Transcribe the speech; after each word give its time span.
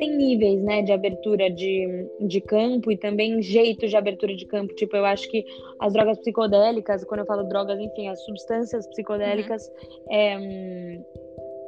tem 0.00 0.16
níveis, 0.16 0.62
né, 0.62 0.80
de 0.80 0.92
abertura 0.92 1.50
de, 1.50 2.08
de 2.22 2.40
campo 2.40 2.90
e 2.90 2.96
também 2.96 3.40
jeitos 3.42 3.90
de 3.90 3.96
abertura 3.96 4.34
de 4.34 4.46
campo. 4.46 4.74
Tipo, 4.74 4.96
eu 4.96 5.04
acho 5.04 5.30
que 5.30 5.44
as 5.78 5.92
drogas 5.92 6.18
psicodélicas, 6.18 7.04
quando 7.04 7.20
eu 7.20 7.26
falo 7.26 7.44
drogas, 7.44 7.78
enfim, 7.78 8.08
as 8.08 8.24
substâncias 8.24 8.86
psicodélicas, 8.88 9.68
uhum. 9.68 10.16
é, 10.16 11.00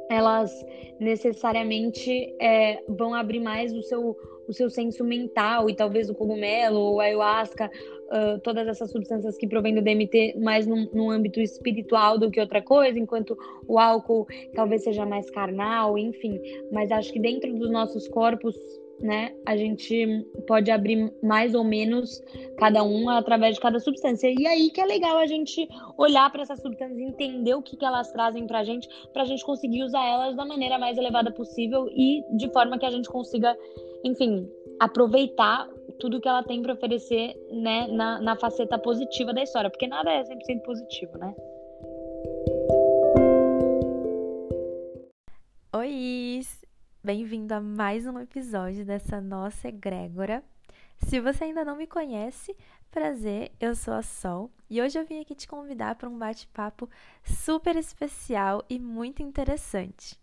elas 0.09 0.51
necessariamente 0.99 2.35
é, 2.41 2.79
vão 2.89 3.13
abrir 3.13 3.39
mais 3.39 3.71
o 3.71 3.83
seu, 3.83 4.17
o 4.47 4.53
seu 4.53 4.69
senso 4.69 5.03
mental 5.03 5.69
e 5.69 5.75
talvez 5.75 6.09
o 6.09 6.15
cogumelo 6.15 6.79
ou 6.79 6.99
a 6.99 7.03
ayahuasca, 7.03 7.69
uh, 8.13 8.39
todas 8.39 8.67
essas 8.67 8.91
substâncias 8.91 9.35
que 9.37 9.47
provêm 9.47 9.73
do 9.73 9.81
DMT 9.81 10.35
mais 10.39 10.67
num, 10.67 10.87
num, 10.93 11.09
âmbito 11.09 11.41
espiritual 11.41 12.17
do 12.17 12.29
que 12.29 12.39
outra 12.39 12.61
coisa, 12.61 12.99
enquanto 12.99 13.37
o 13.67 13.79
álcool 13.79 14.27
talvez 14.53 14.83
seja 14.83 15.05
mais 15.05 15.29
carnal, 15.31 15.97
enfim. 15.97 16.39
Mas 16.71 16.91
acho 16.91 17.11
que 17.11 17.19
dentro 17.19 17.53
dos 17.57 17.71
nossos 17.71 18.07
corpos 18.07 18.55
né, 18.99 19.35
a 19.45 19.57
gente 19.57 20.25
pode 20.47 20.71
abrir 20.71 21.11
mais 21.21 21.53
ou 21.53 21.63
menos 21.63 22.21
cada 22.57 22.83
um 22.83 23.09
através 23.09 23.55
de 23.55 23.61
cada 23.61 23.79
substância. 23.79 24.33
E 24.37 24.45
aí 24.45 24.69
que 24.69 24.79
é 24.79 24.85
legal 24.85 25.17
a 25.17 25.25
gente 25.25 25.67
olhar 25.97 26.31
para 26.31 26.43
essas 26.43 26.61
substâncias, 26.61 26.97
entender 26.97 27.53
o 27.55 27.61
que, 27.61 27.75
que 27.75 27.83
elas 27.83 28.11
trazem 28.11 28.47
para 28.47 28.59
a 28.59 28.63
gente, 28.63 28.87
para 29.11 29.23
a 29.23 29.25
gente 29.25 29.43
conseguir 29.43 29.83
usar 29.83 30.05
elas 30.05 30.35
da 30.35 30.45
maneira 30.45 30.77
mais 30.77 30.97
elevada 30.97 31.31
possível 31.31 31.89
e 31.91 32.23
de 32.37 32.49
forma 32.53 32.77
que 32.77 32.85
a 32.85 32.91
gente 32.91 33.09
consiga, 33.09 33.57
enfim, 34.05 34.47
aproveitar 34.79 35.69
tudo 35.99 36.19
que 36.19 36.27
ela 36.27 36.43
tem 36.43 36.61
para 36.61 36.73
oferecer, 36.73 37.35
né, 37.51 37.87
na, 37.87 38.19
na 38.19 38.35
faceta 38.35 38.77
positiva 38.77 39.33
da 39.33 39.43
história, 39.43 39.69
porque 39.69 39.87
nada 39.87 40.11
é 40.11 40.23
100% 40.23 40.61
positivo, 40.63 41.17
né? 41.17 41.33
Oi! 45.75 46.13
Bem-vindo 47.03 47.53
a 47.53 47.59
mais 47.59 48.07
um 48.07 48.17
episódio 48.17 48.85
dessa 48.85 49.19
nossa 49.19 49.67
egrégora. 49.67 50.41
Se 50.99 51.19
você 51.19 51.43
ainda 51.43 51.65
não 51.65 51.75
me 51.75 51.85
conhece, 51.85 52.55
prazer, 52.89 53.51
eu 53.59 53.75
sou 53.75 53.93
a 53.93 54.01
Sol 54.01 54.49
e 54.69 54.81
hoje 54.81 54.97
eu 54.97 55.05
vim 55.05 55.19
aqui 55.19 55.35
te 55.35 55.45
convidar 55.45 55.95
para 55.95 56.07
um 56.07 56.17
bate-papo 56.17 56.89
super 57.25 57.75
especial 57.75 58.63
e 58.69 58.79
muito 58.79 59.21
interessante. 59.21 60.17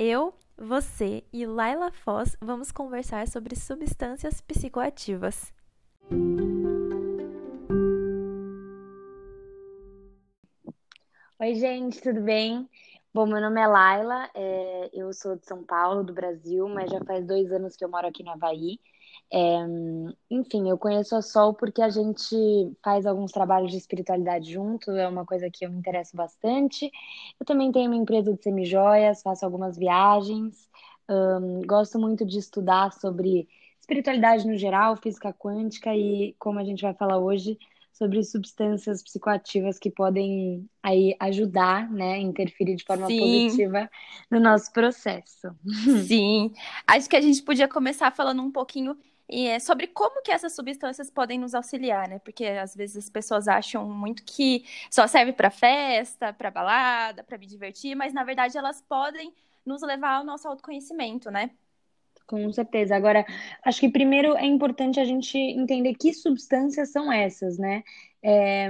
Eu, 0.00 0.32
você 0.56 1.24
e 1.32 1.44
Laila 1.44 1.90
Foz 1.90 2.36
vamos 2.40 2.70
conversar 2.70 3.26
sobre 3.26 3.56
substâncias 3.56 4.40
psicoativas. 4.40 5.52
Oi, 11.40 11.54
gente, 11.56 12.00
tudo 12.00 12.20
bem? 12.20 12.70
Bom, 13.12 13.26
meu 13.26 13.40
nome 13.40 13.60
é 13.60 13.66
Laila, 13.66 14.30
é, 14.36 14.88
eu 14.92 15.12
sou 15.12 15.34
de 15.34 15.44
São 15.44 15.64
Paulo, 15.64 16.04
do 16.04 16.12
Brasil, 16.12 16.68
mas 16.68 16.92
já 16.92 17.04
faz 17.04 17.26
dois 17.26 17.50
anos 17.50 17.74
que 17.74 17.84
eu 17.84 17.88
moro 17.88 18.06
aqui 18.06 18.22
no 18.22 18.30
Havaí. 18.30 18.78
É, 19.30 19.58
enfim, 20.30 20.70
eu 20.70 20.78
conheço 20.78 21.14
a 21.14 21.20
Sol 21.20 21.52
porque 21.52 21.82
a 21.82 21.90
gente 21.90 22.34
faz 22.82 23.04
alguns 23.04 23.30
trabalhos 23.30 23.70
de 23.70 23.76
espiritualidade 23.76 24.50
junto, 24.50 24.90
é 24.92 25.06
uma 25.06 25.26
coisa 25.26 25.50
que 25.50 25.66
eu 25.66 25.70
me 25.70 25.78
interesso 25.78 26.16
bastante. 26.16 26.90
Eu 27.38 27.44
também 27.44 27.70
tenho 27.70 27.90
uma 27.90 27.96
empresa 27.96 28.32
de 28.32 28.42
semijoias, 28.42 29.22
faço 29.22 29.44
algumas 29.44 29.76
viagens, 29.76 30.68
um, 31.08 31.62
gosto 31.66 31.98
muito 31.98 32.24
de 32.24 32.38
estudar 32.38 32.92
sobre 32.92 33.48
espiritualidade 33.80 34.46
no 34.46 34.56
geral, 34.56 34.96
física 34.96 35.32
quântica 35.32 35.94
e, 35.94 36.34
como 36.38 36.58
a 36.58 36.64
gente 36.64 36.82
vai 36.82 36.94
falar 36.94 37.18
hoje, 37.18 37.58
sobre 37.92 38.22
substâncias 38.22 39.02
psicoativas 39.02 39.78
que 39.78 39.90
podem 39.90 40.68
aí 40.82 41.16
ajudar, 41.18 41.90
né, 41.90 42.18
interferir 42.18 42.76
de 42.76 42.84
forma 42.84 43.06
Sim. 43.08 43.18
positiva 43.18 43.90
no 44.30 44.38
nosso 44.38 44.72
processo. 44.72 45.48
Sim, 46.06 46.52
acho 46.86 47.08
que 47.08 47.16
a 47.16 47.20
gente 47.20 47.42
podia 47.42 47.66
começar 47.66 48.14
falando 48.14 48.40
um 48.40 48.52
pouquinho 48.52 48.96
é, 49.30 49.58
sobre 49.58 49.86
como 49.88 50.22
que 50.22 50.32
essas 50.32 50.54
substâncias 50.54 51.10
podem 51.10 51.38
nos 51.38 51.54
auxiliar, 51.54 52.08
né? 52.08 52.18
Porque 52.18 52.44
às 52.44 52.74
vezes 52.74 52.96
as 52.96 53.10
pessoas 53.10 53.46
acham 53.46 53.88
muito 53.88 54.24
que 54.24 54.64
só 54.90 55.06
serve 55.06 55.32
para 55.32 55.50
festa, 55.50 56.32
para 56.32 56.50
balada, 56.50 57.22
para 57.22 57.38
me 57.38 57.46
divertir, 57.46 57.94
mas 57.94 58.12
na 58.12 58.24
verdade 58.24 58.56
elas 58.56 58.80
podem 58.80 59.32
nos 59.64 59.82
levar 59.82 60.16
ao 60.16 60.24
nosso 60.24 60.48
autoconhecimento, 60.48 61.30
né? 61.30 61.50
Com 62.26 62.52
certeza. 62.52 62.94
Agora, 62.94 63.24
acho 63.64 63.80
que 63.80 63.88
primeiro 63.88 64.36
é 64.36 64.44
importante 64.44 65.00
a 65.00 65.04
gente 65.04 65.36
entender 65.38 65.94
que 65.94 66.12
substâncias 66.12 66.90
são 66.90 67.10
essas, 67.10 67.58
né? 67.58 67.82
É, 68.22 68.68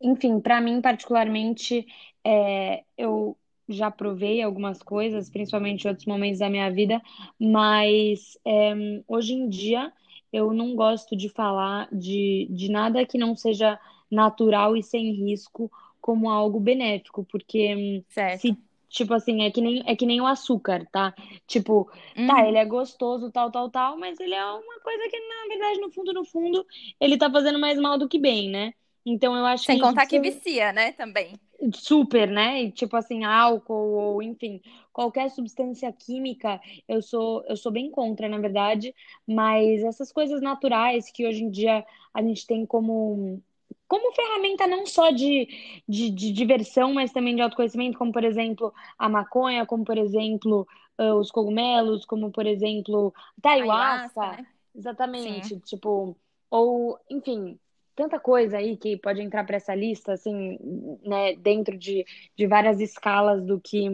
enfim, 0.00 0.40
para 0.40 0.60
mim, 0.60 0.80
particularmente, 0.80 1.86
é, 2.24 2.84
eu 2.96 3.36
já 3.68 3.90
provei 3.90 4.42
algumas 4.42 4.82
coisas, 4.82 5.30
principalmente 5.30 5.84
em 5.84 5.88
outros 5.88 6.06
momentos 6.06 6.38
da 6.38 6.50
minha 6.50 6.70
vida, 6.70 7.00
mas 7.38 8.38
é, 8.44 8.74
hoje 9.08 9.34
em 9.34 9.48
dia 9.48 9.92
eu 10.32 10.52
não 10.52 10.74
gosto 10.74 11.16
de 11.16 11.28
falar 11.28 11.88
de, 11.92 12.48
de 12.50 12.70
nada 12.70 13.06
que 13.06 13.16
não 13.16 13.36
seja 13.36 13.78
natural 14.10 14.76
e 14.76 14.82
sem 14.82 15.12
risco 15.12 15.70
como 16.00 16.30
algo 16.30 16.60
benéfico, 16.60 17.24
porque 17.24 18.04
certo. 18.08 18.40
se 18.40 18.58
Tipo 18.94 19.12
assim, 19.12 19.42
é 19.42 19.50
que 19.50 19.60
nem, 19.60 19.82
é 19.86 19.96
que 19.96 20.06
nem 20.06 20.20
o 20.20 20.26
açúcar, 20.26 20.86
tá? 20.92 21.12
Tipo, 21.48 21.90
uhum. 22.16 22.28
tá, 22.28 22.46
ele 22.46 22.56
é 22.56 22.64
gostoso, 22.64 23.28
tal, 23.28 23.50
tal, 23.50 23.68
tal, 23.68 23.98
mas 23.98 24.20
ele 24.20 24.34
é 24.34 24.44
uma 24.44 24.80
coisa 24.80 25.08
que, 25.10 25.18
na 25.18 25.48
verdade, 25.48 25.80
no 25.80 25.90
fundo, 25.90 26.12
no 26.12 26.24
fundo, 26.24 26.64
ele 27.00 27.18
tá 27.18 27.28
fazendo 27.28 27.58
mais 27.58 27.76
mal 27.76 27.98
do 27.98 28.08
que 28.08 28.20
bem, 28.20 28.48
né? 28.48 28.72
Então 29.04 29.36
eu 29.36 29.44
acho 29.44 29.64
Sem 29.64 29.78
que. 29.78 29.82
contar 29.82 30.06
que 30.06 30.20
vicia, 30.20 30.72
né, 30.72 30.92
também. 30.92 31.34
Super, 31.72 32.28
né? 32.30 32.70
Tipo 32.70 32.96
assim, 32.96 33.24
álcool 33.24 33.74
ou, 33.74 34.22
enfim, 34.22 34.60
qualquer 34.92 35.30
substância 35.30 35.92
química, 35.92 36.60
eu 36.88 37.00
sou, 37.00 37.44
eu 37.48 37.56
sou 37.56 37.72
bem 37.72 37.90
contra, 37.90 38.28
na 38.28 38.38
verdade. 38.38 38.94
Mas 39.26 39.82
essas 39.82 40.12
coisas 40.12 40.40
naturais 40.40 41.10
que 41.10 41.26
hoje 41.26 41.44
em 41.44 41.50
dia 41.50 41.84
a 42.12 42.22
gente 42.22 42.46
tem 42.46 42.66
como 42.66 43.42
como 43.86 44.12
ferramenta 44.12 44.66
não 44.66 44.86
só 44.86 45.10
de, 45.10 45.46
de, 45.88 46.10
de, 46.10 46.32
diversão, 46.32 46.92
mas 46.94 47.12
também 47.12 47.36
de 47.36 47.42
autoconhecimento, 47.42 47.98
como 47.98 48.12
por 48.12 48.24
exemplo 48.24 48.72
a 48.98 49.08
maconha, 49.08 49.66
como 49.66 49.84
por 49.84 49.98
exemplo 49.98 50.66
uh, 50.98 51.14
os 51.14 51.30
cogumelos, 51.30 52.04
como 52.04 52.30
por 52.30 52.46
exemplo 52.46 53.14
a 53.42 53.50
ayahuasca. 53.50 54.32
Né? 54.32 54.46
Exatamente, 54.74 55.48
Sim. 55.48 55.58
tipo, 55.60 56.16
ou 56.50 56.98
enfim, 57.10 57.58
tanta 57.94 58.18
coisa 58.18 58.58
aí 58.58 58.76
que 58.76 58.96
pode 58.96 59.20
entrar 59.20 59.44
para 59.44 59.56
essa 59.56 59.74
lista, 59.74 60.12
assim, 60.12 60.58
né, 61.02 61.34
dentro 61.36 61.76
de, 61.76 62.04
de 62.36 62.46
várias 62.46 62.80
escalas 62.80 63.44
do 63.44 63.60
que 63.60 63.88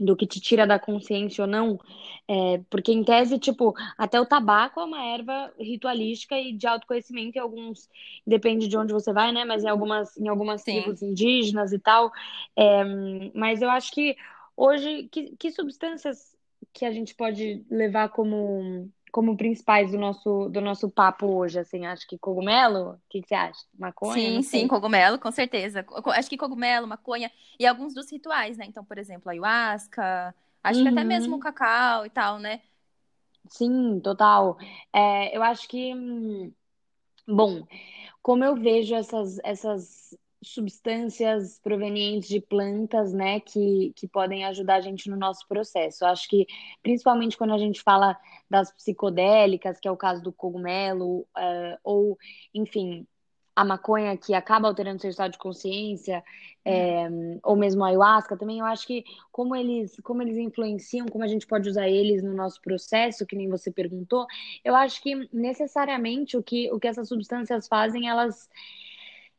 do 0.00 0.16
que 0.16 0.26
te 0.26 0.40
tira 0.40 0.66
da 0.66 0.78
consciência 0.78 1.44
ou 1.44 1.50
não, 1.50 1.78
é, 2.26 2.58
porque 2.70 2.90
em 2.90 3.04
tese, 3.04 3.38
tipo, 3.38 3.74
até 3.98 4.18
o 4.18 4.24
tabaco 4.24 4.80
é 4.80 4.84
uma 4.84 5.04
erva 5.04 5.52
ritualística 5.58 6.38
e 6.38 6.54
de 6.54 6.66
autoconhecimento 6.66 7.36
em 7.36 7.40
alguns, 7.40 7.86
depende 8.26 8.66
de 8.66 8.78
onde 8.78 8.94
você 8.94 9.12
vai, 9.12 9.30
né, 9.30 9.44
mas 9.44 9.62
em 9.62 9.68
algumas, 9.68 10.16
em 10.16 10.26
algumas 10.26 10.62
tribos 10.62 11.02
indígenas 11.02 11.72
e 11.72 11.78
tal, 11.78 12.10
é, 12.56 12.82
mas 13.34 13.60
eu 13.60 13.68
acho 13.70 13.92
que 13.92 14.16
hoje, 14.56 15.08
que, 15.12 15.36
que 15.36 15.50
substâncias 15.50 16.34
que 16.72 16.84
a 16.84 16.92
gente 16.92 17.14
pode 17.14 17.64
levar 17.70 18.08
como 18.08 18.90
como 19.10 19.36
principais 19.36 19.90
do 19.90 19.98
nosso, 19.98 20.48
do 20.48 20.60
nosso 20.60 20.88
papo 20.88 21.26
hoje, 21.26 21.58
assim, 21.58 21.86
acho 21.86 22.06
que 22.06 22.18
cogumelo, 22.18 22.92
o 22.92 23.00
que, 23.08 23.20
que, 23.20 23.28
você 23.28 23.34
acha? 23.34 23.60
Maconha? 23.78 24.14
Sim, 24.14 24.42
sim, 24.42 24.68
cogumelo, 24.68 25.18
com 25.18 25.30
certeza. 25.30 25.84
Acho 26.06 26.28
que 26.28 26.36
cogumelo, 26.36 26.86
maconha 26.86 27.30
e 27.58 27.66
alguns 27.66 27.94
dos 27.94 28.10
rituais, 28.10 28.56
né? 28.56 28.66
Então, 28.66 28.84
por 28.84 28.98
exemplo, 28.98 29.30
ayahuasca, 29.30 30.34
acho 30.62 30.78
uhum. 30.78 30.84
que 30.84 30.90
até 30.90 31.04
mesmo 31.04 31.32
o 31.32 31.34
uhum. 31.36 31.40
cacau 31.40 32.06
e 32.06 32.10
tal, 32.10 32.38
né? 32.38 32.60
Sim, 33.48 34.00
total. 34.00 34.58
É, 34.92 35.36
eu 35.36 35.42
acho 35.42 35.68
que, 35.68 35.94
hum, 35.94 36.52
bom, 37.26 37.66
como 38.22 38.44
eu 38.44 38.54
vejo 38.54 38.94
essas, 38.94 39.38
essas 39.42 40.16
substâncias 40.42 41.58
provenientes 41.62 42.28
de 42.28 42.40
plantas, 42.40 43.12
né, 43.12 43.40
que, 43.40 43.92
que 43.94 44.08
podem 44.08 44.44
ajudar 44.46 44.76
a 44.76 44.80
gente 44.80 45.10
no 45.10 45.16
nosso 45.16 45.46
processo. 45.46 46.04
Eu 46.04 46.08
acho 46.08 46.28
que, 46.28 46.46
principalmente 46.82 47.36
quando 47.36 47.52
a 47.52 47.58
gente 47.58 47.82
fala 47.82 48.18
das 48.48 48.72
psicodélicas, 48.72 49.78
que 49.78 49.86
é 49.86 49.90
o 49.90 49.96
caso 49.96 50.22
do 50.22 50.32
cogumelo, 50.32 51.20
uh, 51.20 51.78
ou, 51.84 52.18
enfim, 52.54 53.06
a 53.54 53.64
maconha 53.64 54.16
que 54.16 54.32
acaba 54.32 54.68
alterando 54.68 55.00
seu 55.00 55.10
estado 55.10 55.32
de 55.32 55.38
consciência, 55.38 56.24
é, 56.64 57.08
ou 57.42 57.56
mesmo 57.56 57.84
a 57.84 57.88
ayahuasca 57.88 58.36
também, 58.36 58.60
eu 58.60 58.64
acho 58.64 58.86
que 58.86 59.04
como 59.30 59.54
eles, 59.54 59.96
como 60.02 60.22
eles 60.22 60.38
influenciam, 60.38 61.06
como 61.06 61.24
a 61.24 61.26
gente 61.26 61.46
pode 61.46 61.68
usar 61.68 61.88
eles 61.88 62.22
no 62.22 62.32
nosso 62.32 62.60
processo, 62.62 63.26
que 63.26 63.36
nem 63.36 63.48
você 63.48 63.70
perguntou, 63.70 64.26
eu 64.64 64.74
acho 64.74 65.02
que 65.02 65.28
necessariamente 65.32 66.36
o 66.36 66.42
que, 66.42 66.70
o 66.72 66.78
que 66.78 66.88
essas 66.88 67.08
substâncias 67.08 67.68
fazem, 67.68 68.08
elas 68.08 68.48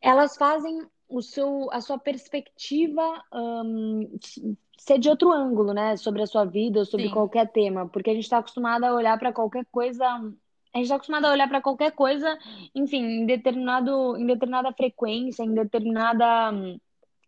elas 0.01 0.35
fazem 0.37 0.81
o 1.07 1.21
seu, 1.21 1.69
a 1.71 1.81
sua 1.81 1.97
perspectiva 1.97 3.23
um, 3.33 4.17
ser 4.77 4.97
de 4.97 5.09
outro 5.09 5.31
ângulo, 5.31 5.73
né? 5.73 5.95
Sobre 5.97 6.21
a 6.23 6.27
sua 6.27 6.45
vida 6.45 6.79
ou 6.79 6.85
sobre 6.85 7.07
Sim. 7.07 7.13
qualquer 7.13 7.51
tema. 7.51 7.87
Porque 7.87 8.09
a 8.09 8.13
gente 8.13 8.23
está 8.23 8.39
acostumado 8.39 8.83
a 8.83 8.93
olhar 8.93 9.19
para 9.19 9.31
qualquer 9.31 9.65
coisa. 9.71 10.05
A 10.05 10.77
gente 10.77 10.85
está 10.85 10.95
acostumado 10.95 11.25
a 11.25 11.31
olhar 11.31 11.47
para 11.47 11.61
qualquer 11.61 11.91
coisa, 11.91 12.37
enfim, 12.73 13.03
em, 13.03 13.25
determinado, 13.25 14.17
em 14.17 14.25
determinada 14.25 14.71
frequência, 14.71 15.43
em 15.43 15.53
determinada 15.53 16.51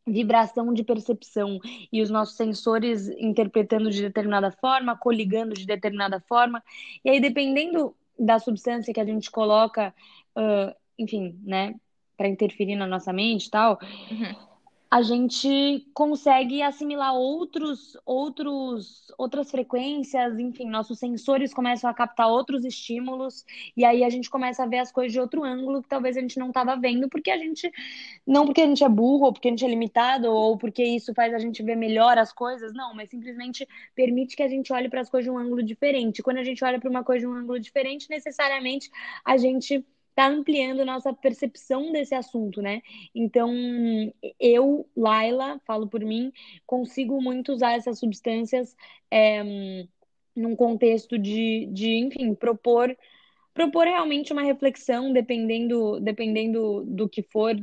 vibração 0.07 0.73
de 0.73 0.83
percepção 0.83 1.59
e 1.91 2.01
os 2.01 2.09
nossos 2.09 2.35
sensores 2.35 3.07
interpretando 3.09 3.89
de 3.89 4.01
determinada 4.01 4.51
forma, 4.51 4.97
coligando 4.97 5.53
de 5.53 5.65
determinada 5.65 6.21
forma. 6.21 6.63
E 7.03 7.09
aí, 7.09 7.19
dependendo 7.19 7.95
da 8.17 8.39
substância 8.39 8.93
que 8.93 8.99
a 8.99 9.05
gente 9.05 9.29
coloca, 9.29 9.93
uh, 10.37 10.75
enfim, 10.97 11.37
né, 11.43 11.75
para 12.18 12.27
interferir 12.27 12.75
na 12.75 12.88
nossa 12.88 13.12
mente 13.12 13.48
e 13.48 13.51
tal, 13.51 13.80
uhum 14.12 14.54
a 14.94 15.01
gente 15.01 15.88
consegue 15.92 16.62
assimilar 16.62 17.15
outros, 17.15 17.98
outros, 18.06 19.12
outras 19.18 19.50
frequências, 19.50 20.38
enfim, 20.38 20.69
nossos 20.69 21.00
sensores 21.00 21.51
começam 21.51 21.89
a 21.89 21.94
captar 21.95 22.27
outros 22.27 22.63
estímulos 22.63 23.44
e 23.75 23.83
aí 23.83 24.04
a 24.04 24.10
gente 24.12 24.30
começa 24.30 24.62
a 24.62 24.68
ver 24.68 24.77
as 24.77 24.92
coisas 24.92 25.12
de 25.12 25.19
outro 25.19 25.44
ângulo 25.44 25.81
que 25.81 25.89
talvez 25.89 26.15
a 26.15 26.21
gente 26.21 26.38
não 26.38 26.50
estava 26.50 26.75
vendo 26.75 27.10
porque 27.10 27.31
a 27.31 27.38
gente 27.39 27.71
não 28.24 28.45
porque 28.45 28.62
a 28.62 28.68
gente 28.68 28.83
é 28.83 28.88
burro 28.88 29.25
ou 29.25 29.33
porque 29.33 29.48
a 29.48 29.51
gente 29.51 29.65
é 29.65 29.68
limitado 29.68 30.31
ou 30.31 30.60
porque 30.60 30.83
isso 30.83 31.12
faz 31.15 31.33
a 31.33 31.39
gente 31.39 31.63
ver 31.63 31.75
melhor 31.75 32.19
as 32.19 32.31
coisas, 32.31 32.71
não, 32.71 32.94
mas 32.94 33.10
simplesmente 33.10 33.68
permite 33.95 34.36
que 34.36 34.44
a 34.44 34.48
gente 34.48 34.71
olhe 34.71 34.89
para 34.89 35.01
as 35.01 35.10
coisas 35.10 35.25
de 35.25 35.31
um 35.36 35.39
ângulo 35.39 35.63
diferente. 35.63 36.21
Quando 36.21 36.38
a 36.38 36.44
gente 36.44 36.63
olha 36.63 36.80
para 36.80 36.92
uma 36.92 37.04
coisa 37.04 37.21
de 37.21 37.27
um 37.27 37.33
ângulo 37.33 37.60
diferente, 37.60 38.07
necessariamente 38.12 38.92
a 39.25 39.38
gente 39.38 39.83
está 40.13 40.27
ampliando 40.27 40.86
nossa 40.86 41.12
percepção 41.12 41.92
desse 41.92 42.13
assunto, 42.13 42.62
né? 42.62 42.81
Então, 43.15 43.51
eu, 44.39 44.88
Laila, 44.95 45.60
falo 45.65 45.88
por 45.88 46.01
mim, 46.01 46.31
consigo 46.68 47.19
muito 47.19 47.51
usar 47.51 47.74
essas 47.74 48.00
substâncias 48.00 48.75
é, 49.10 49.44
num 50.36 50.56
contexto 50.56 51.18
de, 51.18 51.68
de, 51.71 51.89
enfim, 51.95 52.33
propor 52.36 52.95
propor 53.54 53.86
realmente 53.86 54.33
uma 54.33 54.42
reflexão, 54.42 55.13
dependendo, 55.13 56.00
dependendo 56.00 56.83
do 56.86 57.07
que 57.07 57.21
for, 57.21 57.56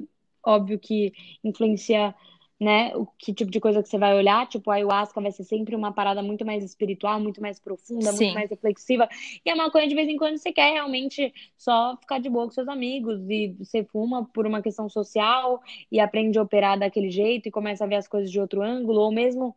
óbvio 0.44 0.78
que 0.78 1.12
influencia 1.42 2.14
né? 2.60 2.94
O 2.94 3.06
que 3.06 3.32
tipo 3.32 3.50
de 3.50 3.58
coisa 3.58 3.82
que 3.82 3.88
você 3.88 3.98
vai 3.98 4.14
olhar, 4.14 4.46
tipo, 4.46 4.70
a 4.70 4.74
ayahuasca 4.74 5.20
vai 5.20 5.32
ser 5.32 5.44
sempre 5.44 5.74
uma 5.74 5.92
parada 5.92 6.22
muito 6.22 6.44
mais 6.44 6.62
espiritual, 6.62 7.18
muito 7.18 7.40
mais 7.40 7.58
profunda, 7.58 8.12
Sim. 8.12 8.26
muito 8.26 8.34
mais 8.34 8.50
reflexiva. 8.50 9.08
E 9.44 9.50
a 9.50 9.56
maconha, 9.56 9.88
de 9.88 9.94
vez 9.94 10.08
em 10.08 10.16
quando, 10.16 10.36
você 10.36 10.52
quer 10.52 10.72
realmente 10.72 11.32
só 11.56 11.96
ficar 11.96 12.18
de 12.20 12.28
boa 12.28 12.44
com 12.44 12.50
seus 12.50 12.68
amigos 12.68 13.20
e 13.30 13.54
você 13.58 13.82
fuma 13.84 14.26
por 14.26 14.46
uma 14.46 14.60
questão 14.60 14.88
social 14.88 15.60
e 15.90 15.98
aprende 15.98 16.38
a 16.38 16.42
operar 16.42 16.78
daquele 16.78 17.10
jeito 17.10 17.48
e 17.48 17.50
começa 17.50 17.84
a 17.84 17.86
ver 17.86 17.96
as 17.96 18.06
coisas 18.08 18.30
de 18.30 18.38
outro 18.38 18.62
ângulo, 18.62 19.00
ou 19.00 19.10
mesmo 19.12 19.56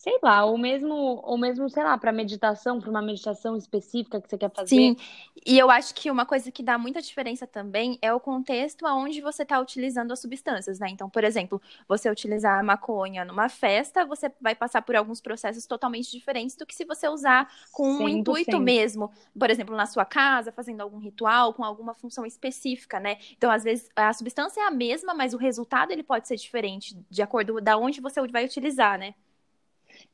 sei 0.00 0.18
lá, 0.22 0.46
ou 0.46 0.56
mesmo, 0.56 1.20
ou 1.22 1.36
mesmo, 1.36 1.68
sei 1.68 1.84
lá, 1.84 1.98
para 1.98 2.10
meditação, 2.10 2.80
para 2.80 2.88
uma 2.88 3.02
meditação 3.02 3.54
específica 3.54 4.18
que 4.18 4.30
você 4.30 4.38
quer 4.38 4.50
fazer. 4.50 4.68
Sim. 4.68 4.96
E 5.44 5.58
eu 5.58 5.70
acho 5.70 5.94
que 5.94 6.10
uma 6.10 6.24
coisa 6.24 6.50
que 6.50 6.62
dá 6.62 6.78
muita 6.78 7.02
diferença 7.02 7.46
também 7.46 7.98
é 8.00 8.10
o 8.10 8.18
contexto 8.18 8.86
aonde 8.86 9.20
você 9.20 9.42
está 9.42 9.60
utilizando 9.60 10.10
as 10.10 10.18
substâncias, 10.18 10.78
né? 10.78 10.88
Então, 10.88 11.10
por 11.10 11.22
exemplo, 11.22 11.60
você 11.86 12.08
utilizar 12.08 12.58
a 12.58 12.62
maconha 12.62 13.26
numa 13.26 13.50
festa, 13.50 14.02
você 14.06 14.32
vai 14.40 14.54
passar 14.54 14.80
por 14.80 14.96
alguns 14.96 15.20
processos 15.20 15.66
totalmente 15.66 16.10
diferentes 16.10 16.56
do 16.56 16.64
que 16.64 16.74
se 16.74 16.86
você 16.86 17.06
usar 17.06 17.46
com 17.70 17.86
um 17.86 17.98
100%. 17.98 18.08
intuito 18.08 18.58
mesmo, 18.58 19.12
por 19.38 19.50
exemplo, 19.50 19.76
na 19.76 19.84
sua 19.84 20.06
casa, 20.06 20.50
fazendo 20.50 20.80
algum 20.80 20.96
ritual, 20.96 21.52
com 21.52 21.62
alguma 21.62 21.92
função 21.92 22.24
específica, 22.24 22.98
né? 22.98 23.18
Então, 23.36 23.50
às 23.50 23.64
vezes, 23.64 23.90
a 23.94 24.10
substância 24.14 24.62
é 24.62 24.64
a 24.64 24.70
mesma, 24.70 25.12
mas 25.12 25.34
o 25.34 25.36
resultado 25.36 25.92
ele 25.92 26.02
pode 26.02 26.26
ser 26.26 26.36
diferente 26.36 26.96
de 27.10 27.20
acordo 27.20 27.60
da 27.60 27.76
onde 27.76 28.00
você 28.00 28.26
vai 28.28 28.46
utilizar, 28.46 28.98
né? 28.98 29.14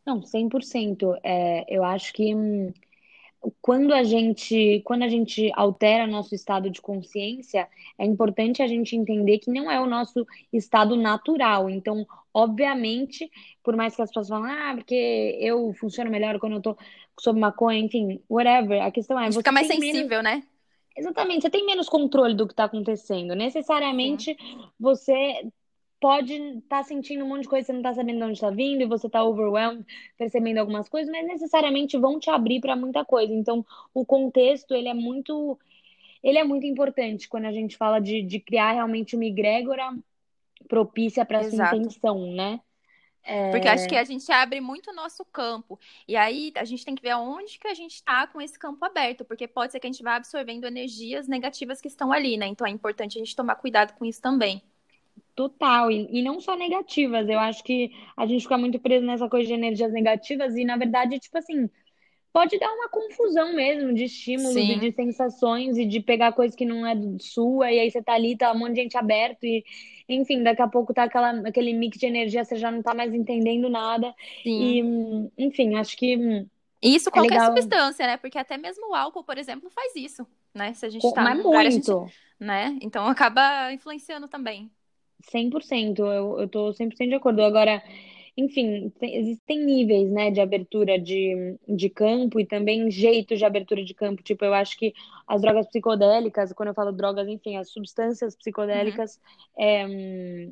Não, 0.07 0.21
100%. 0.23 1.19
É, 1.23 1.65
eu 1.69 1.83
acho 1.83 2.13
que 2.13 2.35
hum, 2.35 2.73
quando 3.61 3.93
a 3.93 4.03
gente, 4.03 4.81
quando 4.85 5.03
a 5.03 5.09
gente 5.09 5.51
altera 5.55 6.07
nosso 6.07 6.35
estado 6.35 6.71
de 6.71 6.81
consciência, 6.81 7.69
é 7.99 8.05
importante 8.05 8.63
a 8.63 8.67
gente 8.67 8.97
entender 8.97 9.39
que 9.39 9.51
não 9.51 9.71
é 9.71 9.81
o 9.81 9.87
nosso 9.87 10.27
estado 10.53 10.97
natural. 10.97 11.69
Então, 11.69 12.07
obviamente, 12.33 13.31
por 13.63 13.77
mais 13.77 13.95
que 13.95 14.03
as 14.03 14.11
pessoas 14.11 14.29
falem, 14.29 14.51
ah, 14.51 14.75
porque 14.77 15.39
eu 15.41 15.73
funciono 15.75 16.11
melhor 16.11 16.39
quando 16.39 16.55
eu 16.57 16.63
tô 16.63 16.77
sob 17.19 17.39
maconha, 17.39 17.81
enfim, 17.81 18.21
whatever. 18.29 18.83
A 18.83 18.91
questão 18.91 19.19
é, 19.19 19.31
você 19.31 19.39
fica 19.39 19.53
mais 19.53 19.67
sensível, 19.67 20.23
menos... 20.23 20.23
né? 20.23 20.43
Exatamente, 20.97 21.43
você 21.43 21.51
tem 21.51 21.67
menos 21.67 21.91
controle 21.91 22.35
do 22.35 22.47
que 22.47 22.55
está 22.55 22.65
acontecendo. 22.65 23.35
Necessariamente, 23.35 24.35
Sim. 24.35 24.65
você 24.81 25.47
pode 26.01 26.33
estar 26.33 26.79
tá 26.79 26.83
sentindo 26.83 27.25
um 27.25 27.29
monte 27.29 27.43
de 27.43 27.49
coisa, 27.49 27.67
você 27.67 27.73
não 27.73 27.81
está 27.81 27.95
sabendo 27.95 28.19
de 28.19 28.25
onde 28.25 28.35
está 28.35 28.51
vindo, 28.51 28.83
e 28.83 28.87
você 28.87 29.07
está 29.07 29.25
overwhelmed, 29.25 29.85
percebendo 30.17 30.59
algumas 30.59 30.89
coisas, 30.89 31.11
mas 31.11 31.27
necessariamente 31.27 31.97
vão 31.97 32.19
te 32.19 32.31
abrir 32.31 32.61
para 32.61 32.77
muita 32.77 33.05
coisa. 33.05 33.33
Então, 33.33 33.65
o 33.95 34.05
contexto, 34.05 34.75
ele 34.75 34.89
é 34.89 34.95
muito 34.95 35.59
ele 36.23 36.39
é 36.39 36.45
muito 36.45 36.67
importante 36.67 37.29
quando 37.29 37.45
a 37.45 37.53
gente 37.53 37.77
fala 37.77 38.01
de, 38.01 38.21
de 38.21 38.41
criar 38.41 38.73
realmente 38.73 39.15
uma 39.15 39.25
egrégora 39.25 39.97
propícia 40.69 41.25
para 41.25 41.39
essa 41.39 41.55
intenção, 41.55 42.33
né? 42.33 42.61
É... 43.23 43.51
Porque 43.51 43.69
acho 43.69 43.89
que 43.89 43.97
a 43.97 44.05
gente 44.05 44.31
abre 44.33 44.61
muito 44.61 44.91
o 44.91 44.95
nosso 44.95 45.25
campo. 45.25 45.79
E 46.07 46.17
aí 46.17 46.53
a 46.57 46.65
gente 46.65 46.85
tem 46.85 46.95
que 46.95 47.03
ver 47.03 47.11
aonde 47.11 47.59
que 47.59 47.69
a 47.69 47.75
gente 47.75 47.95
está 47.95 48.27
com 48.27 48.41
esse 48.41 48.59
campo 48.59 48.85
aberto, 48.85 49.25
porque 49.25 49.47
pode 49.47 49.73
ser 49.73 49.81
que 49.81 49.87
a 49.87 49.91
gente 49.91 50.03
vá 50.03 50.17
absorvendo 50.17 50.65
energias 50.65 51.29
negativas 51.29 51.81
que 51.81 51.89
estão 51.89 52.13
ali, 52.13 52.37
né? 52.37 52.47
Então 52.47 52.67
é 52.67 52.71
importante 52.71 53.19
a 53.19 53.21
gente 53.21 53.37
tomar 53.37 53.57
cuidado 53.57 53.95
com 53.95 54.05
isso 54.05 54.21
também. 54.21 54.63
Total, 55.37 55.91
e, 55.91 56.09
e 56.11 56.23
não 56.23 56.41
só 56.41 56.57
negativas. 56.57 57.29
Eu 57.29 57.39
acho 57.39 57.63
que 57.63 57.93
a 58.17 58.27
gente 58.27 58.43
fica 58.43 58.57
muito 58.57 58.79
preso 58.79 59.05
nessa 59.05 59.29
coisa 59.29 59.47
de 59.47 59.53
energias 59.53 59.93
negativas 59.93 60.57
e, 60.57 60.65
na 60.65 60.79
verdade, 60.79 61.19
tipo 61.19 61.37
assim, 61.37 61.69
pode 62.33 62.59
dar 62.59 62.73
uma 62.73 62.89
confusão 62.89 63.55
mesmo 63.55 63.93
de 63.93 64.05
estímulos 64.05 64.57
e 64.57 64.79
de 64.79 64.93
sensações 64.93 65.77
e 65.77 65.85
de 65.85 66.01
pegar 66.01 66.33
coisa 66.33 66.57
que 66.57 66.65
não 66.65 66.87
é 66.87 66.95
sua, 67.21 67.71
e 67.71 67.81
aí 67.81 67.91
você 67.91 68.03
tá 68.03 68.15
ali, 68.15 68.35
tá 68.35 68.51
um 68.51 68.59
monte 68.59 68.75
de 68.75 68.81
gente 68.81 68.97
aberto 68.97 69.45
e, 69.45 69.63
enfim, 70.09 70.43
daqui 70.43 70.63
a 70.63 70.69
pouco 70.69 70.95
tá 70.95 71.03
aquela, 71.03 71.31
aquele 71.47 71.75
mix 71.75 71.99
de 71.99 72.07
energia, 72.07 72.43
você 72.43 72.57
já 72.57 72.71
não 72.71 72.83
tá 72.83 72.95
mais 72.95 73.13
entendendo 73.13 73.69
nada. 73.69 74.15
Sim. 74.43 75.31
E, 75.37 75.45
enfim, 75.45 75.75
acho 75.75 75.97
que. 75.99 76.47
Isso 76.81 77.11
é 77.11 77.13
qualquer 77.13 77.41
legal. 77.41 77.47
substância, 77.47 78.07
né? 78.07 78.17
Porque 78.17 78.39
até 78.39 78.57
mesmo 78.57 78.91
o 78.91 78.95
álcool, 78.95 79.25
por 79.25 79.37
exemplo, 79.37 79.69
faz 79.69 79.95
isso, 79.97 80.27
né? 80.55 80.73
Se 80.73 80.87
a 80.87 80.89
gente 80.89 81.03
tá 81.13 81.23
Mas 81.23 81.45
lugar, 81.45 81.65
muito. 81.65 82.01
Gente, 82.05 82.15
né? 82.41 82.79
Então 82.81 83.07
acaba 83.07 83.71
influenciando 83.73 84.29
também. 84.29 84.71
100%, 85.23 85.99
eu, 85.99 86.41
eu 86.41 86.49
tô 86.49 86.73
100% 86.73 87.09
de 87.09 87.15
acordo. 87.15 87.43
Agora, 87.43 87.83
enfim, 88.37 88.91
tem, 88.99 89.17
existem 89.17 89.65
níveis, 89.65 90.11
né, 90.11 90.31
de 90.31 90.41
abertura 90.41 90.99
de, 90.99 91.57
de 91.67 91.89
campo 91.89 92.39
e 92.39 92.47
também 92.47 92.91
jeitos 92.91 93.39
de 93.39 93.45
abertura 93.45 93.83
de 93.83 93.95
campo. 93.95 94.23
Tipo, 94.23 94.45
eu 94.45 94.55
acho 94.55 94.77
que 94.79 94.93
as 95.27 95.41
drogas 95.41 95.67
psicodélicas, 95.69 96.53
quando 96.53 96.69
eu 96.69 96.75
falo 96.75 96.93
drogas, 96.93 97.27
enfim, 97.29 97.57
as 97.57 97.71
substâncias 97.71 98.37
psicodélicas, 98.37 99.19
uhum. 99.57 99.65
é, 99.65 100.51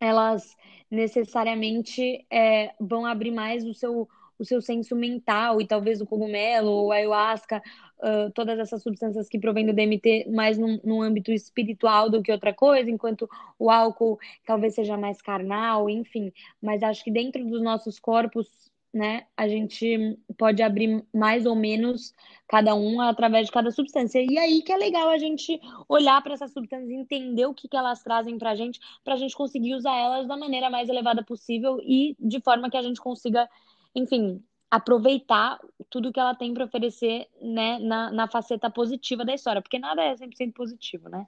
elas 0.00 0.56
necessariamente 0.90 2.26
é, 2.30 2.72
vão 2.80 3.06
abrir 3.06 3.30
mais 3.30 3.64
o 3.64 3.74
seu 3.74 4.08
o 4.42 4.44
seu 4.44 4.60
senso 4.60 4.96
mental 4.96 5.60
e 5.60 5.66
talvez 5.66 6.00
o 6.00 6.06
cogumelo 6.06 6.68
ou 6.68 6.92
a 6.92 6.96
ayahuasca, 6.96 7.62
uh, 8.02 8.30
todas 8.32 8.58
essas 8.58 8.82
substâncias 8.82 9.28
que 9.28 9.38
provêm 9.38 9.64
do 9.64 9.72
DMT 9.72 10.28
mais 10.30 10.58
num, 10.58 10.80
num, 10.84 11.00
âmbito 11.00 11.32
espiritual 11.32 12.10
do 12.10 12.22
que 12.22 12.32
outra 12.32 12.52
coisa, 12.52 12.90
enquanto 12.90 13.28
o 13.58 13.70
álcool 13.70 14.18
talvez 14.44 14.74
seja 14.74 14.96
mais 14.96 15.22
carnal, 15.22 15.88
enfim. 15.88 16.32
Mas 16.60 16.82
acho 16.82 17.04
que 17.04 17.10
dentro 17.10 17.44
dos 17.46 17.62
nossos 17.62 17.98
corpos, 17.98 18.48
né, 18.92 19.26
a 19.34 19.48
gente 19.48 20.18
pode 20.36 20.62
abrir 20.62 21.02
mais 21.14 21.46
ou 21.46 21.54
menos 21.54 22.12
cada 22.46 22.74
um 22.74 23.00
através 23.00 23.46
de 23.46 23.52
cada 23.52 23.70
substância. 23.70 24.20
E 24.20 24.36
aí 24.36 24.60
que 24.62 24.72
é 24.72 24.76
legal 24.76 25.08
a 25.08 25.16
gente 25.16 25.58
olhar 25.88 26.20
para 26.22 26.34
essas 26.34 26.52
substâncias, 26.52 26.90
entender 26.90 27.46
o 27.46 27.54
que, 27.54 27.68
que 27.68 27.76
elas 27.76 28.02
trazem 28.02 28.36
para 28.36 28.50
a 28.50 28.54
gente, 28.54 28.78
para 29.02 29.14
a 29.14 29.16
gente 29.16 29.34
conseguir 29.34 29.74
usar 29.74 29.96
elas 29.96 30.28
da 30.28 30.36
maneira 30.36 30.68
mais 30.68 30.90
elevada 30.90 31.24
possível 31.24 31.80
e 31.82 32.14
de 32.20 32.40
forma 32.40 32.68
que 32.68 32.76
a 32.76 32.82
gente 32.82 33.00
consiga 33.00 33.48
enfim, 33.94 34.42
aproveitar 34.72 35.60
tudo 35.90 36.10
que 36.10 36.18
ela 36.18 36.34
tem 36.34 36.54
para 36.54 36.64
oferecer, 36.64 37.28
né, 37.42 37.78
na, 37.78 38.10
na 38.10 38.26
faceta 38.26 38.70
positiva 38.70 39.22
da 39.22 39.34
história, 39.34 39.60
porque 39.60 39.78
nada 39.78 40.02
é 40.02 40.16
100% 40.16 40.54
positivo, 40.54 41.10
né? 41.10 41.26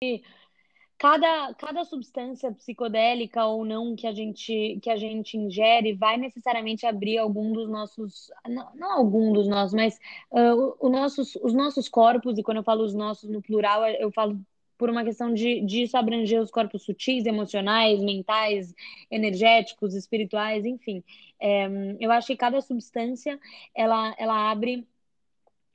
E 0.00 0.22
cada, 0.96 1.52
cada 1.54 1.84
substância 1.84 2.52
psicodélica 2.52 3.44
ou 3.46 3.64
não 3.64 3.96
que 3.96 4.06
a 4.06 4.12
gente 4.12 4.78
que 4.80 4.88
a 4.88 4.96
gente 4.96 5.36
ingere 5.36 5.92
vai 5.92 6.16
necessariamente 6.16 6.86
abrir 6.86 7.18
algum 7.18 7.52
dos 7.52 7.68
nossos 7.68 8.30
não, 8.48 8.72
não 8.76 8.92
algum 8.92 9.32
dos 9.32 9.48
nossos 9.48 9.74
mas 9.74 9.98
uh, 10.30 10.76
o, 10.78 10.88
nossos, 10.88 11.34
os 11.42 11.52
nossos 11.52 11.88
corpos 11.88 12.38
e 12.38 12.44
quando 12.44 12.58
eu 12.58 12.62
falo 12.62 12.84
os 12.84 12.94
nossos 12.94 13.28
no 13.28 13.42
plural 13.42 13.84
eu 13.88 14.12
falo 14.12 14.38
por 14.76 14.90
uma 14.90 15.04
questão 15.04 15.32
de, 15.32 15.60
de 15.62 15.82
isso 15.84 15.96
abranger 15.96 16.40
os 16.40 16.50
corpos 16.50 16.82
sutis, 16.84 17.26
emocionais, 17.26 18.00
mentais, 18.00 18.74
energéticos, 19.10 19.94
espirituais, 19.94 20.64
enfim. 20.64 21.02
É, 21.40 21.66
eu 22.00 22.10
acho 22.10 22.28
que 22.28 22.36
cada 22.36 22.60
substância 22.60 23.38
ela, 23.74 24.14
ela 24.18 24.50
abre 24.50 24.86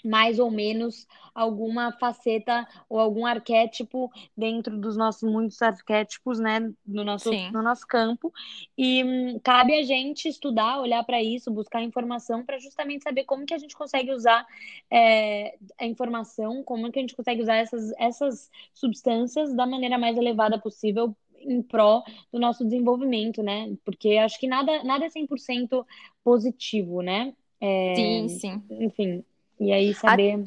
mais 0.04 0.40
ou 0.40 0.50
menos 0.50 1.08
alguma 1.34 1.92
faceta 1.92 2.68
ou 2.90 3.00
algum 3.00 3.26
arquétipo 3.26 4.12
dentro 4.36 4.78
dos 4.78 4.98
nossos 4.98 5.30
muitos 5.30 5.62
arquétipos, 5.62 6.40
né, 6.40 6.72
no 6.86 7.04
nosso, 7.04 7.32
no 7.52 7.62
nosso 7.62 7.86
campo. 7.88 8.34
E 8.78 9.04
hum, 9.04 9.40
cabe 9.44 9.74
a 9.78 9.84
gente 9.84 10.28
estudar, 10.28 10.80
olhar 10.80 11.04
para 11.04 11.22
isso, 11.22 11.52
buscar 11.52 11.82
informação 11.82 12.46
para 12.46 12.60
justamente 12.60 13.04
saber 13.04 13.24
como 13.26 13.46
que 13.46 13.54
a 13.54 13.58
gente 13.58 13.76
consegue 13.76 14.12
usar 14.12 14.46
é, 14.92 15.58
a 15.78 15.86
informação, 15.86 16.64
como 16.64 16.92
que 16.92 17.00
a 17.00 17.02
gente 17.02 17.16
consegue 17.16 17.42
usar 17.42 17.56
essas, 17.56 17.92
essas 17.98 18.50
substâncias 18.74 19.54
da 19.54 19.66
maneira 19.66 19.98
mais 19.98 20.18
elevada 20.18 20.60
possível 20.60 21.16
em 21.42 21.62
pró 21.62 22.04
do 22.32 22.40
nosso 22.40 22.66
desenvolvimento, 22.66 23.42
né? 23.42 23.74
Porque 23.86 24.18
acho 24.18 24.40
que 24.40 24.48
nada, 24.48 24.84
nada 24.84 25.06
é 25.06 25.10
100% 25.10 25.86
positivo, 26.24 27.02
né? 27.02 27.34
É, 27.62 27.96
sim, 27.96 28.30
sim. 28.30 28.64
Enfim, 28.70 29.24
e 29.60 29.72
aí 29.72 29.94
saber. 29.94 30.44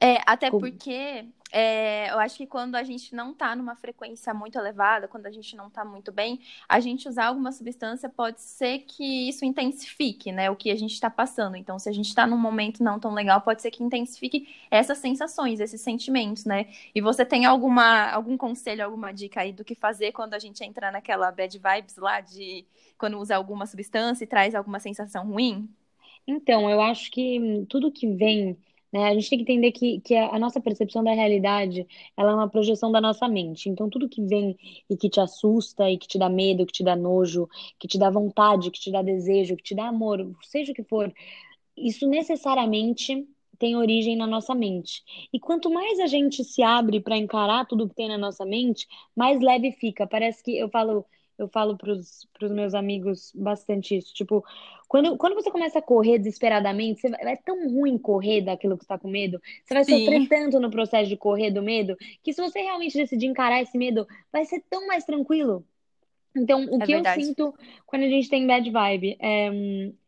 É, 0.00 0.20
até 0.26 0.50
porque 0.50 1.26
é, 1.52 2.10
eu 2.10 2.18
acho 2.18 2.38
que 2.38 2.46
quando 2.46 2.74
a 2.76 2.82
gente 2.82 3.14
não 3.14 3.32
está 3.32 3.54
numa 3.54 3.76
frequência 3.76 4.32
muito 4.32 4.58
elevada, 4.58 5.06
quando 5.06 5.26
a 5.26 5.30
gente 5.30 5.54
não 5.54 5.68
está 5.68 5.84
muito 5.84 6.10
bem, 6.10 6.40
a 6.66 6.80
gente 6.80 7.06
usar 7.06 7.26
alguma 7.26 7.52
substância 7.52 8.08
pode 8.08 8.40
ser 8.40 8.78
que 8.80 9.28
isso 9.28 9.44
intensifique, 9.44 10.32
né, 10.32 10.50
o 10.50 10.56
que 10.56 10.70
a 10.70 10.76
gente 10.76 10.94
está 10.94 11.10
passando. 11.10 11.54
Então, 11.56 11.78
se 11.78 11.90
a 11.90 11.92
gente 11.92 12.08
está 12.08 12.26
num 12.26 12.38
momento 12.38 12.82
não 12.82 12.98
tão 12.98 13.12
legal, 13.12 13.42
pode 13.42 13.60
ser 13.60 13.70
que 13.70 13.84
intensifique 13.84 14.48
essas 14.70 14.96
sensações, 14.96 15.60
esses 15.60 15.80
sentimentos, 15.82 16.46
né? 16.46 16.68
E 16.94 17.00
você 17.02 17.24
tem 17.24 17.44
alguma, 17.44 18.10
algum 18.10 18.36
conselho, 18.36 18.84
alguma 18.84 19.12
dica 19.12 19.42
aí 19.42 19.52
do 19.52 19.64
que 19.64 19.74
fazer 19.74 20.12
quando 20.12 20.34
a 20.34 20.38
gente 20.38 20.64
entra 20.64 20.90
naquela 20.90 21.30
bad 21.30 21.58
vibes 21.58 21.96
lá 21.96 22.20
de 22.20 22.64
quando 22.96 23.18
usa 23.18 23.36
alguma 23.36 23.66
substância 23.66 24.24
e 24.24 24.26
traz 24.26 24.54
alguma 24.54 24.80
sensação 24.80 25.26
ruim? 25.26 25.68
Então, 26.26 26.70
eu 26.70 26.80
acho 26.80 27.10
que 27.10 27.66
tudo 27.68 27.90
que 27.92 28.06
vem, 28.14 28.56
né, 28.92 29.08
a 29.08 29.14
gente 29.14 29.28
tem 29.30 29.38
que 29.38 29.42
entender 29.52 29.72
que, 29.72 30.00
que 30.00 30.14
a 30.14 30.38
nossa 30.38 30.60
percepção 30.60 31.02
da 31.02 31.12
realidade, 31.12 31.86
ela 32.16 32.32
é 32.32 32.34
uma 32.34 32.48
projeção 32.48 32.92
da 32.92 33.00
nossa 33.00 33.28
mente. 33.28 33.68
Então, 33.68 33.90
tudo 33.90 34.08
que 34.08 34.22
vem 34.22 34.56
e 34.88 34.96
que 34.96 35.08
te 35.10 35.20
assusta, 35.20 35.90
e 35.90 35.98
que 35.98 36.06
te 36.06 36.18
dá 36.18 36.28
medo, 36.28 36.64
que 36.66 36.72
te 36.72 36.84
dá 36.84 36.94
nojo, 36.94 37.48
que 37.78 37.88
te 37.88 37.98
dá 37.98 38.10
vontade, 38.10 38.70
que 38.70 38.80
te 38.80 38.90
dá 38.92 39.02
desejo, 39.02 39.56
que 39.56 39.62
te 39.64 39.74
dá 39.74 39.88
amor, 39.88 40.30
seja 40.42 40.72
o 40.72 40.74
que 40.74 40.84
for, 40.84 41.12
isso 41.76 42.06
necessariamente 42.08 43.26
tem 43.58 43.76
origem 43.76 44.16
na 44.16 44.26
nossa 44.26 44.54
mente. 44.54 45.02
E 45.32 45.38
quanto 45.40 45.70
mais 45.70 46.00
a 46.00 46.06
gente 46.06 46.44
se 46.44 46.62
abre 46.62 47.00
para 47.00 47.16
encarar 47.16 47.66
tudo 47.66 47.88
que 47.88 47.94
tem 47.94 48.08
na 48.08 48.18
nossa 48.18 48.44
mente, 48.44 48.86
mais 49.16 49.40
leve 49.40 49.72
fica. 49.72 50.06
Parece 50.06 50.42
que 50.42 50.56
eu 50.58 50.68
falo 50.68 51.04
eu 51.38 51.48
falo 51.48 51.76
pros, 51.76 52.28
pros 52.32 52.52
meus 52.52 52.74
amigos 52.74 53.32
bastante 53.34 53.96
isso. 53.96 54.12
Tipo, 54.14 54.44
quando, 54.88 55.16
quando 55.16 55.34
você 55.34 55.50
começa 55.50 55.78
a 55.78 55.82
correr 55.82 56.18
desesperadamente, 56.18 57.00
você 57.00 57.08
vai, 57.08 57.32
é 57.32 57.36
tão 57.36 57.68
ruim 57.68 57.98
correr 57.98 58.42
daquilo 58.42 58.76
que 58.76 58.84
você 58.84 58.88
tá 58.88 58.98
com 58.98 59.08
medo. 59.08 59.40
Você 59.64 59.74
vai 59.74 59.84
Sim. 59.84 59.98
sofrer 59.98 60.28
tanto 60.28 60.60
no 60.60 60.70
processo 60.70 61.08
de 61.08 61.16
correr 61.16 61.50
do 61.50 61.62
medo, 61.62 61.96
que 62.22 62.32
se 62.32 62.40
você 62.40 62.60
realmente 62.60 62.96
decidir 62.96 63.26
encarar 63.26 63.62
esse 63.62 63.76
medo, 63.78 64.06
vai 64.32 64.44
ser 64.44 64.62
tão 64.68 64.86
mais 64.86 65.04
tranquilo. 65.04 65.64
Então, 66.34 66.64
o 66.64 66.82
é 66.82 66.86
que 66.86 66.92
verdade. 66.92 67.20
eu 67.20 67.26
sinto 67.26 67.54
quando 67.86 68.04
a 68.04 68.08
gente 68.08 68.28
tem 68.28 68.46
bad 68.46 68.70
vibe, 68.70 69.16
é, 69.20 69.50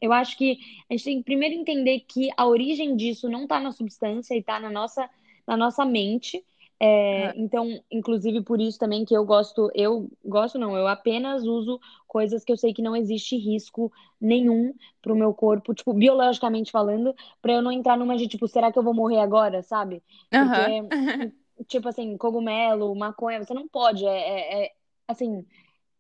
eu 0.01 0.13
acho 0.13 0.37
que 0.39 0.59
a 0.89 0.95
gente 0.95 1.05
tem 1.05 1.19
que 1.19 1.25
primeiro 1.25 1.55
entender 1.55 2.01
que 2.01 2.31
a 2.37 2.47
origem 2.47 2.97
disso 2.97 3.29
não 3.29 3.47
tá 3.47 3.61
na 3.61 3.73
substância 3.73 4.35
e 4.35 4.43
tá 4.43 4.59
na 4.59 4.71
nossa, 4.71 5.09
na 5.47 5.57
nossa 5.57 5.85
mente. 5.85 6.43
É, 6.87 7.33
então, 7.37 7.67
inclusive 7.91 8.43
por 8.43 8.61
isso 8.61 8.79
também 8.79 9.07
que 9.07 9.17
eu 9.17 9.25
gosto, 9.25 9.71
eu 9.75 10.11
gosto 10.23 10.59
não, 10.59 10.77
eu 10.77 10.87
apenas 10.87 11.43
uso 11.43 11.81
coisas 12.07 12.45
que 12.45 12.53
eu 12.53 12.59
sei 12.59 12.75
que 12.75 12.83
não 12.83 12.95
existe 12.95 13.39
risco 13.39 13.91
nenhum 14.21 14.75
pro 15.01 15.17
meu 15.17 15.33
corpo, 15.33 15.73
tipo, 15.73 15.95
biologicamente 15.95 16.71
falando, 16.71 17.15
para 17.41 17.55
eu 17.55 17.63
não 17.63 17.73
entrar 17.73 17.97
numa 17.97 18.19
de 18.19 18.29
tipo, 18.29 18.47
será 18.47 18.71
que 18.71 18.79
eu 18.79 18.83
vou 18.83 18.93
morrer 18.93 19.21
agora, 19.21 19.63
sabe? 19.63 20.03
Porque, 20.29 20.95
uhum. 20.95 21.33
tipo 21.67 21.89
assim, 21.89 22.19
cogumelo, 22.19 22.95
maconha, 22.95 23.43
você 23.43 23.55
não 23.55 23.67
pode, 23.67 24.05
é, 24.05 24.11
é, 24.11 24.65
é, 24.65 24.73
assim, 25.09 25.47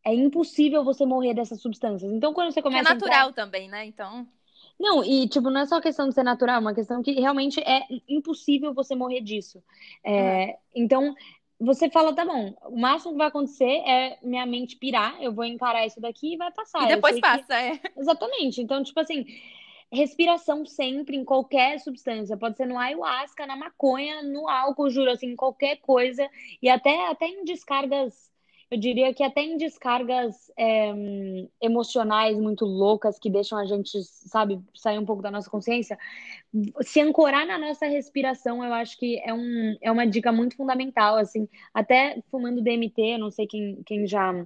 é 0.04 0.14
impossível 0.14 0.84
você 0.84 1.06
morrer 1.06 1.32
dessas 1.32 1.62
substâncias. 1.62 2.12
Então, 2.12 2.34
quando 2.34 2.52
você 2.52 2.60
começa 2.60 2.90
É 2.90 2.94
natural 2.94 3.30
entrar... 3.30 3.44
também, 3.44 3.68
né? 3.68 3.86
Então. 3.86 4.28
Não, 4.78 5.04
e 5.04 5.28
tipo, 5.28 5.50
não 5.50 5.60
é 5.60 5.66
só 5.66 5.80
questão 5.80 6.08
de 6.08 6.14
ser 6.14 6.22
natural, 6.22 6.56
é 6.56 6.60
uma 6.60 6.74
questão 6.74 7.02
que 7.02 7.12
realmente 7.12 7.60
é 7.60 7.82
impossível 8.08 8.74
você 8.74 8.94
morrer 8.94 9.20
disso. 9.20 9.62
É, 10.02 10.46
uhum. 10.46 10.54
Então, 10.74 11.14
você 11.58 11.88
fala, 11.88 12.14
tá 12.14 12.24
bom, 12.24 12.54
o 12.64 12.78
máximo 12.78 13.12
que 13.12 13.18
vai 13.18 13.28
acontecer 13.28 13.64
é 13.86 14.18
minha 14.22 14.44
mente 14.44 14.76
pirar, 14.76 15.16
eu 15.22 15.32
vou 15.32 15.44
encarar 15.44 15.86
isso 15.86 16.00
daqui 16.00 16.34
e 16.34 16.36
vai 16.36 16.52
passar. 16.52 16.84
E 16.84 16.94
depois 16.94 17.18
passa, 17.20 17.46
que... 17.46 17.52
é. 17.52 17.80
Exatamente. 17.96 18.60
Então, 18.60 18.82
tipo 18.82 18.98
assim, 18.98 19.24
respiração 19.90 20.66
sempre, 20.66 21.16
em 21.16 21.24
qualquer 21.24 21.78
substância. 21.78 22.36
Pode 22.36 22.56
ser 22.56 22.66
no 22.66 22.78
ayahuasca, 22.78 23.46
na 23.46 23.56
maconha, 23.56 24.22
no 24.22 24.48
álcool, 24.48 24.90
juro, 24.90 25.10
assim, 25.10 25.36
qualquer 25.36 25.76
coisa. 25.76 26.28
E 26.60 26.68
até, 26.68 27.08
até 27.08 27.26
em 27.26 27.44
descargas 27.44 28.33
eu 28.74 28.80
diria 28.80 29.14
que 29.14 29.22
até 29.22 29.40
em 29.40 29.56
descargas 29.56 30.50
é, 30.58 30.92
emocionais 31.60 32.36
muito 32.36 32.64
loucas 32.64 33.18
que 33.18 33.30
deixam 33.30 33.56
a 33.56 33.64
gente, 33.64 34.02
sabe, 34.02 34.60
sair 34.74 34.98
um 34.98 35.04
pouco 35.04 35.22
da 35.22 35.30
nossa 35.30 35.48
consciência, 35.48 35.96
se 36.82 37.00
ancorar 37.00 37.46
na 37.46 37.56
nossa 37.56 37.86
respiração, 37.86 38.64
eu 38.64 38.72
acho 38.74 38.98
que 38.98 39.18
é, 39.20 39.32
um, 39.32 39.76
é 39.80 39.90
uma 39.92 40.06
dica 40.06 40.32
muito 40.32 40.56
fundamental, 40.56 41.16
assim, 41.16 41.48
até 41.72 42.20
fumando 42.30 42.62
DMT, 42.62 43.16
não 43.18 43.30
sei 43.30 43.46
quem, 43.46 43.80
quem 43.86 44.06
já 44.06 44.44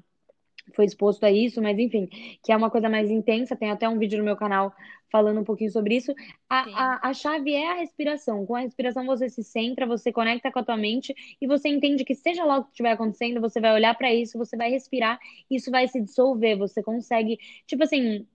foi 0.75 0.85
exposto 0.85 1.25
a 1.25 1.31
isso, 1.31 1.61
mas 1.63 1.79
enfim, 1.79 2.09
que 2.43 2.53
é 2.53 2.57
uma 2.57 2.71
coisa 2.71 2.89
mais 2.89 3.11
intensa. 3.11 3.57
Tem 3.57 3.71
até 3.71 3.89
um 3.89 3.99
vídeo 3.99 4.19
no 4.19 4.25
meu 4.25 4.37
canal 4.37 4.73
falando 5.11 5.41
um 5.41 5.45
pouquinho 5.45 5.71
sobre 5.71 5.97
isso. 5.97 6.15
A, 6.49 6.61
a, 6.61 7.09
a, 7.09 7.15
chave 7.15 7.53
é 7.53 7.73
a 7.73 7.75
respiração. 7.75 8.45
Com 8.47 8.55
a 8.55 8.61
respiração 8.61 9.07
você 9.07 9.29
se 9.29 9.43
centra, 9.43 9.87
você 9.87 10.13
conecta 10.13 10.51
com 10.53 10.59
a 10.59 10.65
tua 10.65 10.77
mente 10.77 11.15
e 11.41 11.47
você 11.47 11.69
entende 11.69 12.05
que 12.05 12.15
seja 12.15 12.45
lá 12.45 12.59
o 12.59 12.65
que 12.65 12.71
estiver 12.71 12.93
acontecendo, 12.93 13.41
você 13.41 13.61
vai 13.61 13.73
olhar 13.73 13.97
para 13.97 14.13
isso, 14.13 14.39
você 14.39 14.57
vai 14.57 14.71
respirar, 14.71 15.19
isso 15.51 15.71
vai 15.71 15.89
se 15.89 16.01
dissolver. 16.01 16.57
Você 16.59 16.83
consegue, 16.83 17.39
tipo 17.67 17.83
assim, 17.83 18.27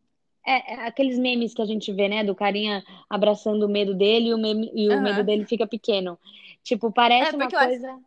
é, 0.46 0.74
é, 0.74 0.88
aqueles 0.88 1.18
memes 1.18 1.54
que 1.54 1.62
a 1.62 1.66
gente 1.66 1.92
vê, 1.94 2.10
né, 2.10 2.24
do 2.24 2.36
carinha 2.36 2.84
abraçando 3.10 3.64
o 3.64 3.70
medo 3.70 3.94
dele 3.94 4.30
e 4.30 4.34
o, 4.34 4.38
meme, 4.38 4.72
e 4.74 4.90
o 4.90 4.94
uhum. 4.94 5.02
medo 5.02 5.24
dele 5.24 5.46
fica 5.46 5.66
pequeno. 5.66 6.18
Tipo, 6.64 6.92
parece 6.92 7.34
é, 7.34 7.36
uma 7.36 7.50
coisa. 7.50 8.00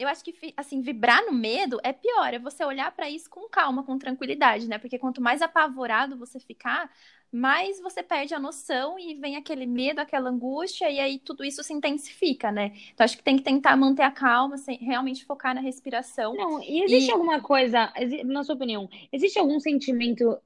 Eu 0.00 0.08
acho 0.08 0.24
que, 0.24 0.34
assim, 0.56 0.80
vibrar 0.80 1.24
no 1.26 1.32
medo 1.32 1.78
é 1.82 1.92
pior, 1.92 2.32
é 2.32 2.38
você 2.38 2.64
olhar 2.64 2.90
para 2.90 3.10
isso 3.10 3.28
com 3.28 3.46
calma, 3.50 3.84
com 3.84 3.98
tranquilidade, 3.98 4.66
né? 4.66 4.78
Porque 4.78 4.98
quanto 4.98 5.20
mais 5.20 5.42
apavorado 5.42 6.16
você 6.16 6.40
ficar, 6.40 6.90
mais 7.30 7.78
você 7.80 8.02
perde 8.02 8.34
a 8.34 8.38
noção 8.38 8.98
e 8.98 9.14
vem 9.14 9.36
aquele 9.36 9.66
medo, 9.66 10.00
aquela 10.00 10.30
angústia, 10.30 10.90
e 10.90 10.98
aí 10.98 11.18
tudo 11.18 11.44
isso 11.44 11.62
se 11.62 11.74
intensifica, 11.74 12.50
né? 12.50 12.72
Então 12.94 13.04
acho 13.04 13.18
que 13.18 13.22
tem 13.22 13.36
que 13.36 13.42
tentar 13.42 13.76
manter 13.76 14.02
a 14.02 14.10
calma, 14.10 14.56
realmente 14.80 15.26
focar 15.26 15.54
na 15.54 15.60
respiração. 15.60 16.34
Não, 16.34 16.62
e 16.62 16.82
existe 16.82 17.10
e... 17.10 17.12
alguma 17.12 17.42
coisa, 17.42 17.92
na 18.24 18.42
sua 18.42 18.54
opinião, 18.54 18.88
existe 19.12 19.38
algum 19.38 19.60
sentimento 19.60 20.38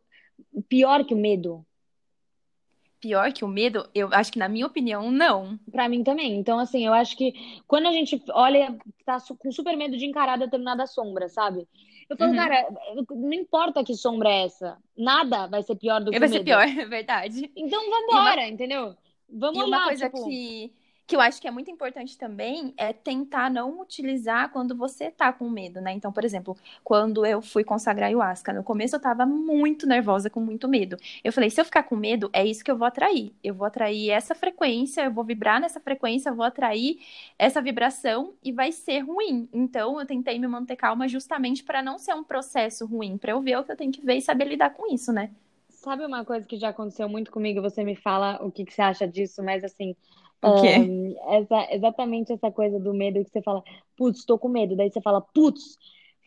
pior 0.69 1.05
que 1.05 1.15
o 1.15 1.19
medo? 1.19 1.65
Pior 3.05 3.31
que 3.35 3.45
o 3.45 3.49
medo? 3.49 3.87
Eu 3.95 4.09
acho 4.13 4.33
que, 4.33 4.39
na 4.39 4.49
minha 4.49 4.67
opinião, 4.67 5.11
não. 5.11 5.59
Pra 5.71 5.91
mim 5.91 6.03
também. 6.03 6.39
Então, 6.39 6.59
assim, 6.59 6.87
eu 6.87 6.95
acho 6.95 7.15
que 7.19 7.35
quando 7.69 7.87
a 7.87 7.93
gente 7.93 8.19
olha, 8.31 8.75
tá 9.05 9.19
com 9.39 9.53
super 9.53 9.77
medo 9.77 9.95
de 9.99 10.07
encarar 10.07 10.39
determinada 10.39 10.87
sombra, 10.87 11.29
sabe? 11.29 11.69
Eu 12.09 12.17
falo, 12.17 12.31
uhum. 12.31 12.37
cara, 12.37 12.67
não 13.11 13.33
importa 13.35 13.85
que 13.85 13.95
sombra 13.95 14.31
é 14.31 14.45
essa, 14.45 14.79
nada 14.97 15.47
vai 15.47 15.63
ser 15.63 15.77
pior 15.77 16.01
do 16.01 16.11
que 16.11 16.17
o 16.17 16.21
medo. 16.21 16.31
Vai 16.31 16.39
ser 16.39 16.45
pior, 16.45 16.65
é 16.81 16.87
verdade. 16.87 17.51
Então, 17.55 17.83
vambora, 17.91 18.41
uma... 18.41 18.49
entendeu? 18.49 18.97
Vamos 19.29 19.59
e 19.59 19.65
uma 19.65 19.85
coisa 19.85 20.09
tipo... 20.09 20.25
que 20.25 20.73
que 21.07 21.15
eu 21.15 21.21
acho 21.21 21.41
que 21.41 21.47
é 21.47 21.51
muito 21.51 21.71
importante 21.71 22.17
também 22.17 22.73
é 22.77 22.93
tentar 22.93 23.51
não 23.51 23.81
utilizar 23.81 24.51
quando 24.51 24.75
você 24.75 25.11
tá 25.11 25.33
com 25.33 25.51
medo, 25.51 25.81
né? 25.81 25.93
Então, 25.93 26.11
por 26.11 26.25
exemplo, 26.25 26.57
quando 26.83 27.27
eu 27.27 27.43
fui 27.43 27.63
consagrar 27.63 28.09
ayahuasca, 28.09 28.53
no 28.53 28.65
começo 28.65 28.97
eu 28.97 29.01
tava 29.01 29.27
muito 29.27 29.87
nervosa, 29.87 30.31
com 30.31 30.41
muito 30.41 30.67
medo. 30.67 30.97
Eu 31.23 31.33
falei, 31.33 31.51
se 31.51 31.61
eu 31.61 31.65
ficar 31.65 31.83
com 31.83 31.95
medo, 31.95 32.31
é 32.33 32.45
isso 32.45 32.65
que 32.65 32.71
eu 32.71 32.77
vou 32.77 32.87
atrair. 32.87 33.35
Eu 33.43 33.55
vou 33.55 33.67
atrair 33.67 34.11
essa 34.11 34.35
frequência, 34.35 35.05
eu 35.05 35.13
vou 35.13 35.25
vibrar 35.25 35.61
nessa 35.61 35.79
frequência, 35.79 36.31
eu 36.31 36.35
vou 36.35 36.45
atrair 36.45 36.99
essa 37.39 37.61
vibração 37.61 38.35
e 38.43 38.51
vai 38.51 38.73
ser 38.73 39.01
ruim. 39.01 39.49
Então, 39.53 40.01
eu 40.01 40.07
tentei 40.07 40.39
me 40.39 40.47
manter 40.47 40.77
calma 40.77 41.07
justamente 41.07 41.63
para 41.63 41.83
não 41.83 41.99
ser 41.99 42.15
um 42.15 42.25
processo 42.25 42.87
ruim, 42.87 43.19
para 43.19 43.33
eu 43.33 43.43
ver 43.43 43.59
o 43.59 43.65
que 43.65 43.73
eu 43.73 43.77
tenho 43.77 43.93
que 43.93 44.05
ver 44.05 44.17
e 44.17 44.23
saber 44.23 44.47
lidar 44.47 44.71
com 44.71 44.93
isso, 44.93 45.13
né? 45.13 45.31
Sabe 45.69 46.07
uma 46.07 46.25
coisa 46.25 46.47
que 46.47 46.57
já 46.57 46.71
aconteceu 46.71 47.07
muito 47.11 47.31
comigo? 47.31 47.61
Você 47.61 47.85
me 47.85 47.95
fala 47.95 48.43
o 48.43 48.51
que, 48.51 48.65
que 48.65 48.73
você 48.73 48.81
acha 48.81 49.07
disso, 49.07 49.43
mas 49.43 49.63
assim, 49.63 49.95
o 50.49 50.61
quê? 50.61 51.15
essa, 51.29 51.75
exatamente 51.75 52.33
essa 52.33 52.51
coisa 52.51 52.79
do 52.79 52.93
medo 52.93 53.25
que 53.25 53.31
você 53.31 53.43
fala, 53.43 53.63
putz, 53.97 54.25
tô 54.25 54.39
com 54.39 54.49
medo. 54.49 54.77
Daí 54.77 54.91
você 54.91 55.01
fala, 55.01 55.21
putz, 55.21 55.79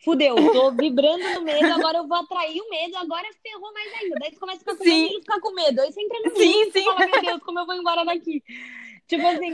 fudeu, 0.04 0.34
tô 0.52 0.72
vibrando 0.76 1.22
no 1.34 1.42
medo, 1.42 1.72
agora 1.72 1.98
eu 1.98 2.08
vou 2.08 2.16
atrair 2.16 2.60
o 2.60 2.70
medo, 2.70 2.96
agora 2.96 3.26
ferrou 3.42 3.72
mais 3.72 3.92
ainda. 3.94 4.16
Daí 4.20 4.30
você 4.32 4.38
começa 4.38 4.58
a 4.58 4.60
ficar 4.60 4.76
com 4.76 4.84
medo 4.84 5.14
e 5.14 5.20
ficar 5.20 5.40
com 5.40 5.54
medo. 5.54 5.80
Aí 5.80 5.92
você 5.92 6.02
entra 6.02 6.20
no 6.20 6.36
sim, 6.36 6.58
medo 6.58 6.72
sim. 6.72 6.78
e 6.78 6.84
fala, 6.84 7.06
meu 7.06 7.22
Deus, 7.22 7.42
como 7.42 7.58
eu 7.58 7.66
vou 7.66 7.74
embora 7.74 8.04
daqui? 8.04 8.42
Tipo 9.06 9.26
assim, 9.26 9.50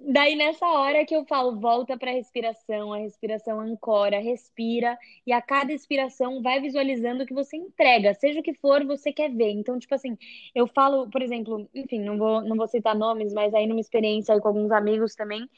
Daí 0.00 0.36
nessa 0.36 0.64
hora 0.66 1.04
que 1.04 1.14
eu 1.14 1.24
falo, 1.26 1.58
volta 1.58 1.98
para 1.98 2.10
a 2.10 2.14
respiração, 2.14 2.92
a 2.92 2.98
respiração 2.98 3.60
ancora, 3.60 4.20
respira 4.20 4.96
e 5.26 5.32
a 5.32 5.42
cada 5.42 5.72
expiração 5.72 6.40
vai 6.40 6.60
visualizando 6.60 7.24
o 7.24 7.26
que 7.26 7.34
você 7.34 7.56
entrega, 7.56 8.14
seja 8.14 8.38
o 8.40 8.42
que 8.42 8.54
for 8.54 8.84
você 8.86 9.12
quer 9.12 9.28
ver. 9.34 9.50
Então, 9.50 9.76
tipo 9.78 9.92
assim, 9.94 10.16
eu 10.54 10.68
falo, 10.68 11.10
por 11.10 11.20
exemplo, 11.20 11.68
enfim, 11.74 12.00
não 12.00 12.16
vou, 12.16 12.42
não 12.42 12.56
vou 12.56 12.68
citar 12.68 12.94
nomes, 12.94 13.32
mas 13.34 13.52
aí 13.52 13.66
numa 13.66 13.80
experiência 13.80 14.32
aí 14.34 14.40
com 14.40 14.48
alguns 14.48 14.70
amigos 14.70 15.14
também, 15.16 15.48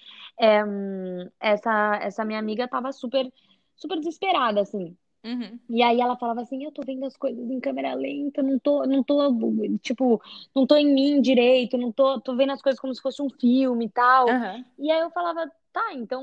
é, 0.40 0.60
essa 1.38 1.98
essa 2.02 2.24
minha 2.24 2.38
amiga 2.38 2.66
tava 2.68 2.92
super 2.92 3.30
super 3.76 3.98
desesperada 3.98 4.60
assim. 4.62 4.96
Uhum. 5.24 5.58
E 5.68 5.82
aí 5.82 6.00
ela 6.00 6.16
falava 6.16 6.40
assim, 6.40 6.64
eu 6.64 6.72
tô 6.72 6.82
vendo 6.84 7.04
as 7.04 7.16
coisas 7.16 7.50
em 7.50 7.60
câmera 7.60 7.94
lenta, 7.94 8.42
não 8.42 8.58
tô, 8.58 8.84
não 8.86 9.04
tô, 9.04 9.18
tipo, 9.82 10.20
não 10.54 10.66
tô 10.66 10.76
em 10.76 10.92
mim 10.92 11.20
direito, 11.20 11.76
não 11.76 11.92
tô, 11.92 12.20
tô 12.20 12.34
vendo 12.34 12.52
as 12.52 12.62
coisas 12.62 12.80
como 12.80 12.94
se 12.94 13.02
fosse 13.02 13.20
um 13.22 13.28
filme 13.30 13.86
e 13.86 13.90
tal. 13.90 14.26
Uhum. 14.28 14.64
E 14.78 14.90
aí 14.90 15.00
eu 15.00 15.10
falava, 15.10 15.50
tá, 15.72 15.92
então 15.94 16.22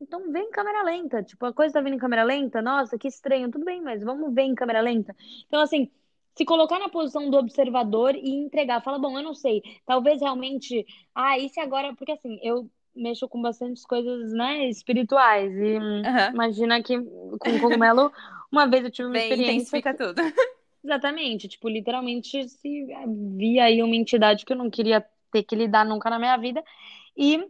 Então 0.00 0.30
vê 0.32 0.40
em 0.40 0.50
câmera 0.50 0.82
lenta. 0.82 1.22
Tipo, 1.22 1.46
a 1.46 1.52
coisa 1.54 1.74
tá 1.74 1.80
vindo 1.80 1.94
em 1.94 1.98
câmera 1.98 2.24
lenta, 2.24 2.62
nossa, 2.62 2.98
que 2.98 3.08
estranho, 3.08 3.50
tudo 3.50 3.64
bem, 3.64 3.80
mas 3.82 4.02
vamos 4.02 4.34
ver 4.34 4.42
em 4.42 4.54
câmera 4.54 4.80
lenta. 4.80 5.14
Então, 5.46 5.60
assim, 5.60 5.90
se 6.34 6.44
colocar 6.44 6.78
na 6.78 6.88
posição 6.90 7.30
do 7.30 7.36
observador 7.38 8.14
e 8.14 8.30
entregar, 8.30 8.82
fala, 8.82 8.98
bom, 8.98 9.18
eu 9.18 9.24
não 9.24 9.34
sei, 9.34 9.62
talvez 9.86 10.20
realmente, 10.20 10.86
ah, 11.14 11.38
e 11.38 11.48
se 11.48 11.60
agora, 11.60 11.94
porque 11.96 12.12
assim, 12.12 12.38
eu 12.42 12.70
mexo 12.96 13.28
com 13.28 13.40
bastantes 13.40 13.84
coisas, 13.84 14.32
né, 14.32 14.68
espirituais, 14.68 15.52
e 15.52 15.78
uhum. 15.78 16.02
imagina 16.32 16.82
que 16.82 16.98
com 16.98 17.60
cogumelo, 17.60 18.10
uma 18.50 18.66
vez 18.66 18.84
eu 18.84 18.90
tive 18.90 19.08
uma 19.08 19.12
Bem, 19.12 19.22
experiência... 19.24 19.52
intensifica 19.52 19.94
tudo. 19.94 20.22
Exatamente, 20.82 21.48
tipo, 21.48 21.68
literalmente 21.68 22.48
se 22.48 22.86
via 23.36 23.64
aí 23.64 23.82
uma 23.82 23.96
entidade 23.96 24.44
que 24.44 24.52
eu 24.52 24.56
não 24.56 24.70
queria 24.70 25.04
ter 25.32 25.42
que 25.42 25.56
lidar 25.56 25.84
nunca 25.84 26.08
na 26.08 26.18
minha 26.18 26.36
vida, 26.36 26.62
e 27.16 27.44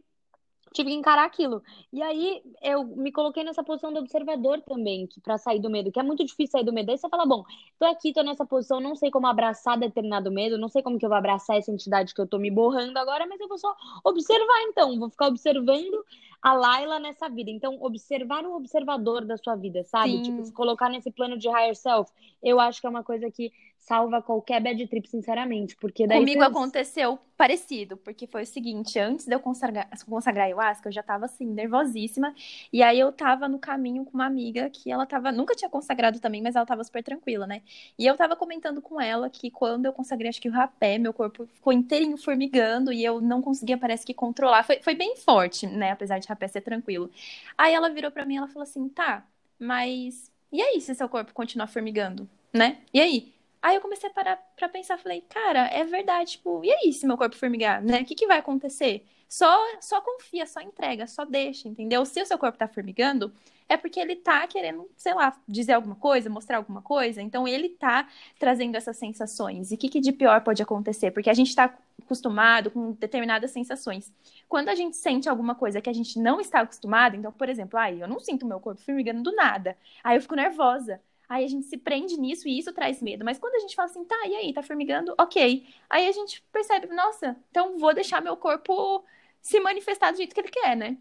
tive 0.72 0.90
que 0.90 0.96
encarar 0.96 1.24
aquilo. 1.24 1.62
E 1.92 2.02
aí 2.02 2.42
eu 2.62 2.84
me 2.84 3.10
coloquei 3.12 3.42
nessa 3.44 3.64
posição 3.64 3.92
do 3.92 4.00
observador 4.00 4.60
também, 4.62 5.06
que 5.06 5.20
para 5.20 5.38
sair 5.38 5.60
do 5.60 5.70
medo, 5.70 5.90
que 5.90 5.98
é 5.98 6.02
muito 6.02 6.24
difícil 6.24 6.52
sair 6.52 6.64
do 6.64 6.72
medo. 6.72 6.90
Aí 6.90 6.98
você 6.98 7.08
fala, 7.08 7.26
bom, 7.26 7.44
tô 7.78 7.86
aqui, 7.86 8.12
tô 8.12 8.22
nessa 8.22 8.44
posição, 8.44 8.80
não 8.80 8.94
sei 8.94 9.10
como 9.10 9.26
abraçar 9.26 9.78
determinado 9.78 10.30
medo, 10.30 10.58
não 10.58 10.68
sei 10.68 10.82
como 10.82 10.98
que 10.98 11.04
eu 11.04 11.10
vou 11.10 11.18
abraçar 11.18 11.56
essa 11.56 11.70
entidade 11.70 12.14
que 12.14 12.20
eu 12.20 12.26
tô 12.26 12.38
me 12.38 12.50
borrando 12.50 12.98
agora, 12.98 13.26
mas 13.26 13.40
eu 13.40 13.48
vou 13.48 13.58
só 13.58 13.74
observar 14.04 14.62
então, 14.62 14.98
vou 14.98 15.10
ficar 15.10 15.28
observando 15.28 16.04
a 16.42 16.52
Laila 16.52 17.00
nessa 17.00 17.28
vida. 17.28 17.50
Então, 17.50 17.76
observar 17.80 18.44
o 18.44 18.54
observador 18.54 19.24
da 19.24 19.36
sua 19.36 19.56
vida, 19.56 19.82
sabe? 19.84 20.12
Sim. 20.12 20.22
Tipo, 20.22 20.44
se 20.44 20.52
colocar 20.52 20.88
nesse 20.88 21.10
plano 21.10 21.36
de 21.36 21.48
higher 21.48 21.74
self, 21.74 22.10
eu 22.42 22.60
acho 22.60 22.80
que 22.80 22.86
é 22.86 22.90
uma 22.90 23.02
coisa 23.02 23.30
que 23.30 23.50
salva 23.78 24.20
qualquer 24.22 24.60
bad 24.60 24.86
trip, 24.86 25.08
sinceramente. 25.08 25.76
Porque 25.76 26.06
daí 26.06 26.18
Comigo 26.18 26.42
aconteceu 26.42 27.18
parecido, 27.36 27.96
porque 27.96 28.26
foi 28.26 28.42
o 28.42 28.46
seguinte, 28.46 28.98
antes 28.98 29.26
de 29.26 29.34
eu 29.34 29.40
consagrar, 29.40 29.88
consagrar 30.08 30.48
ayahuasca, 30.60 30.88
eu 30.88 30.92
já 30.92 31.02
tava 31.02 31.26
assim, 31.26 31.46
nervosíssima. 31.46 32.34
E 32.72 32.82
aí 32.82 32.98
eu 32.98 33.12
tava 33.12 33.48
no 33.48 33.58
caminho 33.58 34.04
com 34.04 34.14
uma 34.14 34.26
amiga 34.26 34.68
que 34.70 34.90
ela 34.90 35.06
tava, 35.06 35.30
nunca 35.30 35.54
tinha 35.54 35.70
consagrado 35.70 36.20
também, 36.20 36.42
mas 36.42 36.56
ela 36.56 36.66
tava 36.66 36.82
super 36.84 37.02
tranquila, 37.02 37.46
né? 37.46 37.62
E 37.98 38.06
eu 38.06 38.16
tava 38.16 38.34
comentando 38.36 38.80
com 38.82 39.00
ela 39.00 39.28
que 39.30 39.50
quando 39.50 39.86
eu 39.86 39.92
consagrei, 39.92 40.28
acho 40.28 40.40
que 40.40 40.48
o 40.48 40.52
rapé, 40.52 40.98
meu 40.98 41.12
corpo 41.12 41.46
ficou 41.46 41.72
inteirinho 41.72 42.16
formigando 42.16 42.92
e 42.92 43.04
eu 43.04 43.20
não 43.20 43.42
conseguia, 43.42 43.78
parece 43.78 44.04
que, 44.04 44.14
controlar. 44.14 44.64
Foi, 44.64 44.80
foi 44.82 44.94
bem 44.94 45.16
forte, 45.16 45.66
né? 45.66 45.92
Apesar 45.92 46.18
de 46.18 46.28
rapé 46.28 46.48
ser 46.48 46.62
tranquilo. 46.62 47.10
Aí 47.56 47.74
ela 47.74 47.90
virou 47.90 48.10
para 48.10 48.24
mim 48.24 48.34
e 48.34 48.38
ela 48.38 48.48
falou 48.48 48.62
assim: 48.62 48.88
tá, 48.88 49.26
mas 49.58 50.30
e 50.52 50.60
aí 50.62 50.80
se 50.80 50.94
seu 50.94 51.08
corpo 51.08 51.32
continuar 51.34 51.66
formigando, 51.66 52.28
né? 52.52 52.78
E 52.92 53.00
aí? 53.00 53.34
Aí 53.62 53.74
eu 53.74 53.80
comecei 53.80 54.08
a 54.08 54.12
parar 54.12 54.36
pra 54.56 54.68
pensar, 54.68 54.96
falei, 54.98 55.22
cara, 55.22 55.66
é 55.68 55.82
verdade, 55.84 56.32
tipo, 56.32 56.64
e 56.64 56.70
aí 56.70 56.92
se 56.92 57.06
meu 57.06 57.16
corpo 57.16 57.34
formigar, 57.36 57.82
né? 57.82 58.02
O 58.02 58.04
que, 58.04 58.14
que 58.14 58.26
vai 58.26 58.38
acontecer? 58.38 59.04
Só, 59.28 59.58
só 59.80 60.00
confia, 60.00 60.46
só 60.46 60.60
entrega, 60.60 61.06
só 61.06 61.24
deixa, 61.24 61.68
entendeu? 61.68 62.04
Se 62.06 62.22
o 62.22 62.26
seu 62.26 62.38
corpo 62.38 62.58
tá 62.58 62.68
formigando, 62.68 63.32
é 63.68 63.76
porque 63.76 63.98
ele 63.98 64.16
tá 64.16 64.46
querendo, 64.46 64.88
sei 64.96 65.14
lá, 65.14 65.36
dizer 65.48 65.72
alguma 65.72 65.96
coisa, 65.96 66.30
mostrar 66.30 66.58
alguma 66.58 66.80
coisa. 66.80 67.20
Então 67.20 67.46
ele 67.46 67.70
tá 67.70 68.08
trazendo 68.38 68.76
essas 68.76 68.96
sensações. 68.96 69.70
E 69.70 69.74
o 69.74 69.78
que, 69.78 69.88
que 69.88 70.00
de 70.00 70.12
pior 70.12 70.40
pode 70.42 70.62
acontecer? 70.62 71.10
Porque 71.10 71.30
a 71.30 71.34
gente 71.34 71.54
tá 71.54 71.76
acostumado 72.00 72.70
com 72.70 72.92
determinadas 72.92 73.50
sensações. 73.50 74.12
Quando 74.48 74.68
a 74.68 74.74
gente 74.74 74.96
sente 74.96 75.28
alguma 75.28 75.54
coisa 75.54 75.80
que 75.80 75.90
a 75.90 75.92
gente 75.92 76.18
não 76.20 76.40
está 76.40 76.60
acostumado, 76.60 77.16
então, 77.16 77.32
por 77.32 77.48
exemplo, 77.48 77.78
ai, 77.78 78.02
eu 78.02 78.08
não 78.08 78.20
sinto 78.20 78.46
meu 78.46 78.60
corpo 78.60 78.80
formigando 78.80 79.22
do 79.22 79.34
nada. 79.34 79.76
Aí 80.04 80.16
eu 80.16 80.22
fico 80.22 80.36
nervosa. 80.36 81.00
Aí 81.28 81.44
a 81.44 81.48
gente 81.48 81.66
se 81.66 81.76
prende 81.76 82.18
nisso 82.18 82.48
e 82.48 82.58
isso 82.58 82.72
traz 82.72 83.02
medo. 83.02 83.24
Mas 83.24 83.38
quando 83.38 83.54
a 83.54 83.58
gente 83.58 83.74
fala 83.74 83.88
assim, 83.88 84.04
tá, 84.04 84.16
e 84.26 84.34
aí, 84.34 84.52
tá 84.52 84.62
formigando? 84.62 85.14
Ok. 85.18 85.66
Aí 85.90 86.06
a 86.06 86.12
gente 86.12 86.42
percebe, 86.52 86.86
nossa, 86.88 87.36
então 87.50 87.78
vou 87.78 87.94
deixar 87.94 88.22
meu 88.22 88.36
corpo 88.36 89.04
se 89.40 89.60
manifestar 89.60 90.12
do 90.12 90.16
jeito 90.16 90.34
que 90.34 90.40
ele 90.40 90.48
quer, 90.48 90.76
né? 90.76 90.96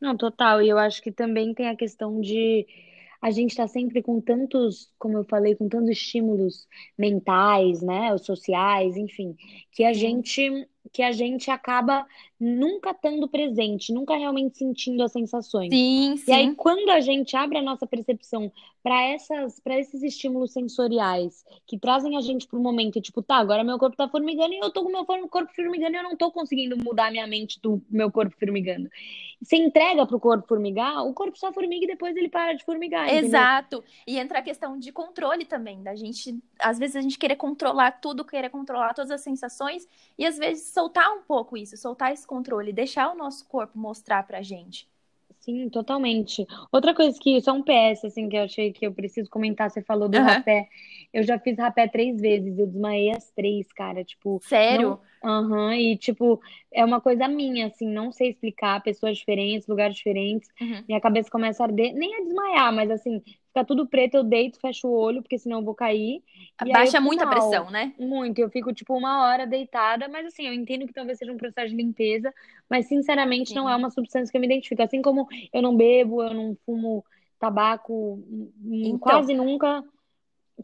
Não, 0.00 0.16
total. 0.16 0.62
E 0.62 0.68
eu 0.68 0.78
acho 0.78 1.02
que 1.02 1.12
também 1.12 1.52
tem 1.54 1.68
a 1.68 1.76
questão 1.76 2.20
de 2.20 2.66
a 3.20 3.30
gente 3.30 3.50
está 3.50 3.68
sempre 3.68 4.02
com 4.02 4.20
tantos, 4.20 4.90
como 4.98 5.18
eu 5.18 5.24
falei, 5.24 5.54
com 5.54 5.68
tantos 5.68 5.90
estímulos 5.90 6.66
mentais, 6.96 7.82
né, 7.82 8.14
os 8.14 8.24
sociais, 8.24 8.96
enfim, 8.96 9.36
que 9.72 9.84
a 9.84 9.92
gente 9.92 10.66
que 10.92 11.02
a 11.02 11.12
gente 11.12 11.50
acaba 11.50 12.06
nunca 12.38 12.90
estando 12.90 13.28
presente, 13.28 13.92
nunca 13.92 14.16
realmente 14.16 14.58
sentindo 14.58 15.02
as 15.02 15.12
sensações. 15.12 15.72
Sim, 15.72 16.16
sim. 16.16 16.30
E 16.30 16.34
aí 16.34 16.54
quando 16.54 16.90
a 16.90 17.00
gente 17.00 17.36
abre 17.36 17.58
a 17.58 17.62
nossa 17.62 17.86
percepção 17.86 18.50
para 18.82 19.00
essas 19.08 19.60
para 19.60 19.78
esses 19.78 20.02
estímulos 20.02 20.52
sensoriais 20.52 21.44
que 21.66 21.78
trazem 21.78 22.16
a 22.16 22.20
gente 22.20 22.46
para 22.46 22.58
o 22.58 22.62
momento, 22.62 22.98
e, 22.98 23.02
tipo, 23.02 23.22
tá, 23.22 23.36
agora 23.36 23.62
meu 23.62 23.78
corpo 23.78 23.96
tá 23.96 24.08
formigando 24.08 24.54
e 24.54 24.58
eu 24.58 24.70
tô 24.70 24.82
com 24.82 24.90
meu 24.90 25.04
corpo 25.04 25.52
formigando 25.54 25.94
e 25.94 25.98
eu 25.98 26.02
não 26.02 26.16
tô 26.16 26.30
conseguindo 26.30 26.76
mudar 26.76 27.10
minha 27.10 27.26
mente 27.26 27.60
do 27.60 27.82
meu 27.90 28.10
corpo 28.10 28.34
formigando. 28.38 28.88
Você 29.42 29.56
entrega 29.56 30.06
pro 30.06 30.20
corpo 30.20 30.46
formigar, 30.46 31.02
o 31.06 31.14
corpo 31.14 31.38
só 31.38 31.50
formiga 31.50 31.84
e 31.84 31.88
depois 31.88 32.14
ele 32.14 32.28
para 32.28 32.52
de 32.52 32.62
formigar. 32.62 33.08
Exato. 33.12 33.76
Entendeu? 33.76 33.94
E 34.06 34.18
entra 34.18 34.38
a 34.38 34.42
questão 34.42 34.78
de 34.78 34.92
controle 34.92 35.46
também, 35.46 35.82
da 35.82 35.94
gente, 35.94 36.38
às 36.58 36.78
vezes 36.78 36.96
a 36.96 37.00
gente 37.00 37.18
querer 37.18 37.36
controlar 37.36 37.92
tudo, 37.92 38.24
querer 38.24 38.50
controlar 38.50 38.92
todas 38.92 39.10
as 39.10 39.22
sensações 39.22 39.88
e 40.18 40.26
às 40.26 40.36
vezes 40.36 40.69
soltar 40.70 41.10
um 41.12 41.22
pouco 41.22 41.56
isso, 41.56 41.76
soltar 41.76 42.12
esse 42.12 42.26
controle, 42.26 42.72
deixar 42.72 43.12
o 43.12 43.16
nosso 43.16 43.46
corpo 43.46 43.78
mostrar 43.78 44.26
pra 44.26 44.42
gente. 44.42 44.88
Sim, 45.40 45.70
totalmente. 45.70 46.46
Outra 46.70 46.94
coisa 46.94 47.18
que, 47.18 47.40
só 47.40 47.52
um 47.52 47.62
PS, 47.62 48.06
assim, 48.06 48.28
que 48.28 48.36
eu 48.36 48.42
achei 48.42 48.72
que 48.72 48.86
eu 48.86 48.92
preciso 48.92 49.30
comentar, 49.30 49.70
você 49.70 49.80
falou 49.80 50.08
do 50.08 50.18
uhum. 50.18 50.24
rapé. 50.24 50.68
Eu 51.12 51.22
já 51.22 51.38
fiz 51.38 51.56
rapé 51.58 51.88
três 51.88 52.20
vezes, 52.20 52.58
eu 52.58 52.66
desmaiei 52.66 53.10
as 53.10 53.30
três, 53.30 53.66
cara, 53.72 54.04
tipo... 54.04 54.38
Sério? 54.44 55.00
Aham, 55.24 55.50
uhum, 55.50 55.72
e 55.72 55.96
tipo, 55.96 56.40
é 56.72 56.84
uma 56.84 57.00
coisa 57.00 57.26
minha, 57.26 57.66
assim, 57.66 57.86
não 57.86 58.12
sei 58.12 58.30
explicar, 58.30 58.82
pessoas 58.82 59.18
diferentes, 59.18 59.66
lugares 59.66 59.96
diferentes, 59.96 60.48
uhum. 60.60 60.84
minha 60.88 61.00
cabeça 61.00 61.30
começa 61.30 61.62
a 61.62 61.66
arder, 61.66 61.92
nem 61.94 62.14
a 62.16 62.20
desmaiar, 62.20 62.72
mas 62.72 62.90
assim, 62.90 63.22
fica 63.50 63.64
tudo 63.64 63.86
preto, 63.86 64.16
eu 64.16 64.24
deito, 64.24 64.60
fecho 64.60 64.88
o 64.88 64.92
olho, 64.92 65.22
porque 65.22 65.38
senão 65.38 65.58
eu 65.58 65.64
vou 65.64 65.74
cair. 65.74 66.22
Baixa 66.72 67.00
muita 67.00 67.26
mal, 67.26 67.34
pressão, 67.34 67.70
né? 67.70 67.92
Muito, 67.98 68.38
eu 68.38 68.48
fico 68.48 68.72
tipo 68.72 68.96
uma 68.96 69.24
hora 69.24 69.46
deitada, 69.46 70.08
mas 70.08 70.26
assim, 70.26 70.46
eu 70.46 70.54
entendo 70.54 70.86
que 70.86 70.92
talvez 70.92 71.18
seja 71.18 71.32
um 71.32 71.36
processo 71.36 71.68
de 71.68 71.76
limpeza, 71.76 72.32
mas 72.68 72.86
sinceramente 72.86 73.50
Sim. 73.50 73.56
não 73.56 73.68
é 73.68 73.74
uma 73.74 73.90
substância 73.90 74.30
que 74.30 74.36
eu 74.36 74.40
me 74.40 74.46
identifico. 74.46 74.82
Assim 74.82 75.02
como 75.02 75.26
eu 75.52 75.60
não 75.60 75.76
bebo, 75.76 76.22
eu 76.22 76.32
não 76.32 76.56
fumo 76.64 77.04
tabaco 77.38 78.22
então, 78.64 78.98
quase 78.98 79.34
nunca, 79.34 79.82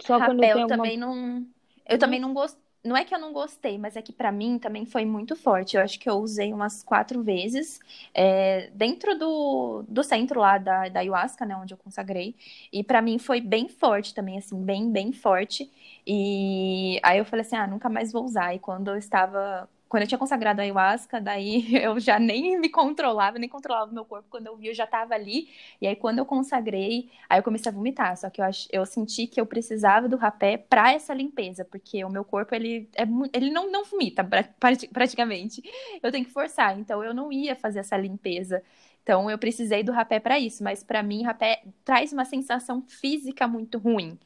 só 0.00 0.18
quando 0.18 0.42
eu 0.42 0.52
tenho 0.52 0.62
alguma... 0.62 0.76
também 0.76 0.96
não... 0.96 1.46
Eu 1.88 1.98
também 1.98 2.20
não 2.20 2.34
gosto 2.34 2.58
não 2.84 2.96
é 2.96 3.04
que 3.04 3.14
eu 3.14 3.18
não 3.18 3.32
gostei, 3.32 3.78
mas 3.78 3.96
é 3.96 4.02
que 4.02 4.12
para 4.12 4.30
mim 4.30 4.58
também 4.58 4.86
foi 4.86 5.04
muito 5.04 5.34
forte. 5.36 5.76
Eu 5.76 5.82
acho 5.82 5.98
que 5.98 6.08
eu 6.08 6.14
usei 6.14 6.52
umas 6.52 6.82
quatro 6.82 7.22
vezes 7.22 7.80
é, 8.14 8.70
dentro 8.74 9.18
do, 9.18 9.84
do 9.88 10.02
centro 10.04 10.40
lá 10.40 10.56
da, 10.58 10.88
da 10.88 11.00
ayahuasca, 11.00 11.44
né, 11.44 11.56
onde 11.56 11.74
eu 11.74 11.78
consagrei. 11.78 12.34
E 12.72 12.84
para 12.84 13.02
mim 13.02 13.18
foi 13.18 13.40
bem 13.40 13.68
forte 13.68 14.14
também, 14.14 14.38
assim, 14.38 14.62
bem, 14.62 14.90
bem 14.90 15.12
forte. 15.12 15.70
E 16.06 17.00
aí 17.02 17.18
eu 17.18 17.24
falei 17.24 17.44
assim, 17.44 17.56
ah, 17.56 17.66
nunca 17.66 17.88
mais 17.88 18.12
vou 18.12 18.24
usar. 18.24 18.54
E 18.54 18.58
quando 18.58 18.88
eu 18.88 18.96
estava 18.96 19.68
quando 19.88 20.02
eu 20.02 20.08
tinha 20.08 20.18
consagrado 20.18 20.60
a 20.60 20.64
ayahuasca, 20.64 21.20
daí 21.20 21.74
eu 21.76 21.98
já 22.00 22.18
nem 22.18 22.58
me 22.58 22.68
controlava, 22.68 23.38
nem 23.38 23.48
controlava 23.48 23.90
o 23.90 23.94
meu 23.94 24.04
corpo. 24.04 24.26
Quando 24.28 24.46
eu 24.48 24.56
vi, 24.56 24.68
eu 24.68 24.74
já 24.74 24.84
estava 24.84 25.14
ali. 25.14 25.48
E 25.80 25.86
aí, 25.86 25.94
quando 25.94 26.18
eu 26.18 26.26
consagrei, 26.26 27.10
aí 27.28 27.38
eu 27.38 27.42
comecei 27.42 27.70
a 27.70 27.74
vomitar. 27.74 28.16
Só 28.16 28.28
que 28.28 28.40
eu, 28.40 28.46
eu 28.72 28.86
senti 28.86 29.26
que 29.26 29.40
eu 29.40 29.46
precisava 29.46 30.08
do 30.08 30.16
rapé 30.16 30.56
para 30.56 30.92
essa 30.92 31.14
limpeza, 31.14 31.64
porque 31.64 32.04
o 32.04 32.10
meu 32.10 32.24
corpo, 32.24 32.54
ele, 32.54 32.88
é... 32.96 33.04
ele 33.32 33.50
não, 33.50 33.70
não 33.70 33.84
vomita, 33.84 34.28
praticamente. 34.92 35.62
Eu 36.02 36.10
tenho 36.10 36.24
que 36.24 36.32
forçar. 36.32 36.78
Então, 36.78 37.02
eu 37.04 37.14
não 37.14 37.32
ia 37.32 37.54
fazer 37.54 37.80
essa 37.80 37.96
limpeza. 37.96 38.62
Então, 39.02 39.30
eu 39.30 39.38
precisei 39.38 39.84
do 39.84 39.92
rapé 39.92 40.18
para 40.18 40.38
isso. 40.38 40.64
Mas, 40.64 40.82
para 40.82 41.02
mim, 41.02 41.22
rapé 41.22 41.62
traz 41.84 42.12
uma 42.12 42.24
sensação 42.24 42.82
física 42.82 43.46
muito 43.46 43.78
ruim 43.78 44.18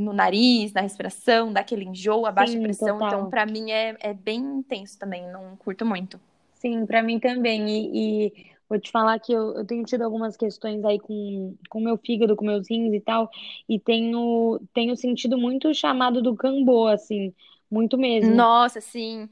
no 0.00 0.12
nariz, 0.12 0.72
na 0.72 0.80
respiração, 0.80 1.52
daquele 1.52 1.84
enjoo, 1.84 2.26
a 2.26 2.32
baixa 2.32 2.52
Sim, 2.52 2.62
pressão. 2.62 2.98
Total. 2.98 3.08
Então, 3.08 3.30
para 3.30 3.46
mim 3.46 3.70
é, 3.70 3.96
é 4.00 4.14
bem 4.14 4.38
intenso 4.38 4.98
também, 4.98 5.30
não 5.30 5.56
curto 5.56 5.84
muito. 5.84 6.20
Sim, 6.54 6.86
para 6.86 7.02
mim 7.02 7.18
também. 7.18 7.68
E, 7.68 8.26
e, 8.26 8.46
vou 8.68 8.78
te 8.78 8.90
falar 8.90 9.18
que 9.18 9.32
eu, 9.32 9.54
eu 9.56 9.64
tenho 9.64 9.84
tido 9.84 10.02
algumas 10.02 10.36
questões 10.36 10.84
aí 10.84 10.98
com 10.98 11.54
o 11.74 11.80
meu 11.80 11.96
fígado, 11.98 12.36
com 12.36 12.44
meus 12.44 12.68
rins 12.68 12.92
e 12.94 13.00
tal, 13.00 13.30
e 13.68 13.78
tenho, 13.78 14.60
tenho 14.72 14.96
sentido 14.96 15.36
muito 15.36 15.68
o 15.68 15.74
chamado 15.74 16.22
do 16.22 16.34
cambô, 16.34 16.86
assim, 16.86 17.34
muito 17.70 17.98
mesmo. 17.98 18.34
Nossa, 18.34 18.80
sim. 18.80 19.28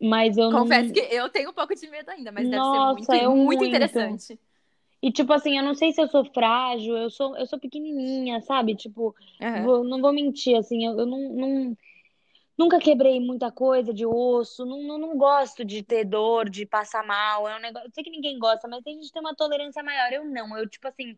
Mas 0.00 0.38
eu 0.38 0.50
Confesso 0.50 0.86
não... 0.86 0.94
que 0.94 1.14
eu 1.14 1.28
tenho 1.28 1.50
um 1.50 1.52
pouco 1.52 1.74
de 1.74 1.86
medo 1.88 2.10
ainda, 2.10 2.32
mas 2.32 2.48
Nossa, 2.48 2.94
deve 2.94 3.04
ser 3.04 3.28
muito, 3.28 3.36
muito, 3.36 3.44
muito 3.44 3.64
interessante. 3.64 4.38
E, 5.02 5.10
tipo 5.10 5.32
assim, 5.32 5.56
eu 5.56 5.64
não 5.64 5.74
sei 5.74 5.92
se 5.92 6.00
eu 6.00 6.08
sou 6.08 6.24
frágil, 6.24 6.96
eu 6.96 7.10
sou, 7.10 7.36
eu 7.36 7.46
sou 7.46 7.58
pequenininha, 7.58 8.40
sabe? 8.42 8.74
Tipo, 8.74 9.14
uhum. 9.40 9.64
vou, 9.64 9.84
não 9.84 10.00
vou 10.00 10.12
mentir, 10.12 10.56
assim, 10.56 10.84
eu, 10.84 10.98
eu 10.98 11.06
não, 11.06 11.32
não, 11.32 11.76
nunca 12.58 12.78
quebrei 12.78 13.18
muita 13.18 13.50
coisa 13.50 13.94
de 13.94 14.04
osso, 14.04 14.66
não, 14.66 14.82
não, 14.82 14.98
não, 14.98 15.16
gosto 15.16 15.64
de 15.64 15.82
ter 15.82 16.04
dor, 16.04 16.50
de 16.50 16.66
passar 16.66 17.06
mal, 17.06 17.48
é 17.48 17.56
um 17.56 17.60
negócio, 17.60 17.88
eu 17.88 17.92
sei 17.94 18.04
que 18.04 18.10
ninguém 18.10 18.38
gosta, 18.38 18.68
mas 18.68 18.82
tem 18.84 18.94
gente 18.94 19.06
que 19.06 19.12
tem 19.12 19.22
uma 19.22 19.34
tolerância 19.34 19.82
maior, 19.82 20.12
eu 20.12 20.24
não, 20.26 20.58
eu, 20.58 20.68
tipo 20.68 20.86
assim, 20.86 21.16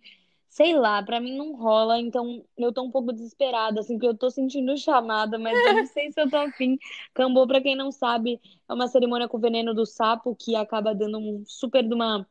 sei 0.53 0.77
lá, 0.77 1.03
pra 1.03 1.19
mim 1.19 1.35
não 1.37 1.57
rola, 1.57 1.99
então 1.99 2.45
eu 2.59 2.73
tô 2.73 2.83
um 2.83 2.91
pouco 2.91 3.11
desesperada, 3.13 3.81
assim, 3.81 3.95
porque 3.95 4.07
eu 4.07 4.17
tô 4.17 4.31
sentindo 4.31 4.77
chamada, 4.77 5.39
mas 5.39 5.59
eu 5.59 5.75
não 5.75 5.87
sei 5.87 6.13
se 6.13 6.21
eu 6.21 6.29
tô 6.29 6.37
afim. 6.37 6.79
Cambô, 7.15 7.47
pra 7.47 7.61
quem 7.61 7.75
não 7.75 7.91
sabe, 7.91 8.39
é 8.69 8.75
uma 8.75 8.87
cerimônia 8.87 9.27
com 9.27 9.39
veneno 9.39 9.73
do 9.75 9.87
sapo 9.87 10.37
que 10.37 10.55
acaba 10.55 10.95
dando 10.95 11.19
um 11.19 11.43
super 11.47 11.83
de 11.83 11.95
uma 11.95 12.29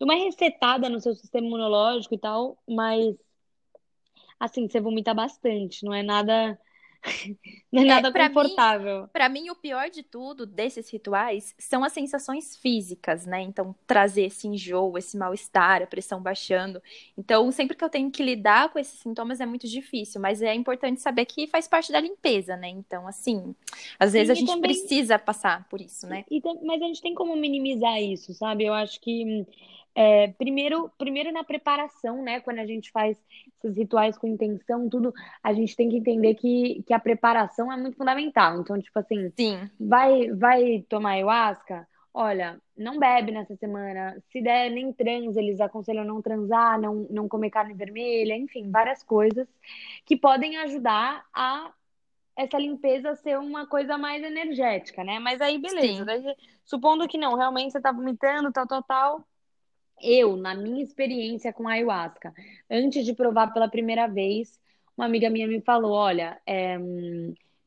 uma 0.00 0.14
resetada 0.14 0.88
no 0.88 1.00
seu 1.00 1.14
sistema 1.14 1.46
imunológico 1.46 2.14
e 2.14 2.18
tal, 2.18 2.58
mas 2.68 3.16
assim, 4.38 4.68
você 4.68 4.80
vomita 4.80 5.14
bastante, 5.14 5.84
não 5.84 5.94
é 5.94 6.02
nada 6.02 6.58
não 7.70 7.82
é 7.82 7.84
nada 7.84 8.08
é, 8.08 8.28
confortável. 8.28 9.08
Para 9.12 9.28
mim, 9.28 9.50
o 9.50 9.54
pior 9.54 9.88
de 9.88 10.02
tudo 10.02 10.44
desses 10.44 10.90
rituais 10.90 11.54
são 11.58 11.84
as 11.84 11.92
sensações 11.92 12.56
físicas, 12.56 13.26
né? 13.26 13.42
Então, 13.42 13.74
trazer 13.86 14.22
esse 14.22 14.48
enjoo, 14.48 14.98
esse 14.98 15.16
mal-estar, 15.16 15.82
a 15.82 15.86
pressão 15.86 16.20
baixando. 16.20 16.82
Então, 17.16 17.50
sempre 17.52 17.76
que 17.76 17.84
eu 17.84 17.88
tenho 17.88 18.10
que 18.10 18.22
lidar 18.22 18.72
com 18.72 18.78
esses 18.78 18.98
sintomas 18.98 19.40
é 19.40 19.46
muito 19.46 19.68
difícil, 19.68 20.20
mas 20.20 20.42
é 20.42 20.54
importante 20.54 21.00
saber 21.00 21.26
que 21.26 21.46
faz 21.46 21.68
parte 21.68 21.92
da 21.92 22.00
limpeza, 22.00 22.56
né? 22.56 22.68
Então, 22.68 23.06
assim, 23.06 23.54
às 23.98 24.12
vezes 24.12 24.28
Sim, 24.28 24.32
a 24.32 24.34
gente 24.34 24.54
também... 24.54 24.62
precisa 24.62 25.18
passar 25.18 25.68
por 25.68 25.80
isso, 25.80 26.06
né? 26.06 26.24
E, 26.30 26.40
mas 26.64 26.82
a 26.82 26.86
gente 26.86 27.02
tem 27.02 27.14
como 27.14 27.36
minimizar 27.36 28.00
isso, 28.02 28.34
sabe? 28.34 28.64
Eu 28.64 28.74
acho 28.74 29.00
que 29.00 29.46
é, 29.96 30.28
primeiro, 30.36 30.90
primeiro 30.98 31.32
na 31.32 31.42
preparação, 31.42 32.22
né? 32.22 32.38
Quando 32.40 32.58
a 32.58 32.66
gente 32.66 32.90
faz 32.90 33.16
esses 33.56 33.78
rituais 33.78 34.18
com 34.18 34.26
intenção, 34.26 34.90
tudo, 34.90 35.10
a 35.42 35.54
gente 35.54 35.74
tem 35.74 35.88
que 35.88 35.96
entender 35.96 36.34
que, 36.34 36.82
que 36.86 36.92
a 36.92 37.00
preparação 37.00 37.72
é 37.72 37.78
muito 37.78 37.96
fundamental. 37.96 38.60
Então, 38.60 38.78
tipo 38.78 38.98
assim, 38.98 39.32
Sim. 39.34 39.70
vai 39.80 40.30
vai 40.32 40.84
tomar 40.86 41.12
ayahuasca? 41.12 41.88
Olha, 42.12 42.60
não 42.76 42.98
bebe 42.98 43.32
nessa 43.32 43.56
semana. 43.56 44.22
Se 44.30 44.42
der, 44.42 44.70
nem 44.70 44.92
transa, 44.92 45.40
eles 45.40 45.60
aconselham 45.60 46.04
não 46.04 46.20
transar, 46.20 46.78
não, 46.78 47.06
não 47.08 47.26
comer 47.26 47.48
carne 47.48 47.72
vermelha, 47.72 48.36
enfim, 48.36 48.70
várias 48.70 49.02
coisas 49.02 49.48
que 50.04 50.14
podem 50.16 50.58
ajudar 50.58 51.24
a 51.32 51.72
essa 52.36 52.58
limpeza 52.58 53.14
ser 53.14 53.38
uma 53.38 53.66
coisa 53.66 53.96
mais 53.96 54.22
energética, 54.22 55.02
né? 55.02 55.18
Mas 55.18 55.40
aí, 55.40 55.58
beleza. 55.58 56.04
Daí, 56.04 56.22
supondo 56.66 57.08
que 57.08 57.16
não, 57.16 57.34
realmente 57.34 57.72
você 57.72 57.80
tá 57.80 57.92
vomitando, 57.92 58.52
tal, 58.52 58.66
tal, 58.66 58.82
tal 58.82 59.26
eu, 60.02 60.36
na 60.36 60.54
minha 60.54 60.82
experiência 60.82 61.52
com 61.52 61.68
ayahuasca, 61.68 62.32
antes 62.70 63.04
de 63.04 63.14
provar 63.14 63.52
pela 63.52 63.68
primeira 63.68 64.06
vez, 64.06 64.58
uma 64.96 65.06
amiga 65.06 65.28
minha 65.30 65.46
me 65.46 65.60
falou: 65.60 65.92
olha, 65.92 66.40
é, 66.46 66.78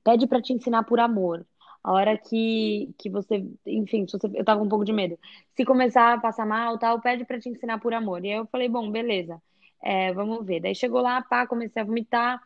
pede 0.03 0.27
para 0.27 0.41
te 0.41 0.53
ensinar 0.53 0.83
por 0.83 0.99
amor. 0.99 1.45
A 1.83 1.93
hora 1.93 2.17
que, 2.17 2.93
que 2.97 3.09
você, 3.09 3.45
enfim, 3.65 4.05
você, 4.05 4.27
eu 4.33 4.43
tava 4.43 4.59
com 4.59 4.65
um 4.65 4.69
pouco 4.69 4.83
de 4.83 4.91
medo. 4.91 5.17
Se 5.55 5.63
começar 5.63 6.13
a 6.13 6.19
passar 6.19 6.45
mal, 6.45 6.77
tal, 6.77 6.99
pede 6.99 7.23
para 7.23 7.39
te 7.39 7.47
ensinar 7.49 7.79
por 7.79 7.93
amor. 7.93 8.23
E 8.25 8.31
aí 8.31 8.37
eu 8.37 8.45
falei, 8.47 8.67
bom, 8.67 8.91
beleza, 8.91 9.41
é, 9.81 10.11
vamos 10.13 10.45
ver. 10.45 10.59
Daí 10.59 10.75
chegou 10.75 11.01
lá, 11.01 11.21
pá, 11.21 11.47
comecei 11.47 11.81
a 11.81 11.85
vomitar, 11.85 12.41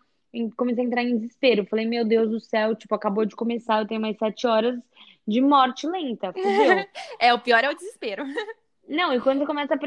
comecei 0.56 0.84
a 0.84 0.88
entrar 0.88 1.04
em 1.04 1.18
desespero. 1.18 1.66
Falei, 1.66 1.86
meu 1.86 2.06
Deus 2.06 2.30
do 2.30 2.40
céu, 2.40 2.76
tipo, 2.76 2.94
acabou 2.94 3.26
de 3.26 3.36
começar, 3.36 3.80
eu 3.82 3.88
tenho 3.88 4.02
mais 4.02 4.18
sete 4.18 4.46
horas 4.46 4.80
de 5.28 5.42
morte 5.42 5.88
lenta. 5.88 6.34
É, 7.20 7.34
o 7.34 7.40
pior 7.40 7.64
é 7.64 7.70
o 7.70 7.76
desespero. 7.76 8.24
Não, 8.88 9.14
e 9.14 9.22
quando 9.22 9.40
você 9.40 9.46
começa 9.46 9.76
a 9.76 9.80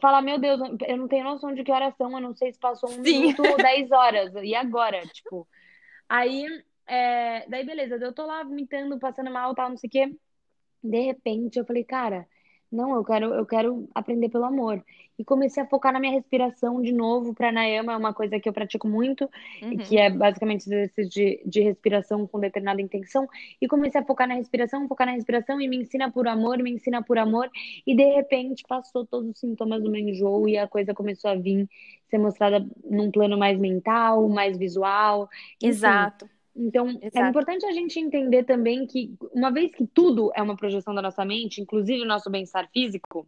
falar, 0.00 0.22
meu 0.22 0.38
Deus, 0.38 0.60
eu 0.86 0.96
não 0.96 1.08
tenho 1.08 1.24
noção 1.24 1.54
de 1.54 1.64
que 1.64 1.72
horas 1.72 1.96
são, 1.96 2.12
eu 2.12 2.20
não 2.20 2.34
sei 2.34 2.52
se 2.52 2.58
passou 2.58 2.90
um 2.90 3.04
Sim. 3.04 3.20
minuto 3.20 3.42
ou 3.42 3.56
dez 3.56 3.90
horas. 3.90 4.32
E 4.42 4.54
agora? 4.54 5.00
Tipo. 5.06 5.48
Aí, 6.08 6.46
é... 6.86 7.48
daí 7.48 7.64
beleza, 7.64 7.96
eu 7.96 8.12
tô 8.12 8.26
lá 8.26 8.42
vomitando, 8.42 8.98
passando 8.98 9.30
mal, 9.30 9.54
tal, 9.54 9.70
não 9.70 9.76
sei 9.76 9.88
o 9.88 9.90
quê. 9.90 10.16
De 10.82 11.00
repente, 11.00 11.58
eu 11.58 11.64
falei, 11.64 11.84
cara, 11.84 12.26
não, 12.72 12.94
eu 12.94 13.04
quero, 13.04 13.34
eu 13.34 13.44
quero 13.44 13.88
aprender 13.94 14.30
pelo 14.30 14.44
amor. 14.44 14.82
E 15.18 15.24
comecei 15.24 15.62
a 15.62 15.66
focar 15.66 15.92
na 15.92 16.00
minha 16.00 16.12
respiração 16.12 16.80
de 16.80 16.90
novo. 16.90 17.34
Pranayama 17.34 17.92
é 17.92 17.96
uma 17.96 18.14
coisa 18.14 18.40
que 18.40 18.48
eu 18.48 18.52
pratico 18.52 18.88
muito, 18.88 19.28
uhum. 19.62 19.76
que 19.76 19.98
é 19.98 20.08
basicamente 20.08 20.62
exercício 20.62 21.08
de, 21.08 21.42
de 21.44 21.60
respiração 21.60 22.26
com 22.26 22.40
determinada 22.40 22.80
intenção. 22.80 23.28
E 23.60 23.68
comecei 23.68 24.00
a 24.00 24.04
focar 24.04 24.26
na 24.26 24.34
respiração, 24.34 24.88
focar 24.88 25.06
na 25.06 25.12
respiração 25.12 25.60
e 25.60 25.68
me 25.68 25.76
ensina 25.76 26.10
por 26.10 26.26
amor, 26.26 26.58
me 26.58 26.70
ensina 26.70 27.02
por 27.02 27.18
amor. 27.18 27.50
E 27.86 27.94
de 27.94 28.14
repente 28.14 28.64
passou 28.66 29.06
todos 29.06 29.28
os 29.30 29.38
sintomas 29.38 29.82
do 29.82 29.90
meu 29.90 30.00
enjoo 30.00 30.48
e 30.48 30.56
a 30.56 30.66
coisa 30.66 30.94
começou 30.94 31.30
a 31.30 31.34
vir, 31.34 31.68
ser 32.08 32.18
mostrada 32.18 32.66
num 32.82 33.10
plano 33.10 33.36
mais 33.36 33.58
mental, 33.58 34.26
mais 34.30 34.56
visual. 34.56 35.28
Exato. 35.62 36.26
Então, 36.54 36.88
é 37.00 37.06
Exato. 37.06 37.18
é 37.18 37.28
importante 37.28 37.66
a 37.66 37.72
gente 37.72 37.98
entender 37.98 38.44
também 38.44 38.86
que, 38.86 39.14
uma 39.32 39.50
vez 39.50 39.74
que 39.74 39.86
tudo 39.86 40.30
é 40.34 40.42
uma 40.42 40.56
projeção 40.56 40.94
da 40.94 41.02
nossa 41.02 41.24
mente, 41.24 41.60
inclusive 41.60 42.02
o 42.02 42.06
nosso 42.06 42.30
bem-estar 42.30 42.68
físico, 42.70 43.26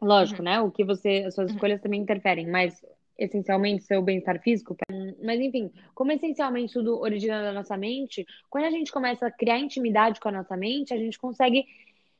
lógico, 0.00 0.40
uhum. 0.40 0.44
né? 0.44 0.60
O 0.60 0.70
que 0.70 0.84
você, 0.84 1.24
as 1.26 1.34
suas 1.34 1.48
uhum. 1.48 1.54
escolhas 1.54 1.80
também 1.80 2.00
interferem, 2.00 2.50
mas 2.50 2.84
essencialmente 3.18 3.84
seu 3.84 4.02
bem-estar 4.02 4.40
físico. 4.40 4.76
Mas 5.22 5.40
enfim, 5.40 5.70
como 5.94 6.12
essencialmente 6.12 6.72
tudo 6.72 6.98
origina 7.00 7.42
da 7.42 7.52
nossa 7.52 7.76
mente, 7.76 8.26
quando 8.50 8.64
a 8.64 8.70
gente 8.70 8.92
começa 8.92 9.26
a 9.26 9.30
criar 9.30 9.58
intimidade 9.58 10.20
com 10.20 10.28
a 10.28 10.32
nossa 10.32 10.56
mente, 10.56 10.92
a 10.92 10.98
gente 10.98 11.18
consegue 11.18 11.64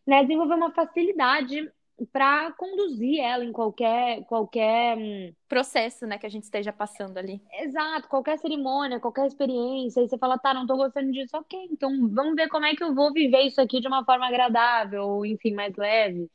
né, 0.06 0.22
desenvolver 0.22 0.54
uma 0.54 0.72
facilidade 0.72 1.70
para 2.06 2.52
conduzir 2.52 3.20
ela 3.20 3.44
em 3.44 3.52
qualquer 3.52 4.24
qualquer 4.24 4.96
hum, 4.96 5.32
processo, 5.48 6.06
né, 6.06 6.18
que 6.18 6.26
a 6.26 6.28
gente 6.28 6.44
esteja 6.44 6.72
passando 6.72 7.18
ali. 7.18 7.40
Exato, 7.60 8.08
qualquer 8.08 8.38
cerimônia, 8.38 9.00
qualquer 9.00 9.26
experiência, 9.26 10.00
e 10.00 10.08
você 10.08 10.18
fala, 10.18 10.38
tá, 10.38 10.54
não 10.54 10.66
tô 10.66 10.76
gostando 10.76 11.12
disso, 11.12 11.36
ok, 11.36 11.68
então 11.70 12.08
vamos 12.08 12.34
ver 12.34 12.48
como 12.48 12.66
é 12.66 12.74
que 12.74 12.82
eu 12.82 12.94
vou 12.94 13.12
viver 13.12 13.42
isso 13.42 13.60
aqui 13.60 13.80
de 13.80 13.88
uma 13.88 14.04
forma 14.04 14.26
agradável, 14.26 15.04
ou 15.04 15.26
enfim, 15.26 15.54
mais 15.54 15.76
leve. 15.76 16.28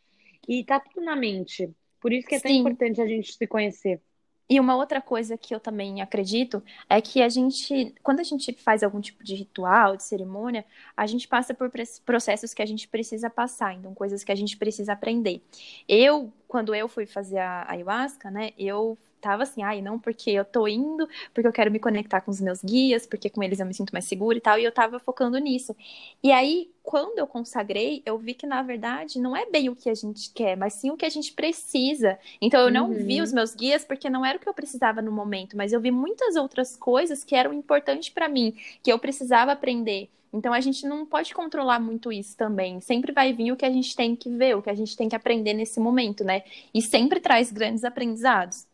E 0.48 0.64
tá 0.64 0.80
tudo 0.80 1.04
na 1.04 1.16
mente. 1.16 1.70
Por 2.00 2.14
isso 2.14 2.28
que 2.28 2.36
é 2.36 2.40
tão 2.40 2.52
Sim. 2.52 2.60
importante 2.60 3.02
a 3.02 3.08
gente 3.08 3.34
se 3.34 3.48
conhecer. 3.48 4.02
E 4.50 4.60
uma 4.60 4.76
outra 4.76 5.02
coisa 5.02 5.38
que 5.38 5.54
eu 5.54 5.60
também 5.60 6.02
acredito 6.02 6.64
é 6.90 7.02
que 7.02 7.22
a 7.22 7.28
gente, 7.28 7.94
quando 8.02 8.22
a 8.22 8.24
gente 8.24 8.54
faz 8.54 8.82
algum 8.82 9.02
tipo 9.02 9.24
de 9.24 9.36
ritual, 9.36 9.98
de 9.98 10.04
cerimônia, 10.04 10.66
a 10.96 11.06
gente 11.06 11.28
passa 11.28 11.54
por 11.54 11.70
processos 12.06 12.54
que 12.54 12.62
a 12.62 12.66
gente 12.66 12.88
precisa 12.88 13.30
passar, 13.30 13.74
então 13.74 13.94
coisas 13.94 14.24
que 14.24 14.32
a 14.32 14.36
gente 14.36 14.56
precisa 14.56 14.94
aprender. 14.94 15.42
Eu, 15.88 16.32
quando 16.48 16.74
eu 16.74 16.88
fui 16.88 17.06
fazer 17.06 17.40
a 17.40 17.70
ayahuasca, 17.70 18.32
né, 18.32 18.52
eu 18.58 18.98
tava 19.28 19.44
assim, 19.44 19.62
ai, 19.62 19.82
não, 19.82 20.00
porque 20.00 20.32
eu 20.32 20.46
tô 20.46 20.68
indo, 20.68 21.08
porque 21.34 21.48
eu 21.48 21.52
quero 21.52 21.70
me 21.70 21.80
conectar 21.80 22.22
com 22.22 22.32
os 22.32 22.40
meus 22.40 22.64
guias, 22.64 23.06
porque 23.06 23.30
com 23.30 23.44
eles 23.44 23.60
eu 23.60 23.66
me 23.66 23.74
sinto 23.74 23.92
mais 23.92 24.06
segura 24.06 24.38
e 24.38 24.42
tal, 24.42 24.58
e 24.58 24.64
eu 24.64 24.72
tava 24.72 25.00
focando 25.00 25.38
nisso. 25.38 25.76
E 26.24 26.32
aí, 26.32 26.72
quando 26.82 27.20
eu 27.20 27.28
consagrei, 27.28 28.02
eu 28.06 28.18
vi 28.18 28.34
que 28.34 28.48
na 28.48 28.62
verdade 28.64 29.20
não 29.20 29.36
é 29.36 29.46
bem 29.46 29.68
o 29.68 29.76
que 29.76 29.90
a 29.90 29.94
gente 29.94 30.32
quer, 30.34 30.56
mas 30.56 30.74
sim 30.74 30.92
o 30.92 30.96
que 30.96 31.06
a 31.06 31.10
gente 31.10 31.34
precisa. 31.34 32.18
Então 32.42 32.62
eu 32.62 32.72
não 32.72 32.90
uhum. 32.90 33.06
vi 33.06 33.22
os 33.22 33.34
meus 33.34 33.54
guias 33.54 33.84
porque 33.84 34.10
não 34.10 34.26
era 34.26 34.38
o 34.38 34.40
que 34.42 34.48
eu 34.48 34.54
precisava 34.54 35.02
no 35.02 35.12
momento, 35.12 35.58
mas 35.58 35.74
eu 35.74 35.82
vi 35.82 35.92
muitas 35.92 36.38
outras 36.38 36.78
coisas 36.78 37.24
que 37.26 37.36
eram 37.36 37.52
importantes 37.54 38.10
para 38.10 38.30
mim, 38.30 38.56
que 38.82 38.92
eu 38.92 38.98
precisava 38.98 39.52
aprender. 39.52 40.10
Então 40.32 40.54
a 40.54 40.62
gente 40.62 40.86
não 40.86 41.06
pode 41.06 41.34
controlar 41.34 41.80
muito 41.80 42.12
isso 42.12 42.36
também. 42.38 42.80
Sempre 42.80 43.12
vai 43.12 43.34
vir 43.34 43.52
o 43.52 43.58
que 43.58 43.66
a 43.66 43.72
gente 43.72 43.96
tem 43.96 44.16
que 44.16 44.30
ver, 44.30 44.56
o 44.56 44.62
que 44.62 44.70
a 44.70 44.76
gente 44.76 44.96
tem 44.96 45.10
que 45.10 45.16
aprender 45.16 45.54
nesse 45.54 45.80
momento, 45.80 46.24
né? 46.24 46.44
E 46.74 46.82
sempre 46.82 47.20
traz 47.20 47.52
grandes 47.52 47.84
aprendizados. 47.84 48.66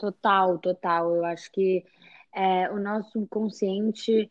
Total, 0.00 0.58
total. 0.58 1.14
Eu 1.14 1.24
acho 1.26 1.52
que 1.52 1.84
é, 2.34 2.70
o 2.70 2.80
nosso 2.80 3.26
consciente, 3.26 4.30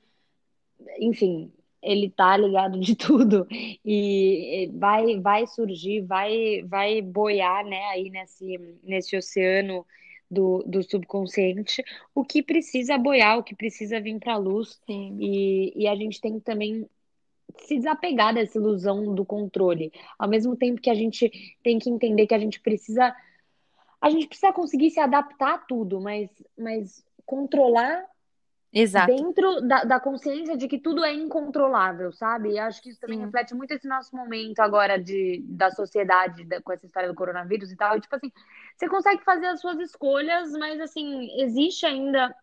enfim, 0.97 1.53
ele 1.79 2.09
tá 2.09 2.35
ligado 2.35 2.79
de 2.79 2.95
tudo 2.97 3.45
e 3.85 4.71
vai 4.73 5.19
vai 5.19 5.45
surgir, 5.45 6.01
vai 6.01 6.63
vai 6.63 7.01
boiar, 7.03 7.63
né, 7.65 7.83
aí 7.89 8.09
nesse 8.09 8.57
nesse 8.83 9.15
oceano 9.15 9.85
do, 10.29 10.63
do 10.65 10.81
subconsciente, 10.81 11.83
o 12.15 12.25
que 12.25 12.41
precisa 12.41 12.97
boiar, 12.97 13.37
o 13.37 13.43
que 13.43 13.55
precisa 13.55 14.01
vir 14.01 14.19
para 14.19 14.33
a 14.33 14.37
luz. 14.37 14.79
Sim. 14.87 15.17
E, 15.19 15.73
e 15.75 15.87
a 15.87 15.95
gente 15.95 16.19
tem 16.19 16.39
que 16.39 16.45
também 16.45 16.89
se 17.59 17.77
desapegar 17.77 18.33
dessa 18.33 18.57
ilusão 18.57 19.13
do 19.13 19.25
controle. 19.25 19.91
Ao 20.17 20.29
mesmo 20.29 20.55
tempo 20.55 20.81
que 20.81 20.89
a 20.89 20.95
gente 20.95 21.31
tem 21.63 21.79
que 21.79 21.89
entender 21.89 22.27
que 22.27 22.33
a 22.33 22.39
gente 22.39 22.59
precisa 22.59 23.15
a 24.01 24.09
gente 24.09 24.27
precisa 24.27 24.53
conseguir 24.53 24.91
se 24.91 24.99
adaptar 24.99 25.55
a 25.55 25.57
tudo, 25.57 25.99
mas, 25.99 26.29
mas 26.57 27.03
controlar 27.25 28.05
Exato. 28.71 29.13
dentro 29.13 29.61
da, 29.61 29.83
da 29.83 29.99
consciência 29.99 30.55
de 30.55 30.67
que 30.67 30.77
tudo 30.77 31.03
é 31.03 31.13
incontrolável, 31.13 32.11
sabe? 32.11 32.51
E 32.51 32.59
acho 32.59 32.81
que 32.81 32.89
isso 32.89 32.99
também 32.99 33.17
Sim. 33.17 33.25
reflete 33.25 33.53
muito 33.53 33.71
esse 33.71 33.87
nosso 33.87 34.15
momento 34.15 34.59
agora 34.59 34.97
de, 34.97 35.43
da 35.47 35.71
sociedade 35.71 36.43
da, 36.45 36.61
com 36.61 36.71
essa 36.71 36.85
história 36.85 37.09
do 37.09 37.15
coronavírus 37.15 37.71
e 37.71 37.75
tal. 37.75 37.97
E, 37.97 38.01
tipo 38.01 38.15
assim, 38.15 38.31
você 38.75 38.87
consegue 38.87 39.23
fazer 39.23 39.47
as 39.47 39.59
suas 39.59 39.79
escolhas, 39.79 40.51
mas 40.51 40.79
assim, 40.79 41.41
existe 41.41 41.85
ainda 41.85 42.33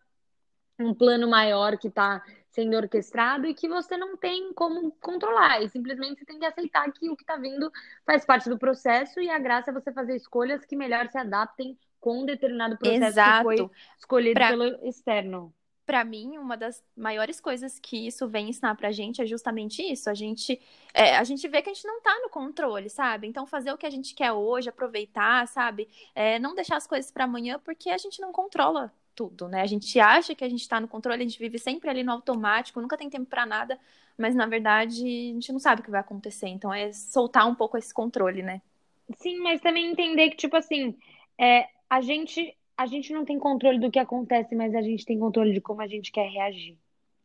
um 0.79 0.93
plano 0.93 1.27
maior 1.27 1.77
que 1.77 1.87
está 1.87 2.21
sendo 2.57 2.75
orquestrado 2.75 3.45
e 3.45 3.53
que 3.53 3.69
você 3.69 3.95
não 3.95 4.17
tem 4.17 4.51
como 4.51 4.91
controlar. 4.99 5.61
E 5.61 5.69
simplesmente 5.69 6.17
você 6.17 6.25
tem 6.25 6.39
que 6.39 6.45
aceitar 6.45 6.91
que 6.91 7.07
o 7.07 7.15
que 7.15 7.21
está 7.21 7.35
vindo 7.35 7.71
faz 8.03 8.25
parte 8.25 8.49
do 8.49 8.57
processo 8.57 9.19
e 9.19 9.29
a 9.29 9.37
graça 9.37 9.69
é 9.69 9.73
você 9.73 9.93
fazer 9.93 10.15
escolhas 10.15 10.65
que 10.65 10.75
melhor 10.75 11.07
se 11.07 11.19
adaptem 11.19 11.77
com 11.99 12.23
um 12.23 12.25
determinado 12.25 12.75
processo 12.75 13.05
Exato. 13.05 13.49
que 13.49 13.57
foi 13.57 13.69
escolhido 13.99 14.33
pra... 14.33 14.49
pelo 14.49 14.63
externo 14.83 15.53
para 15.85 16.03
mim, 16.03 16.37
uma 16.37 16.57
das 16.57 16.83
maiores 16.97 17.39
coisas 17.39 17.79
que 17.79 18.07
isso 18.07 18.27
vem 18.27 18.49
ensinar 18.49 18.75
pra 18.75 18.91
gente 18.91 19.21
é 19.21 19.25
justamente 19.25 19.81
isso. 19.81 20.09
A 20.09 20.13
gente, 20.13 20.59
é, 20.93 21.15
a 21.15 21.23
gente 21.23 21.47
vê 21.47 21.61
que 21.61 21.69
a 21.69 21.73
gente 21.73 21.87
não 21.87 22.01
tá 22.01 22.13
no 22.21 22.29
controle, 22.29 22.89
sabe? 22.89 23.25
Então, 23.25 23.45
fazer 23.45 23.71
o 23.71 23.77
que 23.77 23.85
a 23.85 23.89
gente 23.89 24.13
quer 24.13 24.33
hoje, 24.33 24.67
aproveitar, 24.67 25.47
sabe? 25.47 25.87
É, 26.13 26.39
não 26.39 26.53
deixar 26.53 26.75
as 26.75 26.85
coisas 26.85 27.09
para 27.09 27.23
amanhã, 27.23 27.57
porque 27.57 27.89
a 27.89 27.97
gente 27.97 28.19
não 28.19 28.33
controla 28.33 28.91
tudo, 29.17 29.47
né? 29.49 29.61
A 29.61 29.65
gente 29.65 29.99
acha 29.99 30.35
que 30.35 30.43
a 30.45 30.49
gente 30.49 30.61
está 30.61 30.79
no 30.79 30.87
controle, 30.87 31.23
a 31.23 31.25
gente 31.27 31.39
vive 31.39 31.57
sempre 31.57 31.89
ali 31.89 32.03
no 32.03 32.11
automático, 32.11 32.79
nunca 32.79 32.97
tem 32.97 33.09
tempo 33.09 33.25
para 33.25 33.45
nada, 33.47 33.79
mas 34.17 34.35
na 34.35 34.45
verdade 34.45 35.01
a 35.01 35.33
gente 35.33 35.51
não 35.51 35.59
sabe 35.59 35.81
o 35.81 35.83
que 35.83 35.91
vai 35.91 36.01
acontecer. 36.01 36.47
Então 36.47 36.71
é 36.73 36.91
soltar 36.93 37.47
um 37.47 37.55
pouco 37.55 37.77
esse 37.77 37.93
controle, 37.93 38.43
né? 38.43 38.61
Sim, 39.17 39.39
mas 39.39 39.61
também 39.61 39.87
entender 39.91 40.29
que, 40.29 40.37
tipo 40.37 40.55
assim, 40.55 40.95
é, 41.37 41.67
a 41.89 42.01
gente, 42.01 42.55
a 42.77 42.85
gente 42.85 43.11
não 43.13 43.25
tem 43.25 43.39
controle 43.39 43.79
do 43.79 43.91
que 43.91 43.99
acontece, 43.99 44.55
mas 44.55 44.75
a 44.75 44.81
gente 44.81 45.05
tem 45.05 45.19
controle 45.19 45.53
de 45.53 45.61
como 45.61 45.81
a 45.81 45.87
gente 45.87 46.11
quer 46.11 46.29
reagir. 46.29 46.77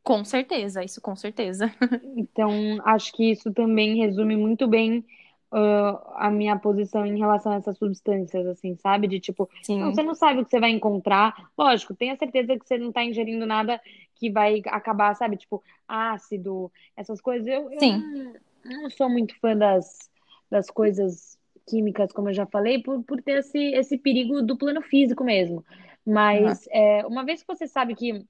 Com 0.02 0.24
certeza, 0.24 0.85
isso 0.85 1.00
com 1.00 1.14
certeza. 1.16 1.72
Então, 2.16 2.50
acho 2.85 3.12
que 3.12 3.31
isso 3.31 3.52
também 3.52 3.96
resume 3.98 4.37
muito 4.37 4.68
bem 4.68 5.05
uh, 5.52 6.00
a 6.14 6.30
minha 6.30 6.58
posição 6.58 7.04
em 7.04 7.18
relação 7.18 7.52
a 7.52 7.56
essas 7.56 7.76
substâncias, 7.76 8.46
assim, 8.46 8.74
sabe? 8.76 9.06
De 9.06 9.20
tipo, 9.20 9.48
não, 9.68 9.94
você 9.94 10.02
não 10.02 10.14
sabe 10.14 10.40
o 10.40 10.44
que 10.44 10.50
você 10.50 10.58
vai 10.58 10.70
encontrar. 10.70 11.50
Lógico, 11.56 11.94
tenha 11.94 12.16
certeza 12.16 12.58
que 12.58 12.66
você 12.66 12.78
não 12.78 12.90
tá 12.90 13.04
ingerindo 13.04 13.46
nada 13.46 13.80
que 14.16 14.30
vai 14.30 14.62
acabar, 14.66 15.14
sabe? 15.14 15.36
Tipo, 15.36 15.62
ácido, 15.86 16.72
essas 16.96 17.20
coisas. 17.20 17.46
Eu, 17.46 17.70
eu 17.70 17.80
não, 17.80 18.34
não 18.64 18.90
sou 18.90 19.08
muito 19.08 19.38
fã 19.38 19.56
das, 19.56 20.10
das 20.50 20.70
coisas 20.70 21.38
químicas, 21.68 22.12
como 22.12 22.30
eu 22.30 22.34
já 22.34 22.46
falei, 22.46 22.82
por, 22.82 23.02
por 23.04 23.22
ter 23.22 23.38
esse, 23.40 23.58
esse 23.58 23.98
perigo 23.98 24.42
do 24.42 24.56
plano 24.56 24.80
físico 24.80 25.22
mesmo. 25.22 25.64
Mas 26.04 26.66
é, 26.72 27.06
uma 27.06 27.24
vez 27.24 27.42
que 27.42 27.54
você 27.54 27.68
sabe 27.68 27.94
que 27.94 28.24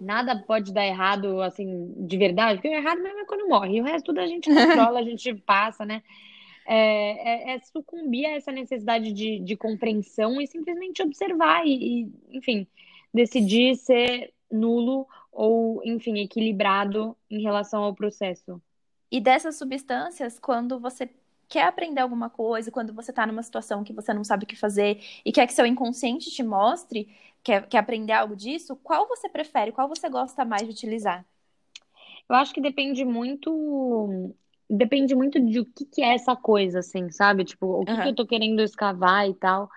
nada 0.00 0.42
pode 0.46 0.72
dar 0.72 0.86
errado, 0.86 1.42
assim, 1.42 1.92
de 1.96 2.16
verdade, 2.16 2.58
porque 2.58 2.68
o 2.68 2.78
errado 2.78 3.02
mesmo 3.02 3.20
é 3.20 3.24
quando 3.26 3.48
morre. 3.48 3.76
E 3.76 3.80
o 3.80 3.84
resto 3.84 4.06
tudo 4.06 4.20
a 4.20 4.26
gente 4.26 4.48
controla, 4.54 5.00
a 5.00 5.02
gente 5.02 5.34
passa, 5.34 5.84
né? 5.84 6.02
É, 6.66 7.52
é, 7.52 7.56
é 7.56 7.60
sucumbir 7.60 8.26
a 8.26 8.32
essa 8.32 8.50
necessidade 8.50 9.12
de, 9.12 9.38
de 9.40 9.56
compreensão 9.56 10.40
e 10.40 10.46
simplesmente 10.46 11.02
observar 11.02 11.66
e, 11.66 12.02
e, 12.02 12.36
enfim, 12.36 12.66
decidir 13.12 13.76
ser 13.76 14.32
nulo 14.50 15.06
ou, 15.30 15.82
enfim, 15.84 16.18
equilibrado 16.18 17.16
em 17.30 17.42
relação 17.42 17.82
ao 17.82 17.94
processo. 17.94 18.62
E 19.10 19.20
dessas 19.20 19.56
substâncias, 19.56 20.38
quando 20.38 20.78
você 20.78 21.08
quer 21.48 21.66
aprender 21.66 22.00
alguma 22.00 22.30
coisa, 22.30 22.70
quando 22.70 22.92
você 22.92 23.10
está 23.10 23.26
numa 23.26 23.42
situação 23.42 23.84
que 23.84 23.92
você 23.92 24.12
não 24.12 24.24
sabe 24.24 24.44
o 24.44 24.46
que 24.46 24.56
fazer 24.56 25.00
e 25.24 25.32
quer 25.32 25.46
que 25.46 25.52
seu 25.52 25.66
inconsciente 25.66 26.30
te 26.30 26.42
mostre, 26.42 27.08
quer, 27.42 27.66
quer 27.68 27.78
aprender 27.78 28.12
algo 28.12 28.34
disso, 28.34 28.76
qual 28.76 29.06
você 29.06 29.28
prefere? 29.28 29.72
Qual 29.72 29.88
você 29.88 30.08
gosta 30.08 30.44
mais 30.44 30.62
de 30.62 30.70
utilizar? 30.70 31.24
Eu 32.28 32.36
acho 32.36 32.54
que 32.54 32.60
depende 32.60 33.04
muito, 33.04 34.34
depende 34.68 35.14
muito 35.14 35.40
de 35.44 35.60
o 35.60 35.66
que 35.66 35.84
que 35.86 36.02
é 36.02 36.14
essa 36.14 36.36
coisa, 36.36 36.80
assim, 36.80 37.10
sabe? 37.10 37.44
Tipo, 37.44 37.66
o 37.82 37.86
que 37.86 37.98
que 37.98 38.08
eu 38.08 38.14
tô 38.14 38.26
querendo 38.26 38.60
escavar 38.62 39.28
e 39.28 39.34
tal. 39.34 39.68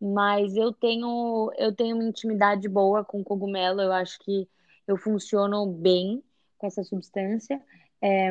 Mas 0.00 0.56
eu 0.56 0.72
tenho, 0.72 1.50
eu 1.58 1.74
tenho 1.74 1.96
uma 1.96 2.04
intimidade 2.04 2.68
boa 2.68 3.04
com 3.04 3.24
cogumelo. 3.24 3.80
Eu 3.82 3.92
acho 3.92 4.18
que 4.20 4.48
eu 4.86 4.96
funciono 4.96 5.66
bem 5.66 6.22
com 6.58 6.66
essa 6.66 6.82
substância. 6.84 7.60
É, 8.00 8.30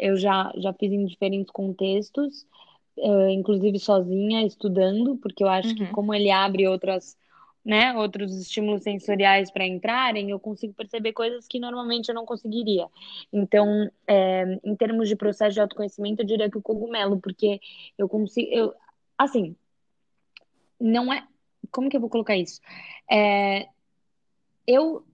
eu 0.00 0.16
já, 0.16 0.52
já 0.58 0.72
fiz 0.74 0.92
em 0.92 1.06
diferentes 1.06 1.50
contextos, 1.50 2.46
eh, 2.98 3.30
inclusive 3.32 3.78
sozinha, 3.78 4.46
estudando, 4.46 5.16
porque 5.18 5.42
eu 5.44 5.48
acho 5.48 5.74
que 5.74 5.84
Uhum. 5.84 5.92
como 5.92 6.14
ele 6.14 6.30
abre 6.30 6.66
outras, 6.68 7.16
né, 7.66 7.92
outros 7.94 8.32
estímulos 8.40 8.84
sensoriais 8.84 9.50
para 9.50 9.66
entrarem, 9.66 10.30
eu 10.30 10.38
consigo 10.38 10.72
perceber 10.72 11.12
coisas 11.12 11.48
que 11.48 11.58
normalmente 11.58 12.08
eu 12.08 12.14
não 12.14 12.24
conseguiria. 12.24 12.86
Então, 13.32 13.90
é, 14.06 14.60
em 14.64 14.76
termos 14.76 15.08
de 15.08 15.16
processo 15.16 15.54
de 15.54 15.60
autoconhecimento, 15.60 16.22
eu 16.22 16.26
diria 16.26 16.48
que 16.48 16.56
o 16.56 16.62
cogumelo, 16.62 17.20
porque 17.20 17.60
eu 17.98 18.08
consigo, 18.08 18.48
eu, 18.52 18.72
assim, 19.18 19.56
não 20.80 21.12
é. 21.12 21.26
Como 21.72 21.90
que 21.90 21.96
eu 21.96 22.00
vou 22.00 22.08
colocar 22.08 22.36
isso? 22.36 22.60
É, 23.10 23.66
eu 24.64 25.04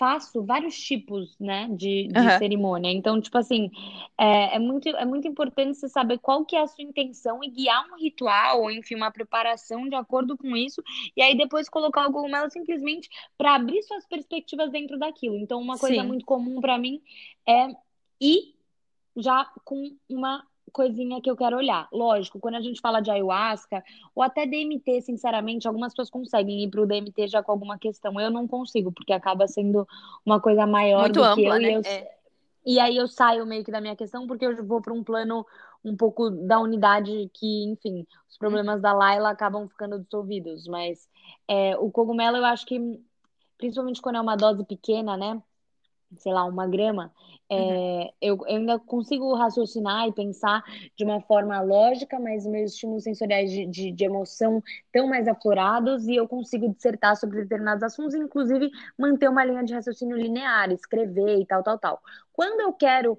faço 0.00 0.42
vários 0.42 0.80
tipos, 0.80 1.38
né, 1.38 1.68
de, 1.72 2.08
de 2.08 2.18
Aham. 2.18 2.38
cerimônia. 2.38 2.90
Então, 2.90 3.20
tipo 3.20 3.36
assim, 3.36 3.70
é, 4.16 4.56
é 4.56 4.58
muito, 4.58 4.88
é 4.88 5.04
muito 5.04 5.28
importante 5.28 5.76
você 5.76 5.90
saber 5.90 6.16
qual 6.16 6.42
que 6.42 6.56
é 6.56 6.62
a 6.62 6.66
sua 6.66 6.82
intenção 6.82 7.44
e 7.44 7.50
guiar 7.50 7.86
um 7.92 7.98
ritual, 7.98 8.62
ou 8.62 8.70
enfim, 8.70 8.94
uma 8.94 9.10
preparação 9.10 9.86
de 9.86 9.94
acordo 9.94 10.38
com 10.38 10.56
isso, 10.56 10.82
e 11.14 11.20
aí 11.20 11.36
depois 11.36 11.68
colocar 11.68 12.08
o 12.08 12.12
cogumelo 12.12 12.50
simplesmente 12.50 13.10
para 13.36 13.54
abrir 13.56 13.82
suas 13.82 14.06
perspectivas 14.06 14.70
dentro 14.70 14.98
daquilo. 14.98 15.36
Então, 15.36 15.60
uma 15.60 15.76
coisa 15.76 16.00
Sim. 16.00 16.08
muito 16.08 16.24
comum 16.24 16.62
para 16.62 16.78
mim 16.78 17.02
é 17.46 17.68
ir 18.18 18.54
já 19.18 19.44
com 19.66 19.94
uma 20.08 20.46
coisinha 20.70 21.20
que 21.20 21.30
eu 21.30 21.36
quero 21.36 21.56
olhar. 21.56 21.88
Lógico, 21.92 22.38
quando 22.38 22.54
a 22.56 22.60
gente 22.60 22.80
fala 22.80 23.00
de 23.00 23.10
ayahuasca, 23.10 23.82
ou 24.14 24.22
até 24.22 24.46
DMT, 24.46 25.02
sinceramente, 25.02 25.68
algumas 25.68 25.92
pessoas 25.92 26.10
conseguem 26.10 26.64
ir 26.64 26.70
pro 26.70 26.86
DMT 26.86 27.28
já 27.28 27.42
com 27.42 27.52
alguma 27.52 27.78
questão. 27.78 28.20
Eu 28.20 28.30
não 28.30 28.46
consigo, 28.46 28.92
porque 28.92 29.12
acaba 29.12 29.46
sendo 29.46 29.86
uma 30.24 30.40
coisa 30.40 30.66
maior 30.66 31.02
Muito 31.02 31.20
do 31.20 31.34
que 31.34 31.46
ampla, 31.46 31.56
eu 31.56 31.60
e 31.60 31.62
né? 31.62 31.76
eu. 31.76 31.82
É. 31.84 32.20
E 32.64 32.78
aí 32.78 32.96
eu 32.96 33.08
saio 33.08 33.46
meio 33.46 33.64
que 33.64 33.72
da 33.72 33.80
minha 33.80 33.96
questão, 33.96 34.26
porque 34.26 34.44
eu 34.44 34.64
vou 34.64 34.82
para 34.82 34.92
um 34.92 35.02
plano 35.02 35.46
um 35.84 35.96
pouco 35.96 36.30
da 36.30 36.60
unidade 36.60 37.30
que, 37.32 37.64
enfim, 37.64 38.06
os 38.28 38.36
problemas 38.36 38.82
da 38.82 38.92
Laila 38.92 39.30
acabam 39.30 39.66
ficando 39.68 39.98
dissolvidos. 39.98 40.66
Mas 40.68 41.08
é, 41.48 41.76
o 41.78 41.90
cogumelo, 41.90 42.36
eu 42.36 42.44
acho 42.44 42.66
que, 42.66 42.78
principalmente 43.56 44.02
quando 44.02 44.16
é 44.16 44.20
uma 44.20 44.36
dose 44.36 44.64
pequena, 44.64 45.16
né? 45.16 45.42
Sei 46.18 46.32
lá, 46.32 46.44
uma 46.44 46.66
grama, 46.66 47.12
Uhum. 47.56 47.80
é, 47.82 48.12
eu, 48.20 48.36
eu 48.46 48.56
ainda 48.56 48.78
consigo 48.78 49.34
raciocinar 49.34 50.06
e 50.08 50.12
pensar 50.12 50.62
de 50.96 51.04
uma 51.04 51.20
forma 51.22 51.60
lógica, 51.60 52.18
mas 52.18 52.46
meus 52.46 52.72
estímulos 52.72 53.04
sensoriais 53.04 53.50
de, 53.50 53.66
de, 53.66 53.92
de 53.92 54.04
emoção 54.04 54.62
estão 54.86 55.08
mais 55.08 55.26
aflorados 55.28 56.06
e 56.06 56.16
eu 56.16 56.28
consigo 56.28 56.68
dissertar 56.72 57.16
sobre 57.16 57.42
determinados 57.42 57.82
assuntos, 57.82 58.14
inclusive 58.14 58.70
manter 58.98 59.28
uma 59.28 59.44
linha 59.44 59.64
de 59.64 59.74
raciocínio 59.74 60.16
linear, 60.16 60.70
escrever 60.72 61.38
e 61.40 61.46
tal, 61.46 61.62
tal, 61.62 61.78
tal. 61.78 62.00
Quando 62.32 62.60
eu 62.60 62.72
quero 62.72 63.18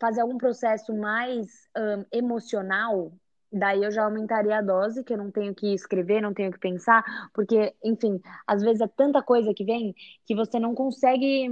fazer 0.00 0.20
algum 0.20 0.36
processo 0.38 0.94
mais 0.94 1.68
emocional, 2.12 3.12
Daí 3.54 3.84
eu 3.84 3.90
já 3.90 4.04
aumentaria 4.04 4.56
a 4.56 4.62
dose, 4.62 5.04
que 5.04 5.12
eu 5.12 5.18
não 5.18 5.30
tenho 5.30 5.54
que 5.54 5.74
escrever, 5.74 6.22
não 6.22 6.32
tenho 6.32 6.50
que 6.50 6.58
pensar, 6.58 7.04
porque, 7.34 7.74
enfim, 7.84 8.18
às 8.46 8.62
vezes 8.62 8.80
é 8.80 8.88
tanta 8.88 9.22
coisa 9.22 9.52
que 9.52 9.62
vem 9.62 9.94
que 10.24 10.34
você 10.34 10.58
não 10.58 10.74
consegue 10.74 11.50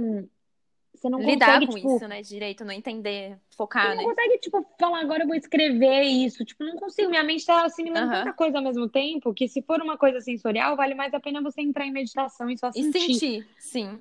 você 1.01 1.09
não 1.09 1.19
Lidar 1.19 1.59
consegue, 1.59 1.65
com 1.65 1.73
tipo, 1.79 1.95
isso, 1.95 2.07
né? 2.07 2.21
Direito, 2.21 2.63
não 2.63 2.71
entender, 2.71 3.31
você 3.49 3.57
focar, 3.57 3.89
não 3.89 3.97
né? 3.97 4.03
consegue, 4.03 4.37
tipo, 4.37 4.65
falar 4.79 5.01
agora 5.01 5.23
eu 5.23 5.27
vou 5.27 5.35
escrever 5.35 6.03
isso. 6.03 6.45
Tipo, 6.45 6.63
não 6.63 6.75
consigo. 6.75 7.09
Minha 7.09 7.23
mente 7.23 7.43
tá 7.43 7.65
assimilando 7.65 8.11
tanta 8.11 8.25
Aham. 8.25 8.33
coisa 8.33 8.57
ao 8.59 8.63
mesmo 8.63 8.87
tempo 8.87 9.33
que 9.33 9.47
se 9.47 9.63
for 9.63 9.81
uma 9.81 9.97
coisa 9.97 10.21
sensorial, 10.21 10.77
vale 10.77 10.93
mais 10.93 11.11
a 11.13 11.19
pena 11.19 11.41
você 11.41 11.61
entrar 11.61 11.87
em 11.87 11.91
meditação 11.91 12.47
e 12.51 12.57
só 12.57 12.69
E 12.69 12.83
sentir. 12.83 12.99
sentir, 12.99 13.47
sim. 13.57 13.99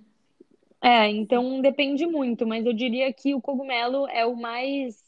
É, 0.82 1.08
então 1.08 1.62
depende 1.62 2.06
muito, 2.06 2.46
mas 2.46 2.66
eu 2.66 2.72
diria 2.74 3.10
que 3.12 3.34
o 3.34 3.40
cogumelo 3.40 4.06
é 4.08 4.24
o 4.26 4.34
mais, 4.36 5.02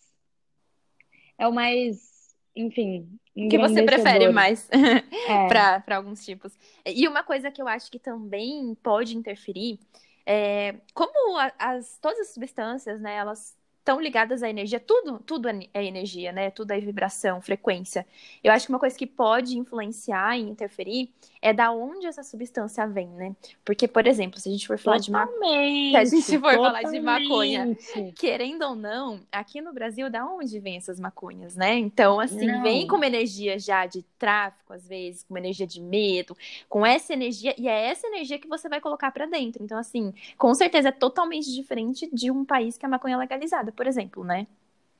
é 1.38 1.46
o 1.46 1.52
mais, 1.52 2.34
enfim, 2.54 3.08
que 3.34 3.58
você 3.58 3.82
prefere 3.82 4.28
mais 4.30 4.68
É, 5.28 5.48
para 5.48 5.96
alguns 5.96 6.24
tipos? 6.24 6.58
E 6.84 7.06
uma 7.08 7.22
coisa 7.22 7.50
que 7.50 7.60
eu 7.60 7.68
acho 7.68 7.90
que 7.90 7.98
também 7.98 8.74
pode 8.82 9.16
interferir 9.16 9.78
é 10.26 10.80
como 10.94 11.38
a- 11.38 11.52
as 11.58 11.98
todas 11.98 12.18
as 12.20 12.34
substâncias, 12.34 13.00
né, 13.00 13.14
elas 13.16 13.56
estão 13.82 14.00
ligadas 14.00 14.42
à 14.42 14.48
energia, 14.48 14.78
tudo 14.78 15.18
tudo 15.26 15.48
é 15.48 15.60
é 15.74 15.84
energia, 15.84 16.32
né? 16.32 16.50
Tudo 16.50 16.70
é 16.70 16.80
vibração, 16.80 17.40
frequência. 17.40 18.06
Eu 18.42 18.52
acho 18.52 18.66
que 18.66 18.72
uma 18.72 18.78
coisa 18.78 18.96
que 18.96 19.06
pode 19.06 19.58
influenciar 19.58 20.38
e 20.38 20.42
interferir 20.42 21.12
é 21.40 21.52
da 21.52 21.72
onde 21.72 22.06
essa 22.06 22.22
substância 22.22 22.86
vem, 22.86 23.08
né? 23.08 23.34
Porque, 23.64 23.88
por 23.88 24.06
exemplo, 24.06 24.38
se 24.38 24.48
a 24.48 24.52
gente 24.52 24.66
for 24.66 24.78
falar 24.78 24.98
de 24.98 25.10
maconha 25.10 25.90
se 25.90 25.96
a 25.96 26.04
gente 26.04 26.24
totalmente, 26.24 26.40
for 26.40 26.64
falar 26.64 26.82
de 26.82 27.00
maconha, 27.00 27.76
totalmente. 27.76 28.12
querendo 28.14 28.62
ou 28.62 28.76
não, 28.76 29.20
aqui 29.32 29.60
no 29.60 29.72
Brasil, 29.72 30.08
da 30.08 30.24
onde 30.24 30.60
vem 30.60 30.76
essas 30.76 31.00
maconhas, 31.00 31.56
né? 31.56 31.76
Então, 31.76 32.20
assim, 32.20 32.46
vem 32.62 32.86
com 32.86 32.92
Não. 32.92 33.00
uma 33.00 33.06
energia 33.06 33.58
já 33.58 33.84
de 33.86 34.02
tráfico, 34.18 34.72
às 34.72 34.86
vezes, 34.86 35.24
com 35.24 35.34
uma 35.34 35.40
energia 35.40 35.66
de 35.66 35.80
medo, 35.80 36.36
com 36.68 36.86
essa 36.86 37.12
energia, 37.12 37.54
e 37.58 37.66
é 37.66 37.86
essa 37.86 38.06
energia 38.06 38.38
que 38.38 38.46
você 38.46 38.68
vai 38.68 38.80
colocar 38.80 39.10
pra 39.10 39.26
dentro. 39.26 39.64
Então, 39.64 39.76
assim, 39.76 40.14
com 40.38 40.54
certeza 40.54 40.90
é 40.90 40.92
totalmente 40.92 41.52
diferente 41.52 42.08
de 42.12 42.30
um 42.30 42.44
país 42.44 42.78
que 42.78 42.86
a 42.86 42.88
maconha 42.88 43.16
é 43.16 43.18
legalizada, 43.18 43.71
por 43.72 43.86
exemplo, 43.86 44.24
né? 44.24 44.46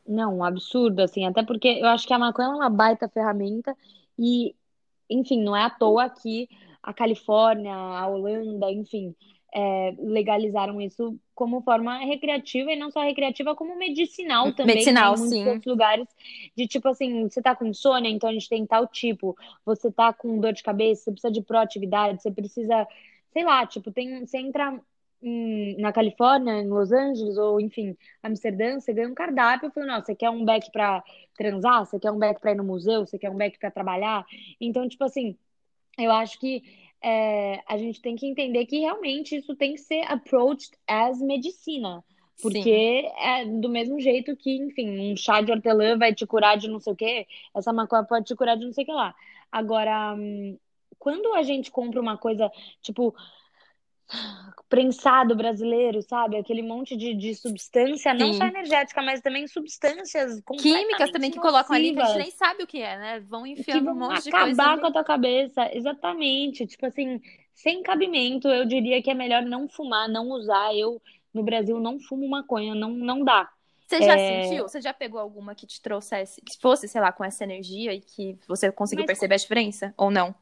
Não, 0.06 0.38
um 0.38 0.44
absurdo, 0.44 1.00
assim, 1.00 1.24
até 1.24 1.42
porque 1.44 1.68
eu 1.68 1.87
acho 1.87 2.06
que 2.06 2.12
a 2.12 2.18
maconha 2.18 2.48
é 2.48 2.50
uma 2.50 2.70
baita 2.70 3.08
ferramenta 3.08 3.76
e, 4.18 4.54
enfim, 5.08 5.42
não 5.42 5.56
é 5.56 5.62
à 5.62 5.70
toa 5.70 6.11
que 6.11 6.48
a 6.82 6.92
Califórnia, 6.92 7.72
a 7.72 8.06
Holanda, 8.08 8.70
enfim, 8.70 9.14
é, 9.54 9.94
legalizaram 9.98 10.80
isso 10.80 11.16
como 11.35 11.62
forma 11.62 11.98
recreativa 11.98 12.72
e 12.72 12.76
não 12.76 12.90
só 12.90 13.02
recreativa, 13.02 13.54
como 13.54 13.76
medicinal 13.76 14.52
também, 14.52 14.76
Medicinal, 14.76 15.16
muitos 15.16 15.28
sim. 15.28 15.46
outros 15.46 15.66
lugares, 15.66 16.08
de 16.56 16.66
tipo 16.66 16.88
assim, 16.88 17.28
você 17.28 17.42
tá 17.42 17.54
com 17.54 17.66
insônia, 17.66 18.08
então 18.08 18.30
a 18.30 18.32
gente 18.32 18.48
tem 18.48 18.66
tal 18.66 18.87
tipo, 18.87 19.37
você 19.64 19.90
tá 19.90 20.12
com 20.12 20.40
dor 20.40 20.52
de 20.52 20.62
cabeça, 20.62 21.04
você 21.04 21.12
precisa 21.12 21.32
de 21.32 21.42
proatividade, 21.42 22.22
você 22.22 22.30
precisa, 22.30 22.87
sei 23.32 23.44
lá, 23.44 23.66
tipo, 23.66 23.92
tem, 23.92 24.24
você 24.24 24.38
entra 24.38 24.80
na 25.78 25.92
Califórnia, 25.92 26.61
em 26.61 26.68
Los 26.68 26.90
Angeles, 26.92 27.38
ou 27.38 27.61
enfim, 27.61 27.96
Amsterdã, 28.22 28.80
você 28.80 28.92
ganha 28.92 29.08
um 29.08 29.14
cardápio, 29.14 29.66
eu 29.66 29.70
falei, 29.70 29.88
nossa, 29.88 30.06
você 30.06 30.14
quer 30.14 30.30
um 30.30 30.44
back 30.44 30.70
pra 30.72 31.02
transar? 31.37 31.87
Você 31.87 31.98
quer 32.00 32.11
um 32.11 32.18
back 32.18 32.40
pra 32.40 32.52
ir 32.52 32.56
no 32.56 32.64
museu? 32.64 33.06
Você 33.06 33.18
quer 33.18 33.30
um 33.30 33.37
back 33.37 33.58
pra 33.58 33.70
trabalhar? 33.70 34.24
Então, 34.61 34.88
tipo 34.88 35.04
assim, 35.04 35.37
eu 35.98 36.11
acho 36.11 36.38
que 36.40 36.62
é, 37.02 37.61
a 37.68 37.76
gente 37.76 38.00
tem 38.00 38.16
que 38.16 38.26
entender 38.26 38.66
que 38.66 38.78
realmente 38.80 39.37
isso 39.37 39.54
tem 39.56 39.74
que 39.74 39.80
ser 39.80 40.02
approached 40.11 40.72
as 40.87 41.20
medicina. 41.20 42.02
Porque 42.40 42.61
Sim. 42.61 43.12
é 43.20 43.44
do 43.44 43.68
mesmo 43.68 44.00
jeito 44.00 44.37
que, 44.37 44.56
enfim, 44.56 45.12
um 45.12 45.16
chá 45.16 45.40
de 45.40 45.52
hortelã 45.52 45.96
vai 45.96 46.12
te 46.12 46.26
curar 46.26 46.56
de 46.56 46.68
não 46.68 46.80
sei 46.80 46.92
o 46.92 46.96
quê, 46.96 47.26
essa 47.54 47.72
maconha 47.72 48.02
pode 48.04 48.24
te 48.24 48.35
curar 48.35 48.56
de 48.56 48.64
não 48.64 48.72
sei 48.72 48.82
o 48.82 48.87
que 48.87 48.92
lá. 48.92 49.14
Agora, 49.50 50.14
hum, 50.14 50.58
quando 50.98 51.35
a 51.35 51.42
gente 51.42 51.70
compra 51.70 52.00
uma 52.00 52.16
coisa, 52.16 52.50
tipo, 52.80 53.14
prensado 54.68 55.37
brasileiro, 55.37 56.01
sabe? 56.01 56.38
Aquele 56.38 56.62
monte 56.62 56.96
de, 56.96 57.14
de 57.14 57.35
substância, 57.35 58.12
Sim. 58.12 58.18
não 58.18 58.33
só 58.33 58.46
energética, 58.46 59.03
mas 59.03 59.20
também 59.20 59.46
substâncias 59.46 60.40
químicas 60.59 61.11
também 61.11 61.31
que 61.31 61.38
colocam 61.38 61.77
ali 61.77 61.92
que 61.92 62.01
a 62.01 62.07
gente 62.07 62.18
nem 62.18 62.31
sabe 62.31 62.62
o 62.62 62.66
que 62.66 62.81
é, 62.81 62.98
né? 62.98 63.20
Vão 63.20 63.46
enfiando 63.46 63.90
um 63.90 63.94
monte 63.94 64.25
de 64.25 64.31
coisa. 64.31 64.46
acabar 64.46 64.81
com 64.81 64.87
a 64.87 64.92
tua 64.92 65.05
cabeça, 65.05 65.68
exatamente. 65.77 66.66
Tipo 66.66 66.87
assim, 66.87 67.20
sem 67.55 67.83
cabimento, 67.83 68.48
eu 68.48 68.64
diria 68.64 69.03
que 69.03 69.11
é 69.11 69.14
melhor 69.14 69.42
não 69.42 69.68
fumar, 69.68 70.09
não 70.09 70.31
usar. 70.31 70.75
Eu 70.75 71.03
no 71.35 71.42
Brasil 71.42 71.79
não 71.79 72.01
fumo 72.01 72.27
maconha, 72.27 72.75
não 72.75 72.92
não 72.92 73.22
dá. 73.22 73.51
Você 73.87 74.03
já 74.03 74.16
é... 74.16 74.44
sentiu? 74.44 74.66
Você 74.66 74.81
já 74.81 74.94
pegou 74.94 75.20
alguma 75.20 75.55
que 75.55 75.66
te 75.66 75.83
trouxesse, 75.83 76.40
que 76.40 76.59
fosse, 76.59 76.88
sei 76.88 77.01
lá, 77.01 77.12
com 77.12 77.22
essa 77.22 77.44
energia 77.44 77.92
e 77.92 78.01
que 78.01 78.38
você 78.48 78.72
conseguiu 78.72 79.03
mas... 79.03 79.09
perceber 79.09 79.35
a 79.35 79.38
diferença 79.38 79.92
ou 79.98 80.11
não? 80.11 80.35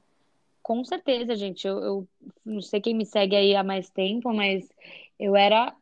Com 0.70 0.84
certeza, 0.84 1.34
gente. 1.34 1.66
Eu, 1.66 1.82
eu 1.82 2.08
não 2.44 2.62
sei 2.62 2.80
quem 2.80 2.94
me 2.94 3.04
segue 3.04 3.34
aí 3.34 3.56
há 3.56 3.64
mais 3.64 3.90
tempo, 3.90 4.32
mas 4.32 4.72
eu 5.18 5.34
era 5.34 5.74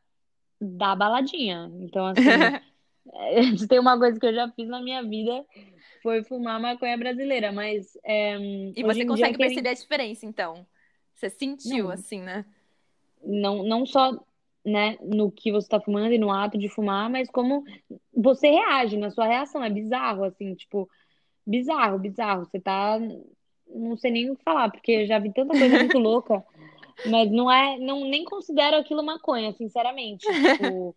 da 0.59 0.97
baladinha. 0.97 1.71
Então, 1.75 2.07
assim, 2.07 2.23
tem 3.69 3.79
uma 3.79 3.99
coisa 3.99 4.19
que 4.19 4.25
eu 4.25 4.33
já 4.33 4.51
fiz 4.53 4.67
na 4.67 4.81
minha 4.81 5.03
vida 5.03 5.45
foi 6.03 6.25
fumar 6.25 6.59
maconha 6.59 6.97
brasileira, 6.97 7.53
mas. 7.53 7.99
É, 8.03 8.39
e 8.75 8.83
você 8.83 9.05
consegue 9.05 9.37
perceber 9.37 9.69
a 9.69 9.75
diferença, 9.75 10.25
então? 10.25 10.67
Você 11.15 11.29
sentiu, 11.29 11.85
não, 11.85 11.91
assim, 11.91 12.23
né? 12.23 12.47
Não, 13.23 13.63
não 13.63 13.85
só 13.85 14.19
né, 14.65 14.97
no 15.03 15.31
que 15.31 15.53
você 15.53 15.67
está 15.67 15.79
fumando 15.79 16.15
e 16.15 16.19
no 16.19 16.33
ato 16.33 16.57
de 16.57 16.71
fumar, 16.71 17.11
mas 17.11 17.29
como 17.29 17.63
você 18.11 18.49
reage 18.49 18.97
na 18.97 19.11
sua 19.11 19.27
reação. 19.27 19.63
É 19.63 19.69
bizarro, 19.69 20.25
assim, 20.25 20.55
tipo, 20.55 20.89
bizarro, 21.47 21.99
bizarro. 21.99 22.47
Você 22.47 22.59
tá 22.59 22.99
não 23.75 23.97
sei 23.97 24.11
nem 24.11 24.31
o 24.31 24.37
que 24.37 24.43
falar, 24.43 24.71
porque 24.71 25.07
já 25.07 25.19
vi 25.19 25.33
tanta 25.33 25.59
coisa 25.59 25.79
muito 25.79 25.99
louca, 25.99 26.45
mas 27.07 27.31
não 27.31 27.51
é, 27.51 27.79
não 27.79 28.05
nem 28.05 28.25
considero 28.25 28.77
aquilo 28.77 29.03
maconha, 29.03 29.53
sinceramente. 29.53 30.27
Tipo, 30.27 30.95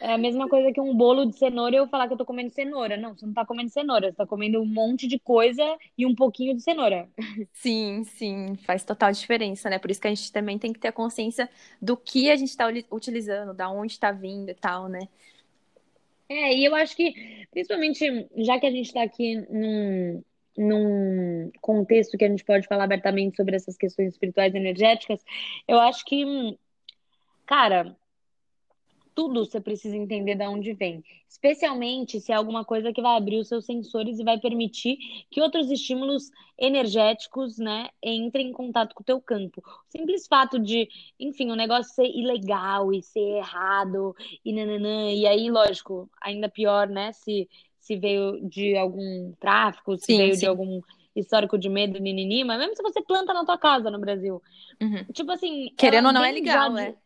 é 0.00 0.12
a 0.12 0.18
mesma 0.18 0.48
coisa 0.48 0.72
que 0.72 0.80
um 0.80 0.94
bolo 0.94 1.24
de 1.24 1.36
cenoura 1.36 1.74
e 1.74 1.78
eu 1.78 1.88
falar 1.88 2.06
que 2.06 2.12
eu 2.12 2.18
tô 2.18 2.24
comendo 2.24 2.50
cenoura. 2.50 2.96
Não, 2.96 3.14
você 3.14 3.24
não 3.24 3.32
tá 3.32 3.46
comendo 3.46 3.70
cenoura, 3.70 4.10
você 4.10 4.16
tá 4.16 4.26
comendo 4.26 4.60
um 4.60 4.66
monte 4.66 5.06
de 5.06 5.18
coisa 5.18 5.62
e 5.96 6.04
um 6.04 6.14
pouquinho 6.14 6.54
de 6.54 6.62
cenoura. 6.62 7.08
Sim, 7.52 8.04
sim, 8.04 8.56
faz 8.64 8.84
total 8.84 9.10
diferença, 9.12 9.70
né? 9.70 9.78
Por 9.78 9.90
isso 9.90 10.00
que 10.00 10.06
a 10.06 10.14
gente 10.14 10.30
também 10.32 10.58
tem 10.58 10.72
que 10.72 10.78
ter 10.78 10.88
a 10.88 10.92
consciência 10.92 11.48
do 11.80 11.96
que 11.96 12.30
a 12.30 12.36
gente 12.36 12.56
tá 12.56 12.66
utilizando, 12.90 13.54
da 13.54 13.70
onde 13.70 13.98
tá 13.98 14.12
vindo 14.12 14.50
e 14.50 14.54
tal, 14.54 14.88
né? 14.88 15.08
É, 16.28 16.54
e 16.54 16.64
eu 16.64 16.74
acho 16.74 16.96
que, 16.96 17.46
principalmente, 17.52 18.28
já 18.36 18.58
que 18.58 18.66
a 18.66 18.70
gente 18.70 18.92
tá 18.92 19.02
aqui 19.02 19.36
num, 19.48 20.22
num 20.56 21.50
contexto 21.60 22.16
que 22.16 22.24
a 22.24 22.28
gente 22.28 22.44
pode 22.44 22.66
falar 22.66 22.84
abertamente 22.84 23.36
sobre 23.36 23.56
essas 23.56 23.76
questões 23.76 24.12
espirituais 24.12 24.54
e 24.54 24.58
energéticas, 24.58 25.22
eu 25.66 25.78
acho 25.78 26.04
que, 26.04 26.24
cara, 27.46 27.96
tudo 29.16 29.46
você 29.46 29.58
precisa 29.58 29.96
entender 29.96 30.34
de 30.34 30.46
onde 30.46 30.74
vem. 30.74 31.02
Especialmente 31.26 32.20
se 32.20 32.32
é 32.32 32.34
alguma 32.34 32.66
coisa 32.66 32.92
que 32.92 33.00
vai 33.00 33.16
abrir 33.16 33.38
os 33.38 33.48
seus 33.48 33.64
sensores 33.64 34.18
e 34.18 34.24
vai 34.24 34.38
permitir 34.38 34.98
que 35.30 35.40
outros 35.40 35.70
estímulos 35.70 36.30
energéticos, 36.58 37.56
né, 37.56 37.88
entrem 38.02 38.48
em 38.48 38.52
contato 38.52 38.94
com 38.94 39.02
o 39.02 39.04
teu 39.04 39.18
campo. 39.20 39.62
O 39.66 39.90
simples 39.90 40.26
fato 40.26 40.58
de, 40.58 40.86
enfim, 41.18 41.50
o 41.50 41.56
negócio 41.56 41.94
ser 41.94 42.06
ilegal 42.06 42.92
e 42.92 43.02
ser 43.02 43.38
errado 43.38 44.14
e 44.44 44.52
nananã, 44.52 45.10
e 45.10 45.26
aí, 45.26 45.50
lógico, 45.50 46.10
ainda 46.20 46.48
pior, 46.48 46.86
né, 46.86 47.10
se 47.12 47.48
se 47.86 47.96
veio 47.96 48.40
de 48.48 48.76
algum 48.76 49.32
tráfico, 49.38 49.96
se 49.96 50.06
sim, 50.06 50.16
veio 50.16 50.34
sim. 50.34 50.40
de 50.40 50.46
algum 50.46 50.80
histórico 51.14 51.56
de 51.56 51.68
medo, 51.68 52.00
ninini, 52.00 52.42
mas 52.42 52.58
mesmo 52.58 52.74
se 52.74 52.82
você 52.82 53.00
planta 53.00 53.32
na 53.32 53.44
tua 53.44 53.56
casa 53.56 53.88
no 53.92 54.00
Brasil. 54.00 54.42
Uhum. 54.82 55.04
Tipo 55.12 55.30
assim. 55.30 55.72
Querendo 55.76 56.06
ou 56.06 56.12
não 56.12 56.24
é 56.24 56.32
legal, 56.32 56.72
né? 56.72 56.96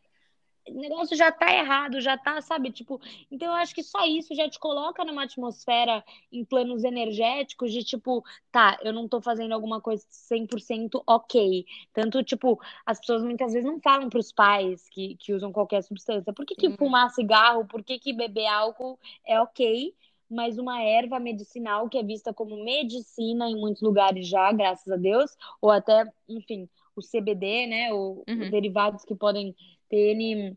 O 0.66 0.80
negócio 0.80 1.16
já 1.16 1.30
tá 1.30 1.52
errado, 1.52 2.00
já 2.00 2.16
tá, 2.16 2.40
sabe? 2.40 2.70
Tipo, 2.70 2.98
então 3.30 3.48
eu 3.48 3.54
acho 3.54 3.74
que 3.74 3.82
só 3.82 4.06
isso 4.06 4.34
já 4.34 4.48
te 4.48 4.58
coloca 4.58 5.04
numa 5.04 5.24
atmosfera 5.24 6.02
em 6.32 6.44
planos 6.44 6.82
energéticos 6.82 7.72
de 7.72 7.82
tipo, 7.82 8.24
tá, 8.50 8.78
eu 8.82 8.92
não 8.92 9.06
tô 9.08 9.20
fazendo 9.20 9.52
alguma 9.52 9.82
coisa 9.82 10.04
100% 10.08 11.02
ok. 11.06 11.66
Tanto, 11.92 12.22
tipo, 12.22 12.58
as 12.86 12.98
pessoas 13.00 13.22
muitas 13.22 13.52
vezes 13.52 13.68
não 13.68 13.80
falam 13.80 14.08
pros 14.08 14.32
pais 14.32 14.88
que, 14.88 15.16
que 15.16 15.34
usam 15.34 15.52
qualquer 15.52 15.82
substância. 15.82 16.32
Por 16.32 16.46
que, 16.46 16.54
que 16.54 16.70
fumar 16.70 17.10
cigarro, 17.10 17.66
por 17.66 17.82
que, 17.82 17.98
que 17.98 18.14
beber 18.14 18.46
álcool 18.46 18.98
é 19.26 19.38
ok? 19.40 19.94
Mas 20.30 20.58
uma 20.58 20.80
erva 20.82 21.18
medicinal 21.18 21.88
que 21.88 21.98
é 21.98 22.02
vista 22.02 22.32
como 22.32 22.62
medicina 22.64 23.48
em 23.48 23.56
muitos 23.56 23.82
lugares 23.82 24.28
já, 24.28 24.52
graças 24.52 24.90
a 24.92 24.96
Deus, 24.96 25.36
ou 25.60 25.70
até, 25.70 26.04
enfim, 26.28 26.68
o 26.94 27.02
CBD, 27.02 27.66
né, 27.66 27.92
ou 27.92 28.24
uhum. 28.28 28.50
derivados 28.50 29.04
que 29.04 29.14
podem 29.14 29.54
ter 29.88 30.14
N, 30.14 30.56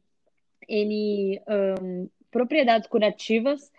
N 0.68 1.42
um, 1.82 2.10
propriedades 2.30 2.88
curativas, 2.88 3.72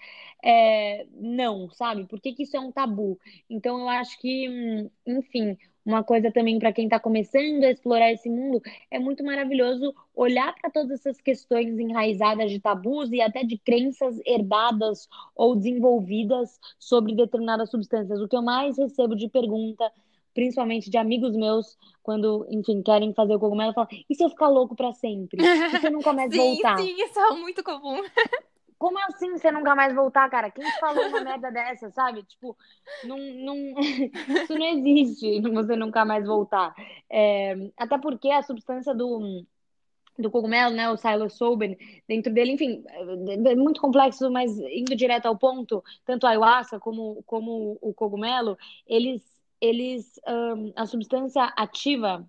é, 0.43 1.07
não, 1.13 1.71
sabe? 1.71 2.07
Por 2.07 2.21
que, 2.21 2.33
que 2.33 2.43
isso 2.43 2.57
é 2.57 2.61
um 2.61 2.71
tabu? 2.71 3.19
Então, 3.49 3.81
eu 3.81 3.89
acho 3.89 4.19
que, 4.21 4.49
hum, 4.49 4.91
enfim, 5.07 5.57
uma 5.85 6.03
coisa 6.03 6.31
também 6.31 6.59
para 6.59 6.73
quem 6.73 6.85
está 6.85 6.99
começando 6.99 7.63
a 7.65 7.71
explorar 7.71 8.11
esse 8.11 8.31
mundo, 8.31 8.63
é 8.91 8.99
muito 8.99 9.23
maravilhoso 9.23 9.95
olhar 10.15 10.55
para 10.55 10.71
todas 10.71 10.93
essas 10.93 11.21
questões 11.21 11.79
enraizadas 11.79 12.51
de 12.51 12.59
tabus 12.59 13.13
e 13.13 13.21
até 13.21 13.45
de 13.45 13.59
crenças 13.59 14.19
herdadas 14.25 15.09
ou 15.37 15.55
desenvolvidas 15.55 16.59
sobre 16.79 17.15
determinadas 17.15 17.71
substâncias. 17.71 18.21
O 18.21 18.29
que 18.29 18.37
eu 18.37 18.43
mais 18.43 18.79
recebo 18.79 19.15
de 19.15 19.29
pergunta, 19.29 19.91
principalmente 20.33 20.89
de 20.89 20.97
amigos 20.97 21.37
meus, 21.37 21.77
quando, 22.03 22.47
enfim, 22.51 22.83
querem 22.83 23.13
fazer 23.13 23.35
o 23.35 23.41
cogumelo, 23.41 23.75
falam: 23.75 23.89
e 24.09 24.15
se 24.15 24.25
eu 24.25 24.31
ficar 24.31 24.49
louco 24.49 24.75
para 24.75 24.93
sempre? 24.93 25.43
E 25.43 25.81
se 25.81 25.87
eu 25.87 25.93
nunca 25.93 26.13
mais 26.13 26.31
sim, 26.33 26.39
voltar? 26.39 26.79
Sim, 26.79 26.95
isso 27.03 27.19
é 27.19 27.35
muito 27.35 27.63
comum. 27.63 28.03
Como 28.85 28.99
assim 28.99 29.31
você 29.31 29.51
nunca 29.51 29.75
mais 29.75 29.95
voltar, 29.95 30.29
cara? 30.29 30.51
Quem 30.51 30.63
falou 30.79 31.07
uma 31.07 31.23
merda 31.23 31.51
dessa, 31.51 31.91
sabe? 31.91 32.23
Tipo, 32.23 32.55
não, 33.05 33.17
não... 33.17 33.81
isso 33.81 34.53
não 34.53 34.67
existe, 34.67 35.41
você 35.51 35.75
nunca 35.75 36.05
mais 36.05 36.27
voltar. 36.27 36.75
É... 37.09 37.55
Até 37.79 37.97
porque 37.97 38.29
a 38.31 38.43
substância 38.43 38.95
do, 38.95 39.43
do 40.19 40.31
cogumelo, 40.31 40.75
né, 40.75 40.91
o 40.91 40.99
psilocybin, 40.99 41.79
dentro 42.07 42.31
dele, 42.31 42.53
enfim, 42.53 42.85
é 43.47 43.55
muito 43.55 43.81
complexo, 43.81 44.31
mas 44.31 44.55
indo 44.59 44.95
direto 44.95 45.25
ao 45.25 45.39
ponto, 45.39 45.83
tanto 46.05 46.27
a 46.27 46.31
ayahuasca 46.33 46.79
como, 46.79 47.23
como 47.23 47.79
o 47.81 47.95
cogumelo, 47.95 48.55
eles, 48.87 49.23
eles, 49.63 50.21
um, 50.29 50.75
a 50.77 50.85
substância 50.85 51.45
ativa 51.57 52.23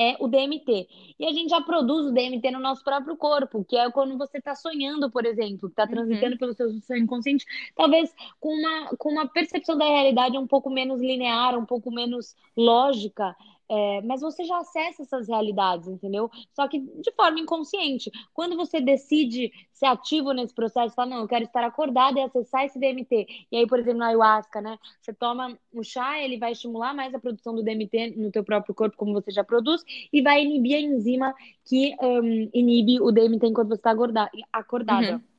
é 0.00 0.16
o 0.18 0.26
DMT. 0.26 0.88
E 1.18 1.26
a 1.26 1.32
gente 1.32 1.50
já 1.50 1.60
produz 1.60 2.06
o 2.06 2.12
DMT 2.12 2.50
no 2.50 2.58
nosso 2.58 2.82
próprio 2.82 3.14
corpo, 3.18 3.62
que 3.62 3.76
é 3.76 3.90
quando 3.90 4.16
você 4.16 4.38
está 4.38 4.54
sonhando, 4.54 5.10
por 5.10 5.26
exemplo, 5.26 5.68
está 5.68 5.82
uhum. 5.84 5.90
transitando 5.90 6.32
uhum. 6.32 6.38
pelo 6.38 6.54
seu, 6.54 6.72
seu 6.80 6.96
inconsciente, 6.96 7.44
talvez 7.76 8.10
com 8.40 8.48
uma, 8.48 8.96
com 8.96 9.10
uma 9.10 9.28
percepção 9.28 9.76
da 9.76 9.84
realidade 9.84 10.38
um 10.38 10.46
pouco 10.46 10.70
menos 10.70 11.02
linear, 11.02 11.58
um 11.58 11.66
pouco 11.66 11.90
menos 11.90 12.34
lógica. 12.56 13.36
É, 13.72 14.02
mas 14.02 14.20
você 14.20 14.44
já 14.44 14.58
acessa 14.58 15.02
essas 15.02 15.28
realidades, 15.28 15.86
entendeu? 15.86 16.28
Só 16.52 16.66
que 16.66 16.80
de 16.80 17.12
forma 17.12 17.38
inconsciente. 17.38 18.10
Quando 18.34 18.56
você 18.56 18.80
decide 18.80 19.52
ser 19.72 19.86
ativo 19.86 20.32
nesse 20.32 20.52
processo, 20.52 20.92
fala, 20.92 21.10
não, 21.10 21.20
eu 21.20 21.28
quero 21.28 21.44
estar 21.44 21.62
acordado 21.62 22.18
e 22.18 22.20
acessar 22.20 22.64
esse 22.64 22.80
DMT. 22.80 23.26
E 23.52 23.56
aí, 23.56 23.66
por 23.68 23.78
exemplo, 23.78 24.00
na 24.00 24.08
ayahuasca, 24.08 24.60
né? 24.60 24.76
Você 25.00 25.14
toma 25.14 25.56
o 25.72 25.84
chá, 25.84 26.20
ele 26.20 26.36
vai 26.36 26.50
estimular 26.50 26.92
mais 26.92 27.14
a 27.14 27.20
produção 27.20 27.54
do 27.54 27.62
DMT 27.62 28.16
no 28.16 28.32
teu 28.32 28.42
próprio 28.42 28.74
corpo, 28.74 28.96
como 28.96 29.12
você 29.12 29.30
já 29.30 29.44
produz, 29.44 29.84
e 30.12 30.20
vai 30.20 30.42
inibir 30.42 30.76
a 30.76 30.80
enzima 30.80 31.32
que 31.64 31.94
um, 32.02 32.50
inibe 32.52 33.00
o 33.00 33.12
DMT 33.12 33.46
enquanto 33.46 33.68
você 33.68 33.74
está 33.74 33.92
acordada. 34.52 35.14
Uhum. 35.14 35.29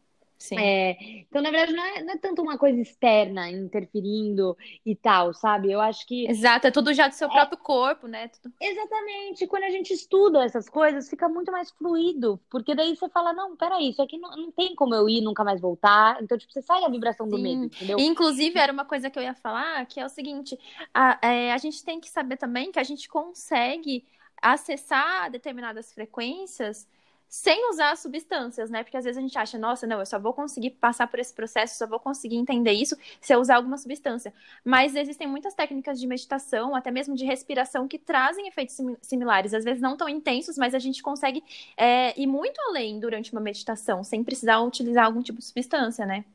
É, 0.57 0.97
então, 1.21 1.41
na 1.41 1.51
verdade, 1.51 1.73
não 1.73 1.83
é, 1.83 2.03
não 2.03 2.13
é, 2.13 2.17
tanto 2.17 2.41
uma 2.41 2.57
coisa 2.57 2.79
externa 2.79 3.49
interferindo 3.49 4.57
e 4.85 4.95
tal, 4.95 5.33
sabe? 5.33 5.71
Eu 5.71 5.79
acho 5.79 6.05
que. 6.07 6.27
Exato, 6.27 6.67
é 6.67 6.71
tudo 6.71 6.93
já 6.93 7.07
do 7.07 7.13
seu 7.13 7.27
é... 7.27 7.31
próprio 7.31 7.57
corpo, 7.59 8.07
né? 8.07 8.27
Tudo... 8.29 8.53
Exatamente. 8.59 9.45
Quando 9.47 9.63
a 9.63 9.69
gente 9.69 9.93
estuda 9.93 10.43
essas 10.43 10.67
coisas, 10.67 11.09
fica 11.09 11.29
muito 11.29 11.51
mais 11.51 11.69
fluido. 11.71 12.39
Porque 12.49 12.73
daí 12.73 12.95
você 12.95 13.07
fala: 13.09 13.33
não, 13.33 13.55
peraí, 13.55 13.89
isso 13.89 14.01
aqui 14.01 14.17
não, 14.17 14.31
não 14.35 14.51
tem 14.51 14.73
como 14.75 14.95
eu 14.95 15.07
ir 15.07 15.21
nunca 15.21 15.43
mais 15.43 15.61
voltar. 15.61 16.21
Então, 16.21 16.37
tipo, 16.37 16.51
você 16.51 16.61
sai 16.61 16.81
da 16.81 16.89
vibração 16.89 17.27
do 17.27 17.37
Sim. 17.37 17.43
medo, 17.43 17.65
entendeu? 17.65 17.99
Inclusive, 17.99 18.57
era 18.57 18.73
uma 18.73 18.85
coisa 18.85 19.09
que 19.09 19.19
eu 19.19 19.23
ia 19.23 19.35
falar, 19.35 19.85
que 19.85 19.99
é 19.99 20.05
o 20.05 20.09
seguinte: 20.09 20.57
a, 20.93 21.19
é, 21.21 21.53
a 21.53 21.57
gente 21.57 21.83
tem 21.83 21.99
que 21.99 22.09
saber 22.09 22.37
também 22.37 22.71
que 22.71 22.79
a 22.79 22.83
gente 22.83 23.07
consegue 23.07 24.05
acessar 24.41 25.29
determinadas 25.29 25.93
frequências 25.93 26.87
sem 27.31 27.69
usar 27.69 27.95
substâncias, 27.95 28.69
né? 28.69 28.83
Porque 28.83 28.97
às 28.97 29.05
vezes 29.05 29.17
a 29.17 29.21
gente 29.21 29.37
acha, 29.37 29.57
nossa, 29.57 29.87
não, 29.87 29.99
eu 29.99 30.05
só 30.05 30.19
vou 30.19 30.33
conseguir 30.33 30.71
passar 30.71 31.07
por 31.07 31.17
esse 31.17 31.33
processo, 31.33 31.77
só 31.77 31.87
vou 31.87 31.97
conseguir 31.97 32.35
entender 32.35 32.73
isso 32.73 32.97
se 33.21 33.33
eu 33.33 33.39
usar 33.39 33.55
alguma 33.55 33.77
substância. 33.77 34.33
Mas 34.65 34.97
existem 34.97 35.25
muitas 35.27 35.53
técnicas 35.53 35.97
de 35.97 36.05
meditação, 36.05 36.75
até 36.75 36.91
mesmo 36.91 37.15
de 37.15 37.23
respiração, 37.23 37.87
que 37.87 37.97
trazem 37.97 38.49
efeitos 38.49 38.75
similares. 39.01 39.53
Às 39.53 39.63
vezes 39.63 39.81
não 39.81 39.95
tão 39.95 40.09
intensos, 40.09 40.57
mas 40.57 40.75
a 40.75 40.79
gente 40.79 41.01
consegue 41.01 41.41
é, 41.77 42.19
ir 42.19 42.27
muito 42.27 42.59
além 42.67 42.99
durante 42.99 43.31
uma 43.31 43.39
meditação, 43.39 44.03
sem 44.03 44.25
precisar 44.25 44.59
utilizar 44.59 45.05
algum 45.05 45.21
tipo 45.21 45.39
de 45.39 45.45
substância, 45.45 46.05
né? 46.05 46.25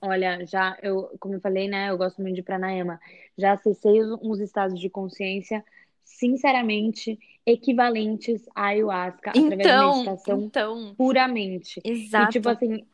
Olha, 0.00 0.46
já 0.46 0.78
eu, 0.82 1.14
como 1.20 1.34
eu 1.34 1.40
falei, 1.40 1.68
né, 1.68 1.90
eu 1.90 1.98
gosto 1.98 2.22
muito 2.22 2.36
de 2.36 2.42
pranayama. 2.42 2.98
Já 3.36 3.52
acessei 3.52 4.02
uns 4.22 4.40
estados 4.40 4.80
de 4.80 4.88
consciência 4.88 5.62
sinceramente, 6.04 7.18
equivalentes 7.46 8.46
à 8.54 8.66
ayahuasca 8.66 9.32
então, 9.34 9.44
através 9.46 9.68
da 9.68 9.86
meditação 9.86 10.40
então, 10.42 10.94
puramente. 10.96 11.80
Exato. 11.84 12.30
E, 12.30 12.32
tipo 12.32 12.48
assim, 12.48 12.84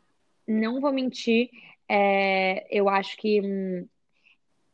não 0.47 0.81
vou 0.81 0.93
mentir, 0.93 1.51
é, 1.89 2.67
eu 2.71 2.89
acho 2.89 3.17
que 3.17 3.41
hum, 3.41 3.87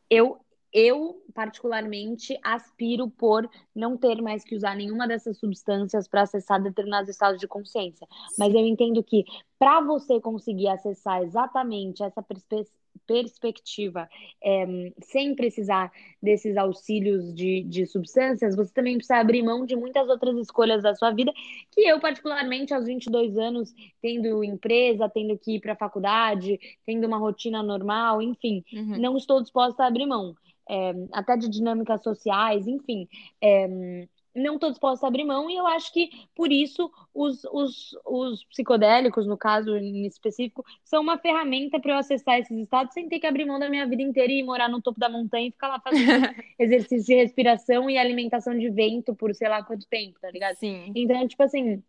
eu, 0.09 0.39
eu, 0.73 1.23
particularmente, 1.33 2.37
aspiro 2.43 3.09
por 3.09 3.49
não 3.73 3.97
ter 3.97 4.21
mais 4.21 4.43
que 4.43 4.55
usar 4.55 4.75
nenhuma 4.75 5.07
dessas 5.07 5.37
substâncias 5.37 6.07
para 6.07 6.23
acessar 6.23 6.61
determinados 6.61 7.09
estados 7.09 7.39
de 7.39 7.47
consciência. 7.47 8.07
Mas 8.37 8.53
eu 8.53 8.59
entendo 8.59 9.01
que 9.03 9.23
para 9.57 9.81
você 9.81 10.19
conseguir 10.19 10.67
acessar 10.67 11.23
exatamente 11.23 12.03
essa 12.03 12.21
perspectiva 12.21 12.69
perspectiva, 13.07 14.09
é, 14.43 14.65
sem 15.01 15.35
precisar 15.35 15.91
desses 16.21 16.55
auxílios 16.55 17.33
de, 17.33 17.63
de 17.63 17.85
substâncias, 17.85 18.55
você 18.55 18.71
também 18.73 18.95
precisa 18.95 19.17
abrir 19.17 19.43
mão 19.43 19.65
de 19.65 19.75
muitas 19.75 20.07
outras 20.07 20.37
escolhas 20.37 20.81
da 20.81 20.95
sua 20.95 21.11
vida, 21.11 21.31
que 21.71 21.81
eu, 21.81 21.99
particularmente, 21.99 22.73
aos 22.73 22.85
22 22.85 23.37
anos, 23.37 23.73
tendo 24.01 24.43
empresa, 24.43 25.09
tendo 25.09 25.37
que 25.37 25.55
ir 25.55 25.59
para 25.59 25.73
a 25.73 25.77
faculdade, 25.77 26.59
tendo 26.85 27.05
uma 27.07 27.17
rotina 27.17 27.61
normal, 27.61 28.21
enfim, 28.21 28.63
uhum. 28.71 28.97
não 28.97 29.17
estou 29.17 29.41
disposta 29.41 29.83
a 29.83 29.87
abrir 29.87 30.05
mão. 30.05 30.35
É, 30.69 30.93
até 31.11 31.35
de 31.35 31.49
dinâmicas 31.49 32.01
sociais, 32.01 32.65
enfim. 32.65 33.05
É, 33.41 34.07
não 34.35 34.55
estou 34.55 34.69
disposta 34.69 35.05
a 35.05 35.09
abrir 35.09 35.25
mão, 35.25 35.49
e 35.49 35.55
eu 35.55 35.67
acho 35.67 35.91
que 35.91 36.09
por 36.35 36.51
isso 36.51 36.91
os, 37.13 37.43
os, 37.45 37.97
os 38.05 38.43
psicodélicos, 38.45 39.27
no 39.27 39.37
caso 39.37 39.75
em 39.75 40.05
específico, 40.05 40.63
são 40.83 41.01
uma 41.01 41.17
ferramenta 41.17 41.79
para 41.79 41.93
eu 41.93 41.97
acessar 41.97 42.39
esses 42.39 42.57
estados 42.57 42.93
sem 42.93 43.09
ter 43.09 43.19
que 43.19 43.27
abrir 43.27 43.45
mão 43.45 43.59
da 43.59 43.69
minha 43.69 43.85
vida 43.87 44.01
inteira 44.01 44.31
e 44.31 44.43
morar 44.43 44.69
no 44.69 44.81
topo 44.81 44.99
da 44.99 45.09
montanha 45.09 45.47
e 45.47 45.51
ficar 45.51 45.67
lá 45.67 45.79
fazendo 45.79 46.01
exercício 46.57 47.05
de 47.05 47.15
respiração 47.15 47.89
e 47.89 47.97
alimentação 47.97 48.57
de 48.57 48.69
vento 48.69 49.15
por 49.15 49.33
sei 49.35 49.49
lá 49.49 49.63
quanto 49.63 49.87
tempo, 49.87 50.19
tá 50.19 50.31
ligado? 50.31 50.55
Sim. 50.55 50.91
Então, 50.95 51.27
tipo 51.27 51.43
assim, 51.43 51.83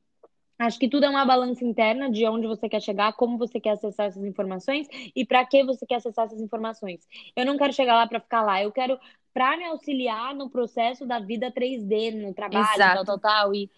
Acho 0.58 0.78
que 0.78 0.88
tudo 0.88 1.04
é 1.04 1.08
uma 1.08 1.24
balança 1.24 1.64
interna 1.64 2.08
de 2.08 2.24
onde 2.24 2.46
você 2.46 2.68
quer 2.68 2.80
chegar, 2.80 3.12
como 3.14 3.36
você 3.36 3.58
quer 3.58 3.70
acessar 3.70 4.06
essas 4.06 4.22
informações 4.22 4.86
e 5.14 5.24
para 5.26 5.44
que 5.44 5.64
você 5.64 5.84
quer 5.84 5.96
acessar 5.96 6.26
essas 6.26 6.40
informações. 6.40 7.04
Eu 7.34 7.44
não 7.44 7.56
quero 7.56 7.72
chegar 7.72 7.96
lá 7.96 8.06
para 8.06 8.20
ficar 8.20 8.42
lá, 8.42 8.62
eu 8.62 8.70
quero 8.70 8.96
para 9.32 9.56
me 9.56 9.64
auxiliar 9.64 10.34
no 10.34 10.50
processo 10.50 11.06
da 11.06 11.18
vida 11.18 11.50
3D, 11.50 12.10
no 12.10 12.34
trabalho, 12.34 12.82
Exato. 12.82 13.04
tal, 13.04 13.18
tal, 13.18 13.18
tal. 13.18 13.54
E, 13.54 13.70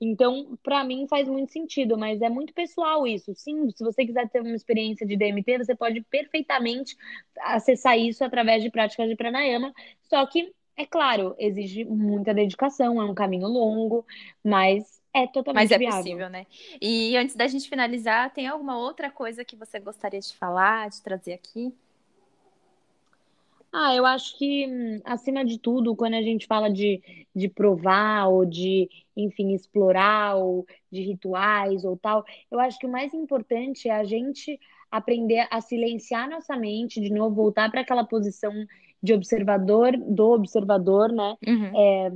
então, 0.00 0.58
para 0.62 0.84
mim 0.84 1.06
faz 1.08 1.28
muito 1.28 1.52
sentido, 1.52 1.96
mas 1.96 2.20
é 2.20 2.28
muito 2.28 2.52
pessoal 2.52 3.06
isso. 3.06 3.34
Sim, 3.34 3.70
se 3.70 3.82
você 3.84 4.04
quiser 4.04 4.28
ter 4.28 4.40
uma 4.40 4.54
experiência 4.54 5.06
de 5.06 5.16
DMT, 5.16 5.58
você 5.58 5.74
pode 5.74 6.00
perfeitamente 6.02 6.96
acessar 7.40 7.98
isso 7.98 8.24
através 8.24 8.62
de 8.62 8.70
práticas 8.70 9.08
de 9.08 9.16
pranayama, 9.16 9.72
só 10.02 10.26
que 10.26 10.52
é 10.76 10.84
claro, 10.84 11.34
exige 11.38 11.84
muita 11.84 12.34
dedicação, 12.34 13.00
é 13.00 13.04
um 13.04 13.14
caminho 13.14 13.46
longo, 13.46 14.04
mas 14.42 15.00
é 15.14 15.26
totalmente 15.26 15.68
Mas 15.68 15.70
é 15.70 15.78
viável. 15.78 15.98
possível, 16.02 16.28
né? 16.28 16.46
E 16.82 17.16
antes 17.16 17.36
da 17.36 17.46
gente 17.46 17.68
finalizar, 17.68 18.32
tem 18.32 18.48
alguma 18.48 18.76
outra 18.76 19.10
coisa 19.10 19.44
que 19.44 19.54
você 19.54 19.78
gostaria 19.78 20.20
de 20.20 20.36
falar, 20.36 20.90
de 20.90 21.00
trazer 21.00 21.34
aqui? 21.34 21.72
Ah, 23.76 23.92
eu 23.92 24.06
acho 24.06 24.38
que, 24.38 24.66
acima 25.04 25.44
de 25.44 25.58
tudo, 25.58 25.96
quando 25.96 26.14
a 26.14 26.22
gente 26.22 26.46
fala 26.46 26.70
de, 26.70 27.02
de 27.34 27.48
provar 27.48 28.28
ou 28.28 28.44
de, 28.46 28.88
enfim, 29.16 29.52
explorar 29.52 30.36
ou 30.36 30.64
de 30.92 31.02
rituais 31.02 31.84
ou 31.84 31.96
tal, 31.96 32.24
eu 32.52 32.60
acho 32.60 32.78
que 32.78 32.86
o 32.86 32.90
mais 32.90 33.12
importante 33.12 33.88
é 33.88 33.92
a 33.92 34.04
gente 34.04 34.60
aprender 34.92 35.48
a 35.50 35.60
silenciar 35.60 36.30
nossa 36.30 36.56
mente, 36.56 37.00
de 37.00 37.10
novo, 37.12 37.34
voltar 37.34 37.68
para 37.68 37.80
aquela 37.80 38.04
posição 38.04 38.52
de 39.02 39.12
observador, 39.12 39.96
do 39.96 40.30
observador, 40.30 41.10
né? 41.10 41.36
Uhum. 41.44 41.76
É, 41.76 42.10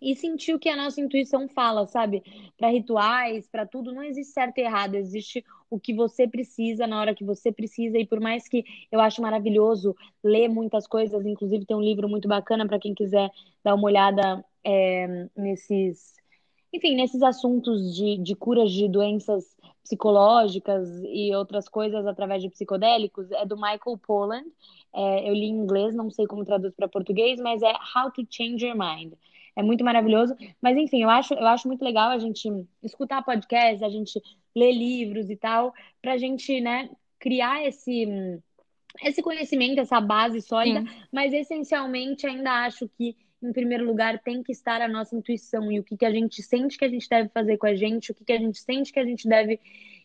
e 0.00 0.14
sentir 0.14 0.54
o 0.54 0.58
que 0.58 0.68
a 0.68 0.76
nossa 0.76 1.00
intuição 1.00 1.48
fala, 1.48 1.86
sabe? 1.86 2.22
Para 2.56 2.70
rituais, 2.70 3.48
para 3.48 3.66
tudo, 3.66 3.92
não 3.92 4.02
existe 4.02 4.32
certo 4.32 4.58
e 4.58 4.62
errado, 4.62 4.94
existe 4.94 5.44
o 5.70 5.80
que 5.80 5.94
você 5.94 6.28
precisa 6.28 6.86
na 6.86 7.00
hora 7.00 7.14
que 7.14 7.24
você 7.24 7.50
precisa. 7.50 7.98
E 7.98 8.06
por 8.06 8.20
mais 8.20 8.46
que 8.48 8.64
eu 8.92 9.00
acho 9.00 9.22
maravilhoso 9.22 9.96
ler 10.22 10.48
muitas 10.48 10.86
coisas, 10.86 11.24
inclusive 11.24 11.64
tem 11.64 11.76
um 11.76 11.82
livro 11.82 12.08
muito 12.08 12.28
bacana 12.28 12.66
para 12.66 12.78
quem 12.78 12.94
quiser 12.94 13.30
dar 13.64 13.74
uma 13.74 13.86
olhada 13.86 14.44
é, 14.62 15.28
nesses, 15.34 16.14
enfim, 16.72 16.94
nesses 16.94 17.22
assuntos 17.22 17.94
de, 17.94 18.18
de 18.18 18.34
curas 18.34 18.70
de 18.70 18.88
doenças 18.88 19.56
psicológicas 19.82 20.88
e 21.04 21.32
outras 21.34 21.68
coisas 21.68 22.06
através 22.06 22.42
de 22.42 22.50
psicodélicos, 22.50 23.30
é 23.30 23.46
do 23.46 23.56
Michael 23.56 23.98
Pollan. 24.04 24.42
É, 24.92 25.28
eu 25.28 25.32
li 25.32 25.46
em 25.46 25.56
inglês, 25.56 25.94
não 25.94 26.10
sei 26.10 26.26
como 26.26 26.44
traduz 26.44 26.74
para 26.74 26.88
português, 26.88 27.40
mas 27.40 27.62
é 27.62 27.72
How 27.72 28.10
to 28.10 28.26
Change 28.28 28.66
Your 28.66 28.76
Mind 28.76 29.14
é 29.56 29.62
muito 29.62 29.82
maravilhoso. 29.82 30.36
Mas 30.60 30.76
enfim, 30.76 31.02
eu 31.02 31.10
acho, 31.10 31.34
eu 31.34 31.46
acho 31.46 31.66
muito 31.66 31.82
legal 31.82 32.10
a 32.10 32.18
gente 32.18 32.48
escutar 32.82 33.24
podcast, 33.24 33.82
a 33.82 33.88
gente 33.88 34.20
ler 34.54 34.72
livros 34.72 35.30
e 35.30 35.36
tal, 35.36 35.74
para 36.00 36.12
a 36.12 36.18
gente, 36.18 36.60
né, 36.60 36.90
criar 37.18 37.66
esse 37.66 38.06
esse 39.02 39.22
conhecimento, 39.22 39.78
essa 39.78 40.00
base 40.00 40.40
sólida, 40.40 40.80
Sim. 40.80 40.88
mas 41.12 41.30
essencialmente 41.30 42.26
ainda 42.26 42.64
acho 42.64 42.88
que 42.96 43.14
em 43.42 43.52
primeiro 43.52 43.84
lugar 43.84 44.18
tem 44.22 44.42
que 44.42 44.52
estar 44.52 44.80
a 44.80 44.88
nossa 44.88 45.14
intuição 45.14 45.70
e 45.70 45.78
o 45.78 45.84
que, 45.84 45.98
que 45.98 46.06
a 46.06 46.10
gente 46.10 46.42
sente 46.42 46.78
que 46.78 46.84
a 46.84 46.88
gente 46.88 47.06
deve 47.06 47.28
fazer 47.28 47.58
com 47.58 47.66
a 47.66 47.74
gente, 47.74 48.10
o 48.10 48.14
que, 48.14 48.24
que 48.24 48.32
a 48.32 48.38
gente 48.38 48.58
sente 48.58 48.90
que 48.90 48.98
a 48.98 49.04
gente 49.04 49.28
deve, 49.28 49.60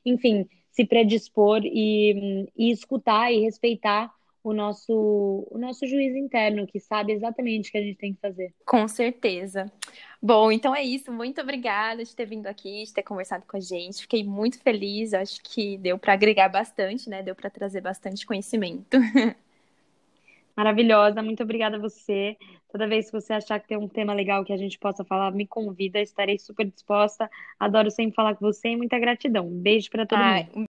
enfim, 0.06 0.46
se 0.70 0.86
predispor 0.86 1.62
e, 1.64 2.50
e 2.56 2.70
escutar 2.70 3.32
e 3.32 3.40
respeitar 3.40 4.12
o 4.44 4.54
nosso, 4.54 5.48
o 5.50 5.58
nosso 5.58 5.86
juiz 5.86 6.16
interno, 6.16 6.66
que 6.66 6.80
sabe 6.80 7.14
exatamente 7.14 7.70
o 7.70 7.72
que 7.72 7.78
a 7.78 7.82
gente 7.82 7.98
tem 7.98 8.14
que 8.14 8.20
fazer. 8.20 8.54
Com 8.66 8.88
certeza. 8.88 9.72
Bom, 10.22 10.52
então 10.52 10.76
é 10.76 10.84
isso. 10.84 11.12
Muito 11.12 11.42
obrigada 11.42 12.04
de 12.04 12.16
ter 12.16 12.26
vindo 12.26 12.48
aqui, 12.48 12.84
de 12.84 12.94
ter 12.94 13.04
conversado 13.04 13.46
com 13.48 13.58
a 13.58 13.60
gente. 13.60 14.02
Fiquei 14.02 14.24
muito 14.24 14.60
feliz. 14.60 15.14
Acho 15.14 15.40
que 15.44 15.78
deu 15.78 15.98
para 15.98 16.14
agregar 16.14 16.50
bastante, 16.50 17.10
né? 17.10 17.22
Deu 17.22 17.36
para 17.36 17.50
trazer 17.50 17.82
bastante 17.82 18.26
conhecimento. 18.26 18.98
Maravilhosa, 20.56 21.24
muito 21.24 21.42
obrigada 21.44 21.78
a 21.78 21.80
você. 21.80 22.36
Toda 22.72 22.88
vez 22.88 23.08
que 23.08 23.14
você 23.14 23.34
achar 23.34 23.60
que 23.60 23.68
tem 23.68 23.78
um 23.78 23.88
tema 23.88 24.14
legal 24.14 24.44
que 24.44 24.54
a 24.54 24.58
gente 24.58 24.78
possa 24.78 25.04
falar, 25.04 25.32
me 25.32 25.48
convida, 25.48 26.00
estarei 26.00 26.38
super 26.38 26.66
disposta. 26.66 27.30
Adoro 27.60 27.90
sempre 27.90 28.16
falar 28.16 28.36
com 28.36 28.46
você 28.46 28.70
e 28.70 28.78
muita 28.78 29.00
gratidão. 29.00 29.48
Um 29.48 29.60
beijo 29.60 29.90
para 29.90 30.06
todo 30.06 30.20
Ai, 30.20 30.48
mundo. 30.54 30.68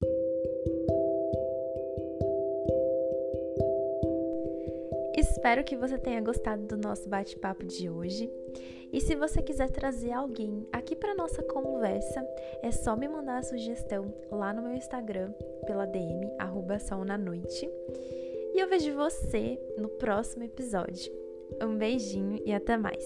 Espero 5.39 5.63
que 5.63 5.77
você 5.77 5.97
tenha 5.97 6.19
gostado 6.19 6.63
do 6.63 6.75
nosso 6.75 7.07
bate-papo 7.07 7.65
de 7.65 7.89
hoje. 7.89 8.29
E 8.91 8.99
se 8.99 9.15
você 9.15 9.41
quiser 9.41 9.69
trazer 9.69 10.11
alguém 10.11 10.67
aqui 10.69 10.97
para 10.97 11.15
nossa 11.15 11.41
conversa, 11.41 12.21
é 12.61 12.69
só 12.71 12.93
me 12.93 13.07
mandar 13.07 13.37
a 13.37 13.43
sugestão 13.43 14.13
lá 14.29 14.51
no 14.51 14.61
meu 14.61 14.73
Instagram, 14.73 15.31
pela 15.65 15.85
DM, 15.85 16.29
noite. 17.17 17.71
E 18.53 18.59
eu 18.59 18.67
vejo 18.67 18.93
você 18.93 19.57
no 19.77 19.87
próximo 19.87 20.43
episódio. 20.43 21.09
Um 21.63 21.77
beijinho 21.77 22.41
e 22.45 22.51
até 22.51 22.75
mais! 22.75 23.05